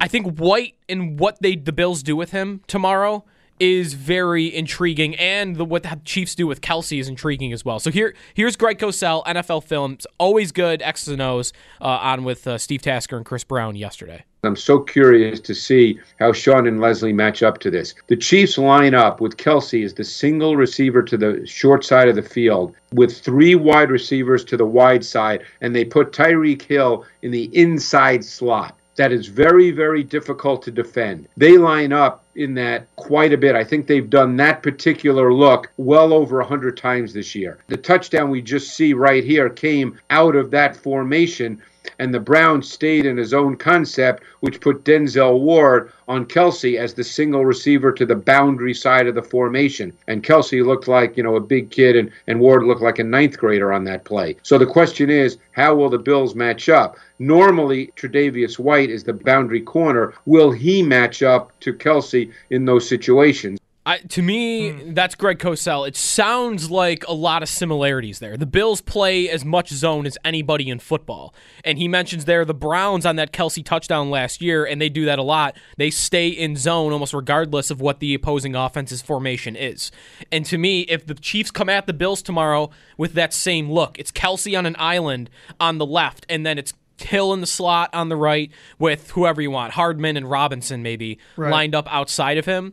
I 0.00 0.08
think 0.08 0.38
White 0.38 0.74
and 0.88 1.18
what 1.18 1.40
they 1.40 1.56
the 1.56 1.72
Bills 1.72 2.02
do 2.02 2.16
with 2.16 2.30
him 2.30 2.62
tomorrow 2.66 3.24
is 3.58 3.94
very 3.94 4.54
intriguing, 4.54 5.14
and 5.16 5.56
the, 5.56 5.64
what 5.64 5.82
the 5.82 5.98
Chiefs 6.04 6.34
do 6.34 6.46
with 6.46 6.60
Kelce 6.60 6.98
is 6.98 7.08
intriguing 7.08 7.52
as 7.52 7.64
well. 7.64 7.78
So 7.78 7.90
here, 7.90 8.14
here's 8.34 8.56
Greg 8.56 8.78
Cosell, 8.78 9.24
NFL 9.24 9.64
Films, 9.64 10.06
always 10.18 10.52
good 10.52 10.82
X's 10.82 11.08
and 11.08 11.22
O's 11.22 11.52
uh, 11.80 11.84
on 11.84 12.24
with 12.24 12.46
uh, 12.46 12.58
Steve 12.58 12.82
Tasker 12.82 13.16
and 13.16 13.24
Chris 13.24 13.44
Brown 13.44 13.76
yesterday. 13.76 14.24
I'm 14.44 14.56
so 14.56 14.78
curious 14.78 15.40
to 15.40 15.54
see 15.54 15.98
how 16.20 16.32
Sean 16.32 16.66
and 16.66 16.80
Leslie 16.80 17.12
match 17.12 17.42
up 17.42 17.58
to 17.58 17.70
this. 17.70 17.94
The 18.06 18.16
Chiefs 18.16 18.58
line 18.58 18.94
up 18.94 19.20
with 19.20 19.38
Kelce 19.38 19.84
as 19.84 19.94
the 19.94 20.04
single 20.04 20.56
receiver 20.56 21.02
to 21.02 21.16
the 21.16 21.44
short 21.46 21.84
side 21.84 22.08
of 22.08 22.14
the 22.14 22.22
field, 22.22 22.74
with 22.92 23.18
three 23.18 23.54
wide 23.54 23.90
receivers 23.90 24.44
to 24.44 24.56
the 24.56 24.66
wide 24.66 25.04
side, 25.04 25.42
and 25.60 25.74
they 25.74 25.84
put 25.84 26.12
Tyreek 26.12 26.62
Hill 26.62 27.04
in 27.22 27.32
the 27.32 27.50
inside 27.58 28.24
slot 28.24 28.76
that 28.96 29.12
is 29.12 29.26
very, 29.26 29.70
very 29.70 30.02
difficult 30.02 30.62
to 30.62 30.70
defend. 30.70 31.28
They 31.36 31.58
line 31.58 31.92
up 31.92 32.24
in 32.34 32.54
that 32.54 32.86
quite 32.96 33.32
a 33.32 33.38
bit. 33.38 33.54
I 33.54 33.64
think 33.64 33.86
they've 33.86 34.08
done 34.08 34.36
that 34.36 34.62
particular 34.62 35.32
look 35.32 35.70
well 35.76 36.12
over 36.12 36.38
100 36.38 36.76
times 36.76 37.12
this 37.12 37.34
year. 37.34 37.58
The 37.68 37.76
touchdown 37.76 38.30
we 38.30 38.42
just 38.42 38.74
see 38.74 38.92
right 38.94 39.24
here 39.24 39.48
came 39.48 39.98
out 40.10 40.34
of 40.34 40.50
that 40.50 40.76
formation 40.76 41.62
and 41.98 42.12
the 42.12 42.20
Browns 42.20 42.70
stayed 42.70 43.06
in 43.06 43.16
his 43.16 43.34
own 43.34 43.56
concept, 43.56 44.22
which 44.40 44.60
put 44.60 44.84
Denzel 44.84 45.40
Ward 45.40 45.92
on 46.08 46.24
Kelce 46.24 46.78
as 46.78 46.94
the 46.94 47.04
single 47.04 47.44
receiver 47.44 47.92
to 47.92 48.06
the 48.06 48.14
boundary 48.14 48.74
side 48.74 49.06
of 49.06 49.14
the 49.14 49.22
formation. 49.22 49.92
And 50.06 50.22
Kelce 50.22 50.64
looked 50.64 50.88
like, 50.88 51.16
you 51.16 51.22
know, 51.22 51.36
a 51.36 51.40
big 51.40 51.70
kid, 51.70 51.96
and, 51.96 52.10
and 52.26 52.40
Ward 52.40 52.64
looked 52.64 52.82
like 52.82 52.98
a 52.98 53.04
ninth 53.04 53.38
grader 53.38 53.72
on 53.72 53.84
that 53.84 54.04
play. 54.04 54.36
So 54.42 54.58
the 54.58 54.66
question 54.66 55.10
is, 55.10 55.38
how 55.52 55.74
will 55.74 55.90
the 55.90 55.98
Bills 55.98 56.34
match 56.34 56.68
up? 56.68 56.96
Normally, 57.18 57.92
Tre'Davious 57.96 58.58
White 58.58 58.90
is 58.90 59.04
the 59.04 59.14
boundary 59.14 59.62
corner. 59.62 60.14
Will 60.26 60.50
he 60.50 60.82
match 60.82 61.22
up 61.22 61.58
to 61.60 61.72
Kelce 61.72 62.32
in 62.50 62.64
those 62.64 62.88
situations? 62.88 63.58
I, 63.86 63.98
to 63.98 64.20
me, 64.20 64.72
mm. 64.72 64.94
that's 64.96 65.14
Greg 65.14 65.38
Cosell. 65.38 65.86
It 65.86 65.94
sounds 65.94 66.72
like 66.72 67.06
a 67.06 67.12
lot 67.12 67.44
of 67.44 67.48
similarities 67.48 68.18
there. 68.18 68.36
The 68.36 68.44
Bills 68.44 68.80
play 68.80 69.30
as 69.30 69.44
much 69.44 69.68
zone 69.68 70.06
as 70.06 70.18
anybody 70.24 70.68
in 70.68 70.80
football. 70.80 71.32
And 71.62 71.78
he 71.78 71.86
mentions 71.86 72.24
there 72.24 72.44
the 72.44 72.52
Browns 72.52 73.06
on 73.06 73.14
that 73.16 73.32
Kelce 73.32 73.64
touchdown 73.64 74.10
last 74.10 74.42
year, 74.42 74.64
and 74.64 74.82
they 74.82 74.88
do 74.88 75.04
that 75.04 75.20
a 75.20 75.22
lot. 75.22 75.56
They 75.76 75.90
stay 75.90 76.26
in 76.26 76.56
zone 76.56 76.92
almost 76.92 77.14
regardless 77.14 77.70
of 77.70 77.80
what 77.80 78.00
the 78.00 78.12
opposing 78.12 78.56
offense's 78.56 79.02
formation 79.02 79.54
is. 79.54 79.92
And 80.32 80.44
to 80.46 80.58
me, 80.58 80.80
if 80.82 81.06
the 81.06 81.14
Chiefs 81.14 81.52
come 81.52 81.68
at 81.68 81.86
the 81.86 81.92
Bills 81.92 82.22
tomorrow 82.22 82.70
with 82.98 83.12
that 83.12 83.32
same 83.32 83.70
look, 83.70 84.00
it's 84.00 84.10
Kelce 84.10 84.58
on 84.58 84.66
an 84.66 84.74
island 84.80 85.30
on 85.60 85.78
the 85.78 85.86
left, 85.86 86.26
and 86.28 86.44
then 86.44 86.58
it's 86.58 86.74
Hill 86.98 87.34
in 87.34 87.42
the 87.42 87.46
slot 87.46 87.90
on 87.92 88.08
the 88.08 88.16
right 88.16 88.50
with 88.78 89.10
whoever 89.10 89.40
you 89.42 89.50
want, 89.50 89.74
Hardman 89.74 90.16
and 90.16 90.28
Robinson 90.28 90.82
maybe 90.82 91.18
right. 91.36 91.50
lined 91.50 91.74
up 91.74 91.86
outside 91.92 92.38
of 92.38 92.46
him 92.46 92.72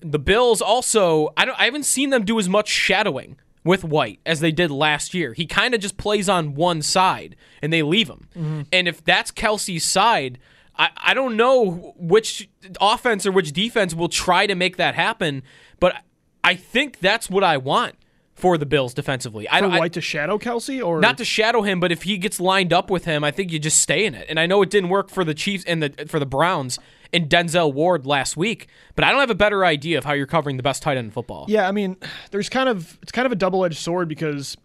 the 0.00 0.18
Bills 0.18 0.60
also, 0.60 1.32
I 1.36 1.44
don't, 1.44 1.58
I 1.58 1.64
haven't 1.64 1.84
seen 1.84 2.10
them 2.10 2.24
do 2.24 2.38
as 2.38 2.48
much 2.48 2.68
shadowing 2.68 3.36
with 3.64 3.84
White 3.84 4.20
as 4.26 4.40
they 4.40 4.52
did 4.52 4.70
last 4.70 5.14
year. 5.14 5.34
He 5.34 5.46
kind 5.46 5.74
of 5.74 5.80
just 5.80 5.96
plays 5.96 6.28
on 6.28 6.54
one 6.54 6.82
side 6.82 7.36
and 7.60 7.72
they 7.72 7.82
leave 7.82 8.08
him. 8.08 8.28
Mm-hmm. 8.36 8.62
And 8.72 8.88
if 8.88 9.04
that's 9.04 9.30
Kelce's 9.30 9.84
side, 9.84 10.38
I, 10.76 10.90
I 10.96 11.14
don't 11.14 11.36
know 11.36 11.94
which 11.96 12.48
offense 12.80 13.26
or 13.26 13.32
which 13.32 13.52
defense 13.52 13.94
will 13.94 14.08
try 14.08 14.46
to 14.46 14.54
make 14.54 14.76
that 14.76 14.94
happen, 14.94 15.42
but 15.78 15.96
I 16.42 16.54
think 16.54 16.98
that's 16.98 17.30
what 17.30 17.44
I 17.44 17.56
want 17.56 17.96
for 18.42 18.58
the 18.58 18.66
Bills 18.66 18.92
defensively. 18.92 19.46
For 19.46 19.54
I 19.54 19.60
don't 19.60 19.70
White 19.70 19.92
to 19.92 20.00
shadow 20.00 20.36
Kelce 20.36 20.84
or 20.84 21.00
not 21.00 21.16
to 21.18 21.24
shadow 21.24 21.62
him, 21.62 21.78
but 21.78 21.92
if 21.92 22.02
he 22.02 22.18
gets 22.18 22.40
lined 22.40 22.72
up 22.72 22.90
with 22.90 23.04
him, 23.04 23.22
I 23.22 23.30
think 23.30 23.52
you 23.52 23.60
just 23.60 23.78
stay 23.78 24.04
in 24.04 24.16
it. 24.16 24.26
And 24.28 24.40
I 24.40 24.46
know 24.46 24.62
it 24.62 24.68
didn't 24.68 24.90
work 24.90 25.10
for 25.10 25.22
the 25.24 25.32
Chiefs 25.32 25.62
and 25.64 25.80
the 25.80 26.06
for 26.08 26.18
the 26.18 26.26
Browns 26.26 26.80
and 27.12 27.30
Denzel 27.30 27.72
Ward 27.72 28.04
last 28.04 28.36
week, 28.36 28.66
but 28.96 29.04
I 29.04 29.12
don't 29.12 29.20
have 29.20 29.30
a 29.30 29.36
better 29.36 29.64
idea 29.64 29.96
of 29.96 30.04
how 30.04 30.12
you're 30.12 30.26
covering 30.26 30.56
the 30.56 30.62
best 30.64 30.82
tight 30.82 30.96
end 30.96 31.04
in 31.04 31.10
football. 31.12 31.46
Yeah, 31.48 31.68
I 31.68 31.70
mean, 31.70 31.96
there's 32.32 32.48
kind 32.48 32.68
of 32.68 32.98
it's 33.00 33.12
kind 33.12 33.26
of 33.26 33.30
a 33.30 33.36
double 33.36 33.64
edged 33.64 33.78
sword 33.78 34.08
because 34.08 34.56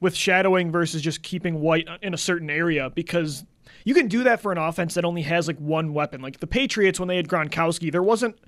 with 0.00 0.14
shadowing 0.14 0.70
versus 0.70 1.02
just 1.02 1.24
keeping 1.24 1.60
White 1.60 1.88
in 2.02 2.14
a 2.14 2.18
certain 2.18 2.50
area 2.50 2.88
because 2.90 3.44
you 3.82 3.94
can 3.94 4.06
do 4.06 4.22
that 4.22 4.40
for 4.40 4.52
an 4.52 4.58
offense 4.58 4.94
that 4.94 5.04
only 5.04 5.22
has 5.22 5.48
like 5.48 5.58
one 5.58 5.92
weapon. 5.92 6.22
Like 6.22 6.38
the 6.38 6.46
Patriots 6.46 7.00
when 7.00 7.08
they 7.08 7.16
had 7.16 7.26
Gronkowski, 7.26 7.90
there 7.90 8.02
wasn't 8.02 8.38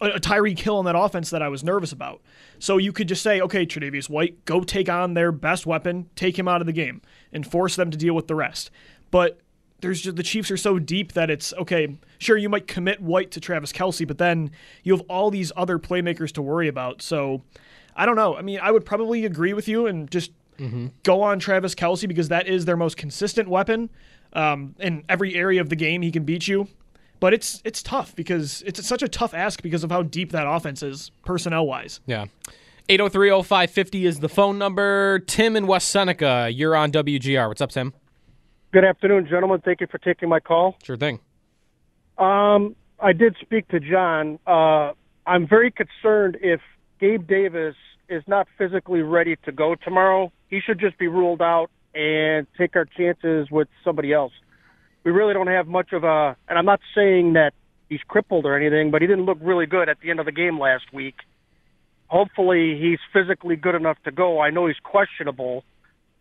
a, 0.00 0.06
a 0.14 0.54
Kill 0.54 0.78
in 0.78 0.86
that 0.86 0.96
offense 0.96 1.30
that 1.30 1.42
I 1.42 1.48
was 1.48 1.64
nervous 1.64 1.92
about. 1.92 2.20
So 2.58 2.76
you 2.76 2.92
could 2.92 3.08
just 3.08 3.22
say, 3.22 3.40
okay, 3.40 3.66
Tre'Davious 3.66 4.08
White, 4.08 4.44
go 4.44 4.60
take 4.60 4.88
on 4.88 5.14
their 5.14 5.32
best 5.32 5.66
weapon, 5.66 6.08
take 6.16 6.38
him 6.38 6.48
out 6.48 6.60
of 6.60 6.66
the 6.66 6.72
game, 6.72 7.02
and 7.32 7.46
force 7.46 7.76
them 7.76 7.90
to 7.90 7.98
deal 7.98 8.14
with 8.14 8.26
the 8.26 8.34
rest. 8.34 8.70
But 9.10 9.40
there's 9.80 10.02
just 10.02 10.16
the 10.16 10.22
Chiefs 10.22 10.50
are 10.50 10.56
so 10.56 10.78
deep 10.78 11.12
that 11.12 11.30
it's 11.30 11.52
okay. 11.54 11.96
Sure, 12.18 12.36
you 12.36 12.48
might 12.48 12.66
commit 12.66 13.00
White 13.00 13.30
to 13.32 13.40
Travis 13.40 13.72
Kelce, 13.72 14.06
but 14.06 14.18
then 14.18 14.50
you 14.82 14.96
have 14.96 15.04
all 15.08 15.30
these 15.30 15.52
other 15.56 15.78
playmakers 15.78 16.32
to 16.32 16.42
worry 16.42 16.68
about. 16.68 17.00
So 17.00 17.42
I 17.94 18.06
don't 18.06 18.16
know. 18.16 18.36
I 18.36 18.42
mean, 18.42 18.58
I 18.60 18.70
would 18.70 18.84
probably 18.84 19.24
agree 19.24 19.52
with 19.52 19.68
you 19.68 19.86
and 19.86 20.10
just 20.10 20.32
mm-hmm. 20.58 20.88
go 21.02 21.22
on 21.22 21.38
Travis 21.38 21.74
Kelce 21.74 22.08
because 22.08 22.28
that 22.28 22.46
is 22.46 22.64
their 22.64 22.76
most 22.76 22.96
consistent 22.96 23.48
weapon. 23.48 23.90
Um, 24.34 24.74
in 24.78 25.04
every 25.08 25.34
area 25.34 25.60
of 25.60 25.70
the 25.70 25.76
game, 25.76 26.02
he 26.02 26.10
can 26.10 26.24
beat 26.24 26.46
you. 26.46 26.68
But 27.20 27.34
it's 27.34 27.60
it's 27.64 27.82
tough 27.82 28.14
because 28.14 28.62
it's 28.66 28.86
such 28.86 29.02
a 29.02 29.08
tough 29.08 29.34
ask 29.34 29.62
because 29.62 29.84
of 29.84 29.90
how 29.90 30.02
deep 30.02 30.32
that 30.32 30.46
offense 30.46 30.82
is 30.82 31.10
personnel 31.24 31.66
wise. 31.66 32.00
Yeah. 32.06 32.26
803-0550 32.88 34.04
is 34.04 34.20
the 34.20 34.30
phone 34.30 34.56
number. 34.56 35.18
Tim 35.18 35.56
in 35.56 35.66
West 35.66 35.88
Seneca, 35.88 36.48
you're 36.50 36.74
on 36.74 36.90
WGR. 36.90 37.46
What's 37.46 37.60
up, 37.60 37.70
Tim? 37.70 37.92
Good 38.72 38.84
afternoon, 38.84 39.26
gentlemen. 39.28 39.60
Thank 39.62 39.82
you 39.82 39.86
for 39.88 39.98
taking 39.98 40.30
my 40.30 40.40
call. 40.40 40.76
Sure 40.82 40.96
thing. 40.96 41.20
Um, 42.16 42.76
I 42.98 43.12
did 43.12 43.36
speak 43.42 43.68
to 43.68 43.80
John. 43.80 44.38
Uh, 44.46 44.92
I'm 45.26 45.46
very 45.46 45.70
concerned 45.70 46.38
if 46.40 46.60
Gabe 46.98 47.26
Davis 47.26 47.76
is 48.08 48.22
not 48.26 48.48
physically 48.56 49.02
ready 49.02 49.36
to 49.44 49.52
go 49.52 49.74
tomorrow. 49.74 50.32
He 50.48 50.60
should 50.60 50.80
just 50.80 50.98
be 50.98 51.08
ruled 51.08 51.42
out 51.42 51.70
and 51.94 52.46
take 52.56 52.74
our 52.74 52.86
chances 52.86 53.50
with 53.50 53.68
somebody 53.84 54.12
else. 54.12 54.32
We 55.04 55.12
really 55.12 55.34
don't 55.34 55.46
have 55.46 55.66
much 55.66 55.92
of 55.92 56.04
a, 56.04 56.36
and 56.48 56.58
I'm 56.58 56.66
not 56.66 56.80
saying 56.94 57.34
that 57.34 57.54
he's 57.88 58.00
crippled 58.06 58.44
or 58.44 58.56
anything, 58.56 58.90
but 58.90 59.00
he 59.00 59.08
didn't 59.08 59.24
look 59.24 59.38
really 59.40 59.66
good 59.66 59.88
at 59.88 60.00
the 60.00 60.10
end 60.10 60.20
of 60.20 60.26
the 60.26 60.32
game 60.32 60.58
last 60.58 60.92
week. 60.92 61.16
Hopefully, 62.08 62.78
he's 62.80 62.98
physically 63.12 63.56
good 63.56 63.74
enough 63.74 63.96
to 64.04 64.10
go. 64.10 64.40
I 64.40 64.50
know 64.50 64.66
he's 64.66 64.78
questionable 64.82 65.64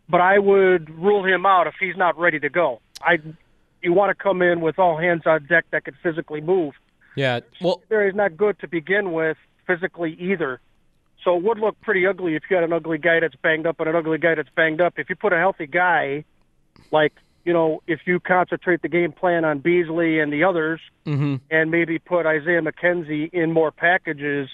but 0.10 0.22
I 0.22 0.40
would 0.40 0.90
rule 0.90 1.26
him 1.26 1.46
out 1.46 1.68
if 1.68 1.76
he's 1.80 1.98
not 1.98 2.18
ready 2.18 2.40
to 2.40 2.50
go. 2.50 2.82
I 3.02 3.20
you 3.82 3.94
want 3.94 4.16
to 4.16 4.22
come 4.22 4.42
in 4.42 4.62
with 4.62 4.80
all 4.80 4.98
hands 4.98 5.24
on 5.26 5.46
deck 5.46 5.66
that 5.72 5.86
can 5.86 5.96
physically 6.02 6.42
move. 6.42 6.74
Yeah, 7.16 7.42
well, 7.62 7.82
there 7.90 8.08
is 8.08 8.16
not 8.16 8.38
good 8.38 8.60
to 8.60 8.68
begin 8.68 9.12
with 9.12 9.38
physically 9.66 10.16
either. 10.20 10.60
So 11.24 11.36
it 11.36 11.44
would 11.44 11.60
look 11.60 11.80
pretty 11.82 12.06
ugly 12.06 12.36
if 12.36 12.44
you 12.50 12.56
had 12.56 12.64
an 12.64 12.74
ugly 12.74 12.98
guy 12.98 13.20
that's 13.20 13.36
banged 13.36 13.68
up 13.68 13.80
and 13.80 13.90
an 13.90 13.96
ugly 13.96 14.18
guy 14.18 14.36
that's 14.36 14.50
banged 14.56 14.82
up. 14.82 14.94
If 14.98 15.10
you 15.10 15.16
put 15.16 15.34
a 15.34 15.38
healthy 15.38 15.68
guy, 15.68 16.24
like 16.92 17.14
you 17.48 17.54
know, 17.54 17.82
if 17.88 18.02
you 18.06 18.20
concentrate 18.20 18.82
the 18.82 18.90
game 18.90 19.14
plan 19.14 19.46
on 19.46 19.60
Beasley 19.60 20.20
and 20.20 20.34
the 20.34 20.44
others, 20.44 20.82
mm-hmm. 21.06 21.36
and 21.50 21.72
maybe 21.72 21.98
put 21.98 22.26
Isaiah 22.26 22.62
McKenzie 22.62 23.34
in 23.34 23.54
more 23.54 23.72
packages, 23.72 24.50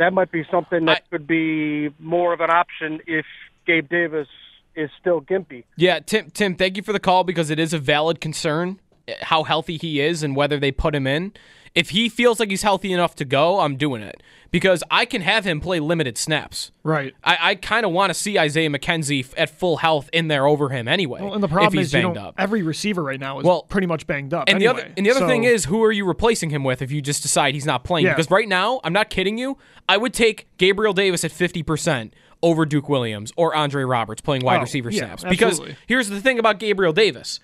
that 0.00 0.12
might 0.12 0.32
be 0.32 0.44
something 0.50 0.84
that 0.86 1.04
I, 1.06 1.16
could 1.16 1.28
be 1.28 1.90
more 2.00 2.32
of 2.32 2.40
an 2.40 2.50
option 2.50 2.98
if 3.06 3.24
Gabe 3.68 3.88
Davis 3.88 4.26
is 4.74 4.90
still 5.00 5.20
gimpy. 5.20 5.62
Yeah, 5.76 6.00
Tim. 6.00 6.32
Tim, 6.32 6.56
thank 6.56 6.76
you 6.76 6.82
for 6.82 6.92
the 6.92 6.98
call 6.98 7.22
because 7.22 7.50
it 7.50 7.60
is 7.60 7.72
a 7.72 7.78
valid 7.78 8.20
concern 8.20 8.80
how 9.20 9.44
healthy 9.44 9.76
he 9.76 10.00
is 10.00 10.24
and 10.24 10.34
whether 10.34 10.58
they 10.58 10.72
put 10.72 10.92
him 10.92 11.06
in. 11.06 11.32
If 11.74 11.90
he 11.90 12.08
feels 12.08 12.38
like 12.38 12.50
he's 12.50 12.62
healthy 12.62 12.92
enough 12.92 13.16
to 13.16 13.24
go, 13.24 13.60
I'm 13.60 13.76
doing 13.76 14.02
it 14.02 14.22
because 14.54 14.84
I 14.92 15.04
can 15.04 15.22
have 15.22 15.44
him 15.44 15.60
play 15.60 15.80
limited 15.80 16.16
snaps. 16.16 16.70
Right. 16.84 17.12
I, 17.24 17.38
I 17.40 17.54
kind 17.56 17.84
of 17.84 17.90
want 17.90 18.10
to 18.10 18.14
see 18.14 18.38
Isaiah 18.38 18.70
McKenzie 18.70 19.26
at 19.36 19.50
full 19.50 19.78
health 19.78 20.08
in 20.12 20.28
there 20.28 20.46
over 20.46 20.68
him 20.68 20.86
anyway. 20.86 21.20
Well, 21.20 21.34
and 21.34 21.42
the 21.42 21.48
problem 21.48 21.80
is, 21.80 21.92
you 21.92 22.02
know, 22.02 22.32
every 22.38 22.62
receiver 22.62 23.02
right 23.02 23.18
now 23.18 23.40
is 23.40 23.44
well, 23.44 23.62
pretty 23.62 23.88
much 23.88 24.06
banged 24.06 24.32
up. 24.32 24.48
And 24.48 24.56
anyway. 24.56 24.74
the 24.74 24.80
other 24.82 24.92
and 24.96 25.06
the 25.06 25.10
other 25.10 25.20
so, 25.20 25.26
thing 25.26 25.42
is, 25.42 25.64
who 25.64 25.82
are 25.82 25.90
you 25.90 26.06
replacing 26.06 26.50
him 26.50 26.62
with 26.62 26.82
if 26.82 26.92
you 26.92 27.02
just 27.02 27.22
decide 27.22 27.54
he's 27.54 27.66
not 27.66 27.82
playing? 27.82 28.06
Yeah. 28.06 28.12
Because 28.12 28.30
right 28.30 28.46
now, 28.46 28.80
I'm 28.84 28.92
not 28.92 29.10
kidding 29.10 29.38
you. 29.38 29.58
I 29.88 29.96
would 29.96 30.14
take 30.14 30.46
Gabriel 30.56 30.92
Davis 30.92 31.24
at 31.24 31.32
50 31.32 31.64
percent 31.64 32.14
over 32.40 32.66
Duke 32.66 32.88
Williams 32.88 33.32
or 33.36 33.54
Andre 33.56 33.82
Roberts 33.82 34.20
playing 34.20 34.44
wide 34.44 34.58
oh, 34.58 34.60
receiver 34.60 34.90
yeah, 34.90 34.98
snaps. 34.98 35.24
Absolutely. 35.24 35.66
Because 35.66 35.76
here's 35.88 36.08
the 36.10 36.20
thing 36.20 36.38
about 36.38 36.60
Gabriel 36.60 36.92
Davis. 36.92 37.40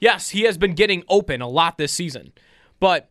Yes, 0.00 0.30
he 0.30 0.42
has 0.42 0.58
been 0.58 0.74
getting 0.74 1.04
open 1.08 1.40
a 1.40 1.48
lot 1.48 1.78
this 1.78 1.92
season, 1.92 2.32
but 2.80 3.09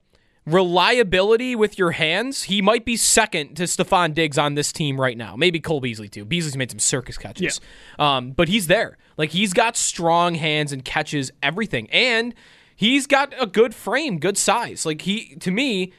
reliability 0.53 1.55
with 1.55 1.77
your 1.77 1.91
hands, 1.91 2.43
he 2.43 2.61
might 2.61 2.85
be 2.85 2.97
second 2.97 3.55
to 3.55 3.63
Stefon 3.63 4.13
Diggs 4.13 4.37
on 4.37 4.55
this 4.55 4.71
team 4.71 4.99
right 4.99 5.17
now. 5.17 5.35
Maybe 5.35 5.59
Cole 5.59 5.81
Beasley 5.81 6.09
too. 6.09 6.25
Beasley's 6.25 6.57
made 6.57 6.71
some 6.71 6.79
circus 6.79 7.17
catches. 7.17 7.61
Yeah. 7.97 8.17
Um, 8.17 8.31
but 8.31 8.47
he's 8.47 8.67
there. 8.67 8.97
Like 9.17 9.31
he's 9.31 9.53
got 9.53 9.75
strong 9.77 10.35
hands 10.35 10.71
and 10.71 10.83
catches 10.83 11.31
everything. 11.41 11.89
And 11.91 12.33
he's 12.75 13.07
got 13.07 13.33
a 13.39 13.45
good 13.45 13.73
frame, 13.75 14.19
good 14.19 14.37
size. 14.37 14.85
Like 14.85 15.01
he 15.01 15.35
to 15.41 15.51
me, 15.51 15.93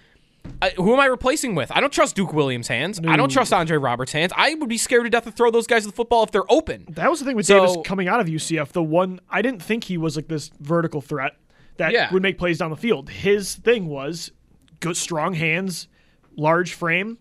I, 0.62 0.70
who 0.70 0.94
am 0.94 1.00
I 1.00 1.06
replacing 1.06 1.54
with? 1.54 1.70
I 1.70 1.80
don't 1.80 1.92
trust 1.92 2.16
Duke 2.16 2.32
Williams' 2.32 2.68
hands. 2.68 3.00
No. 3.00 3.10
I 3.10 3.16
don't 3.16 3.30
trust 3.30 3.52
Andre 3.52 3.76
Roberts' 3.76 4.12
hands. 4.12 4.32
I 4.34 4.54
would 4.54 4.68
be 4.70 4.78
scared 4.78 5.04
to 5.04 5.10
death 5.10 5.24
to 5.24 5.30
throw 5.32 5.50
those 5.50 5.66
guys 5.66 5.84
the 5.84 5.92
football 5.92 6.22
if 6.22 6.30
they're 6.30 6.50
open. 6.50 6.86
That 6.90 7.10
was 7.10 7.18
the 7.20 7.26
thing 7.26 7.36
with 7.36 7.46
so, 7.46 7.58
Davis 7.60 7.76
coming 7.84 8.08
out 8.08 8.20
of 8.20 8.26
UCF. 8.26 8.68
The 8.68 8.82
one 8.82 9.20
I 9.28 9.42
didn't 9.42 9.62
think 9.62 9.84
he 9.84 9.98
was 9.98 10.16
like 10.16 10.28
this 10.28 10.50
vertical 10.60 11.02
threat 11.02 11.36
that 11.76 11.92
Yeah. 11.92 12.12
would 12.12 12.22
make 12.22 12.38
plays 12.38 12.58
down 12.58 12.70
the 12.70 12.76
field. 12.76 13.10
His 13.10 13.54
thing 13.54 13.86
was 13.86 14.32
good, 14.80 14.96
strong 14.96 15.34
hands, 15.34 15.88
large 16.36 16.74
frame. 16.74 17.18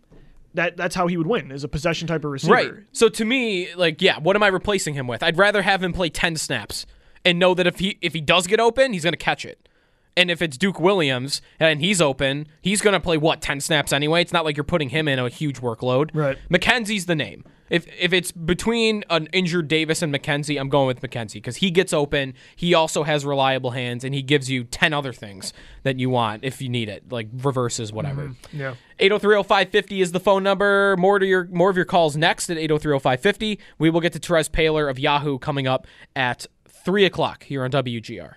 That 0.56 0.78
that's 0.78 0.96
how 0.96 1.08
he 1.08 1.16
would 1.16 1.28
win 1.28 1.52
is 1.52 1.64
a 1.64 1.68
possession 1.68 2.08
type 2.08 2.26
of 2.26 2.32
receiver. 2.32 2.54
Right. 2.54 2.72
So 2.92 3.08
to 3.10 3.24
me, 3.24 3.74
like, 3.76 4.02
yeah, 4.02 4.18
what 4.18 4.36
am 4.36 4.42
I 4.42 4.48
replacing 4.48 4.96
him 4.96 5.08
with? 5.08 5.22
I'd 5.22 5.38
rather 5.38 5.62
have 5.62 5.84
him 5.84 5.94
play 5.94 6.10
ten 6.10 6.36
snaps 6.38 6.88
and 7.24 7.38
know 7.38 7.54
that 7.54 7.68
if 7.68 7.80
he 7.80 7.98
if 8.02 8.14
he 8.14 8.22
does 8.22 8.48
get 8.48 8.60
open, 8.60 8.94
he's 8.94 9.04
gonna 9.04 9.18
catch 9.18 9.46
it. 9.46 9.70
And 10.18 10.32
if 10.32 10.42
it's 10.42 10.58
Duke 10.58 10.80
Williams 10.80 11.42
and 11.60 11.82
he's 11.82 12.02
open, 12.02 12.48
he's 12.62 12.82
gonna 12.82 13.00
play 13.00 13.18
what 13.18 13.42
ten 13.42 13.62
snaps 13.62 13.94
anyway. 13.94 14.22
It's 14.22 14.34
not 14.34 14.44
like 14.44 14.58
you're 14.58 14.64
putting 14.64 14.90
him 14.90 15.08
in 15.08 15.20
a 15.20 15.30
huge 15.30 15.62
workload. 15.62 16.10
Right. 16.14 16.38
McKenzie's 16.50 17.06
the 17.06 17.16
name. 17.16 17.44
If 17.70 17.88
if 18.00 18.14
it's 18.14 18.32
between 18.32 19.04
an 19.10 19.28
injured 19.34 19.68
Davis 19.68 20.02
and 20.02 20.14
McKenzie, 20.14 20.60
I'm 20.60 20.70
going 20.70 20.88
with 20.88 21.02
McKenzie 21.02 21.36
because 21.36 21.58
he 21.58 21.72
gets 21.72 21.94
open. 21.94 22.34
He 22.56 22.74
also 22.74 23.04
has 23.04 23.26
reliable 23.26 23.72
hands, 23.72 24.04
and 24.04 24.14
he 24.14 24.22
gives 24.22 24.50
you 24.50 24.64
ten 24.64 24.94
other 24.94 25.14
things 25.14 25.54
that 25.84 26.00
you 26.00 26.10
want 26.10 26.44
if 26.44 26.62
you 26.62 26.70
need 26.70 26.90
it, 26.90 27.12
like 27.12 27.28
reverses, 27.34 27.92
whatever. 27.92 28.30
Mm-hmm. 28.30 28.60
Yeah. 28.60 28.76
8030550 29.00 30.02
is 30.02 30.12
the 30.12 30.20
phone 30.20 30.44
number. 30.44 30.98
More 30.98 31.20
to 31.20 31.26
your 31.26 31.46
more 31.46 31.70
of 31.70 31.76
your 31.76 31.86
calls 31.86 32.18
next 32.18 32.50
at 32.50 32.58
8030550. 32.58 33.58
We 33.78 33.90
will 33.90 34.02
get 34.02 34.14
to 34.14 34.20
Terez 34.20 34.50
Paylor 34.50 34.90
of 34.90 35.00
Yahoo 35.00 35.40
coming 35.40 35.68
up 35.68 35.88
at 36.16 36.48
three 36.68 37.06
o'clock 37.06 37.44
here 37.44 37.64
on 37.64 37.72
WGR. 37.72 38.36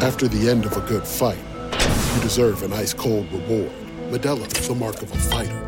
After 0.00 0.28
the 0.28 0.48
end 0.48 0.64
of 0.64 0.76
a 0.76 0.80
good 0.82 1.06
fight, 1.06 1.38
you 2.14 2.22
deserve 2.22 2.62
an 2.62 2.72
ice 2.72 2.94
cold 2.94 3.30
reward. 3.32 3.72
Modelo 4.10 4.46
is 4.58 4.68
the 4.68 4.74
mark 4.74 5.02
of 5.02 5.10
a 5.12 5.16
fighter. 5.16 5.67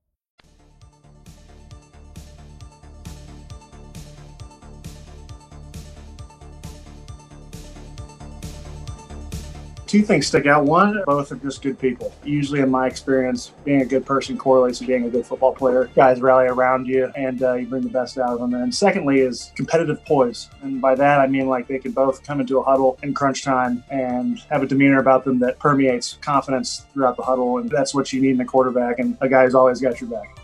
Two 9.91 10.01
things 10.01 10.25
stick 10.25 10.45
out. 10.45 10.63
One, 10.63 11.03
both 11.05 11.33
are 11.33 11.35
just 11.35 11.61
good 11.61 11.77
people. 11.77 12.13
Usually, 12.23 12.61
in 12.61 12.69
my 12.71 12.87
experience, 12.87 13.51
being 13.65 13.81
a 13.81 13.85
good 13.85 14.05
person 14.05 14.37
correlates 14.37 14.79
to 14.79 14.85
being 14.87 15.03
a 15.03 15.09
good 15.09 15.25
football 15.25 15.53
player. 15.53 15.89
Guys 15.95 16.21
rally 16.21 16.47
around 16.47 16.87
you, 16.87 17.11
and 17.17 17.43
uh, 17.43 17.55
you 17.55 17.67
bring 17.67 17.83
the 17.83 17.89
best 17.89 18.17
out 18.17 18.29
of 18.29 18.39
them. 18.39 18.53
And 18.53 18.73
secondly, 18.73 19.19
is 19.19 19.51
competitive 19.57 20.03
poise, 20.05 20.49
and 20.61 20.81
by 20.81 20.95
that 20.95 21.19
I 21.19 21.27
mean 21.27 21.47
like 21.47 21.67
they 21.67 21.77
can 21.77 21.91
both 21.91 22.23
come 22.23 22.39
into 22.39 22.57
a 22.57 22.63
huddle 22.63 22.97
in 23.03 23.13
crunch 23.13 23.43
time 23.43 23.83
and 23.91 24.39
have 24.49 24.63
a 24.63 24.65
demeanor 24.65 24.99
about 24.99 25.25
them 25.25 25.39
that 25.39 25.59
permeates 25.59 26.17
confidence 26.21 26.85
throughout 26.93 27.17
the 27.17 27.23
huddle, 27.23 27.57
and 27.57 27.69
that's 27.69 27.93
what 27.93 28.13
you 28.13 28.21
need 28.21 28.31
in 28.31 28.41
a 28.41 28.45
quarterback 28.45 28.99
and 28.99 29.17
a 29.19 29.27
guy 29.27 29.43
who's 29.43 29.55
always 29.55 29.81
got 29.81 29.99
your 29.99 30.09
back. 30.09 30.37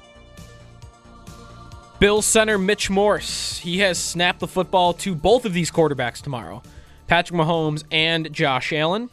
Bill 1.99 2.21
center 2.21 2.57
Mitch 2.57 2.89
Morse. 2.89 3.59
He 3.59 3.79
has 3.79 3.97
snapped 3.97 4.41
the 4.41 4.47
football 4.47 4.93
to 4.95 5.15
both 5.15 5.45
of 5.45 5.53
these 5.53 5.71
quarterbacks 5.71 6.21
tomorrow 6.21 6.61
Patrick 7.07 7.39
Mahomes 7.39 7.85
and 7.89 8.31
Josh 8.33 8.73
Allen. 8.73 9.09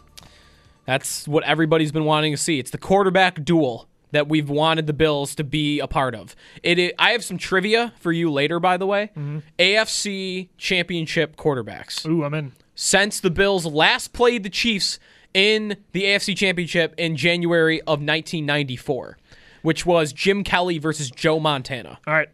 That's 0.87 1.27
what 1.27 1.45
everybody's 1.45 1.93
been 1.93 2.05
wanting 2.05 2.33
to 2.33 2.37
see. 2.37 2.59
It's 2.59 2.71
the 2.71 2.79
quarterback 2.79 3.45
duel 3.45 3.89
that 4.13 4.29
we've 4.29 4.49
wanted 4.49 4.87
the 4.87 4.93
Bills 4.93 5.35
to 5.35 5.45
be 5.45 5.81
a 5.81 5.87
part 5.89 6.15
of. 6.15 6.37
It. 6.63 6.79
i- 6.79 6.93
I 7.09 7.11
have 7.13 7.25
some 7.25 7.37
trivia 7.39 7.93
for 7.99 8.13
you 8.13 8.31
later, 8.31 8.61
by 8.61 8.77
the 8.77 8.87
way. 8.87 9.11
Mm-hmm. 9.17 9.39
AFC 9.59 10.49
Championship 10.57 11.37
quarterbacks. 11.37 12.07
Ooh, 12.07 12.23
I'm 12.25 12.35
in. 12.35 12.53
Since 12.77 13.21
the 13.21 13.31
Bills 13.31 13.67
last 13.67 14.13
played 14.13 14.43
the 14.43 14.51
Chiefs 14.51 14.99
in 15.33 15.77
the 15.93 16.05
AFC 16.05 16.37
Championship 16.37 16.95
in 16.97 17.17
January 17.17 17.81
of 17.83 17.99
1994, 18.01 19.19
which 19.63 19.85
was 19.85 20.13
Jim 20.13 20.45
Kelly 20.45 20.79
versus 20.79 21.11
Joe 21.11 21.41
Montana. 21.41 21.99
All 22.07 22.15
right. 22.15 22.29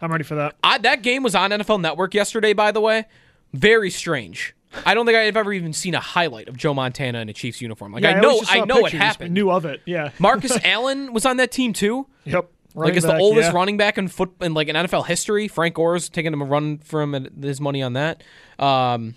I'm 0.00 0.10
ready 0.10 0.24
for 0.24 0.34
that. 0.34 0.56
I, 0.64 0.78
that 0.78 1.02
game 1.02 1.22
was 1.22 1.34
on 1.34 1.50
NFL 1.50 1.80
Network 1.80 2.14
yesterday, 2.14 2.52
by 2.52 2.72
the 2.72 2.80
way. 2.80 3.04
Very 3.52 3.90
strange. 3.90 4.54
I 4.86 4.94
don't 4.94 5.06
think 5.06 5.16
I've 5.16 5.36
ever 5.36 5.52
even 5.52 5.72
seen 5.72 5.94
a 5.94 6.00
highlight 6.00 6.48
of 6.48 6.56
Joe 6.56 6.74
Montana 6.74 7.20
in 7.20 7.28
a 7.28 7.32
Chiefs 7.32 7.60
uniform. 7.60 7.92
Like 7.92 8.02
Yeah, 8.02 8.10
I 8.10 8.14
I 8.16 8.20
know, 8.20 8.40
I 8.48 8.64
know 8.64 8.78
it 8.78 8.82
pictures, 8.84 9.00
happened. 9.00 9.34
Knew 9.34 9.50
of 9.50 9.64
it. 9.64 9.80
Yeah. 9.86 10.10
Marcus 10.18 10.56
Allen 10.64 11.12
was 11.12 11.24
on 11.26 11.36
that 11.38 11.50
team 11.52 11.72
too. 11.72 12.06
Yep. 12.24 12.34
like 12.34 12.48
Running 12.74 12.96
it's 12.96 13.06
the 13.06 13.16
oldest 13.16 13.50
yeah. 13.50 13.54
running 13.56 13.76
back 13.76 13.98
in 13.98 14.08
foot 14.08 14.32
in 14.40 14.54
like 14.54 14.68
in 14.68 14.76
NFL 14.76 15.06
history. 15.06 15.48
Frank 15.48 15.74
Gore's 15.76 16.08
taking 16.08 16.32
him 16.32 16.42
a 16.42 16.44
run 16.44 16.78
from 16.78 17.14
it- 17.14 17.32
his 17.40 17.60
money 17.60 17.82
on 17.82 17.92
that. 17.94 18.22
Um, 18.58 19.14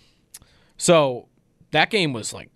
so 0.78 1.28
that 1.72 1.90
game 1.90 2.14
was 2.14 2.34
like. 2.34 2.50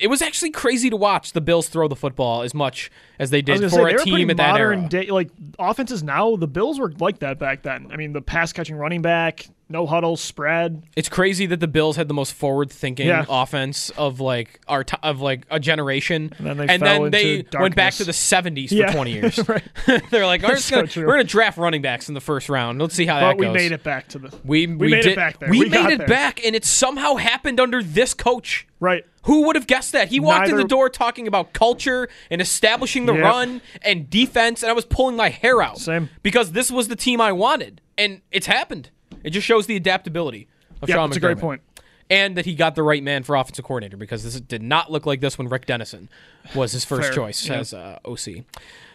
It 0.00 0.06
was 0.06 0.22
actually 0.22 0.50
crazy 0.50 0.90
to 0.90 0.96
watch 0.96 1.32
the 1.32 1.40
Bills 1.40 1.68
throw 1.68 1.88
the 1.88 1.96
football 1.96 2.42
as 2.42 2.54
much 2.54 2.88
as 3.18 3.30
they 3.30 3.42
did 3.42 3.60
for 3.62 3.68
say, 3.68 3.94
a 3.94 3.98
team 3.98 4.30
at 4.30 4.36
that 4.36 4.56
era. 4.56 4.80
day. 4.88 5.06
Like 5.06 5.28
offenses 5.58 6.04
now, 6.04 6.36
the 6.36 6.46
Bills 6.46 6.78
were 6.78 6.92
like 7.00 7.18
that 7.18 7.40
back 7.40 7.64
then. 7.64 7.88
I 7.90 7.96
mean, 7.96 8.12
the 8.12 8.22
pass 8.22 8.52
catching 8.52 8.76
running 8.76 9.02
back, 9.02 9.48
no 9.68 9.86
huddle, 9.86 10.16
spread. 10.16 10.82
It's 10.96 11.08
crazy 11.08 11.46
that 11.46 11.60
the 11.60 11.68
Bills 11.68 11.96
had 11.96 12.08
the 12.08 12.14
most 12.14 12.32
forward-thinking 12.34 13.06
Yeah. 13.06 13.24
offense 13.28 13.90
of 13.90 14.18
like 14.20 14.60
our 14.66 14.84
t- 14.84 14.96
of 15.02 15.20
like 15.20 15.44
a 15.50 15.60
generation, 15.60 16.32
And 16.38 16.46
then 16.46 16.56
they 16.56 16.66
and 16.68 16.82
then 16.82 17.10
they 17.10 17.44
went 17.58 17.74
back 17.76 17.94
to 17.94 18.04
the 18.04 18.12
'70s 18.12 18.70
for 18.70 18.74
Yeah. 18.76 18.92
20 18.92 19.12
years. 19.14 19.48
Right. 19.48 19.62
They're 20.10 20.26
like, 20.26 20.42
we're, 20.42 20.56
so 20.56 20.76
gonna, 20.86 21.06
we're 21.06 21.12
gonna 21.14 21.24
draft 21.24 21.58
running 21.58 21.82
backs 21.82 22.08
in 22.08 22.14
the 22.14 22.20
first 22.20 22.48
round. 22.48 22.80
Let's 22.80 22.94
see 22.94 23.06
how 23.06 23.20
that 23.20 23.36
goes. 23.36 23.46
we 23.46 23.52
made 23.52 23.72
it 23.72 23.82
back 23.82 24.08
to 24.08 24.18
the. 24.18 24.34
We, 24.44 24.66
we 24.66 24.88
made 24.90 25.06
it 25.06 25.16
back 25.16 25.38
there. 25.38 25.50
We, 25.50 25.60
We 25.60 25.68
made 25.68 25.86
it 25.92 25.98
there. 25.98 26.06
back, 26.08 26.44
and 26.44 26.56
it 26.56 26.64
somehow 26.64 27.14
happened 27.16 27.60
under 27.60 27.82
this 27.82 28.14
coach. 28.14 28.66
Right. 28.80 29.04
Who 29.24 29.42
would 29.46 29.56
have 29.56 29.66
guessed 29.66 29.92
that? 29.92 30.08
He 30.08 30.20
walked 30.20 30.48
in 30.48 30.56
the 30.56 30.64
door 30.64 30.88
talking 30.88 31.26
about 31.28 31.52
culture 31.52 32.08
and 32.30 32.40
establishing 32.40 33.04
the 33.04 33.12
Yep. 33.12 33.22
run 33.22 33.60
and 33.82 34.08
defense, 34.08 34.62
and 34.62 34.70
I 34.70 34.72
was 34.72 34.86
pulling 34.86 35.16
my 35.16 35.28
hair 35.28 35.60
out. 35.60 35.78
Same. 35.78 36.08
Because 36.22 36.52
this 36.52 36.70
was 36.70 36.88
the 36.88 36.96
team 36.96 37.20
I 37.20 37.32
wanted, 37.32 37.82
and 37.98 38.22
it's 38.30 38.46
happened. 38.46 38.88
It 39.24 39.30
just 39.30 39.46
shows 39.46 39.66
the 39.66 39.76
adaptability 39.76 40.48
of 40.82 40.88
Yeah, 40.88 40.96
Sean 40.96 41.10
that's 41.10 41.16
a 41.16 41.20
great 41.20 41.38
point. 41.38 41.62
And 42.10 42.36
that 42.36 42.46
he 42.46 42.54
got 42.54 42.74
the 42.74 42.82
right 42.82 43.02
man 43.02 43.22
for 43.22 43.36
offensive 43.36 43.64
coordinator 43.66 43.98
because 43.98 44.24
this 44.24 44.40
did 44.40 44.62
not 44.62 44.90
look 44.90 45.04
like 45.04 45.20
this 45.20 45.36
when 45.36 45.48
Rick 45.48 45.66
Dennison 45.66 46.08
was 46.54 46.72
his 46.72 46.84
first 46.84 47.08
Fair, 47.08 47.14
choice 47.14 47.46
yeah. 47.46 47.56
as 47.56 47.74
uh, 47.74 47.98
OC. 48.04 48.44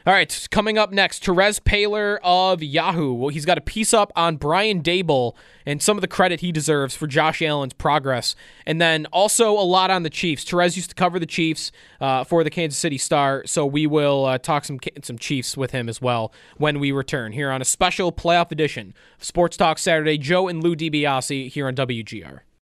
All 0.05 0.11
right, 0.11 0.47
coming 0.51 0.77
up 0.77 0.91
next, 0.91 1.23
Terez 1.23 1.61
Paylor 1.61 2.17
of 2.23 2.61
Yahoo. 2.61 3.13
Well, 3.13 3.29
he's 3.29 3.45
got 3.45 3.57
a 3.57 3.61
piece 3.61 3.93
up 3.93 4.11
on 4.17 4.35
Brian 4.35 4.83
Daboll 4.83 5.33
and 5.65 5.81
some 5.81 5.97
of 5.97 6.01
the 6.01 6.09
credit 6.09 6.41
he 6.41 6.51
deserves 6.51 6.93
for 6.93 7.07
Josh 7.07 7.41
Allen's 7.41 7.71
progress, 7.71 8.35
and 8.65 8.81
then 8.81 9.05
also 9.13 9.51
a 9.51 9.63
lot 9.63 9.89
on 9.91 10.03
the 10.03 10.09
Chiefs. 10.09 10.43
Terez 10.43 10.75
used 10.75 10.89
to 10.89 10.95
cover 10.95 11.19
the 11.19 11.25
Chiefs 11.25 11.71
uh, 12.01 12.25
for 12.25 12.43
the 12.43 12.49
Kansas 12.49 12.77
City 12.77 12.97
Star, 12.97 13.43
so 13.45 13.65
we 13.65 13.87
will 13.87 14.25
uh, 14.25 14.37
talk 14.37 14.65
some 14.65 14.77
some 15.01 15.17
Chiefs 15.17 15.55
with 15.55 15.71
him 15.71 15.87
as 15.87 16.01
well 16.01 16.33
when 16.57 16.81
we 16.81 16.91
return 16.91 17.31
here 17.31 17.49
on 17.49 17.61
a 17.61 17.65
special 17.65 18.11
playoff 18.11 18.51
edition 18.51 18.93
of 19.17 19.23
Sports 19.23 19.55
Talk 19.55 19.77
Saturday. 19.77 20.17
Joe 20.17 20.49
and 20.49 20.61
Lou 20.61 20.75
DiBiase 20.75 21.49
here 21.49 21.65
on 21.65 21.75
WGR. 21.75 22.41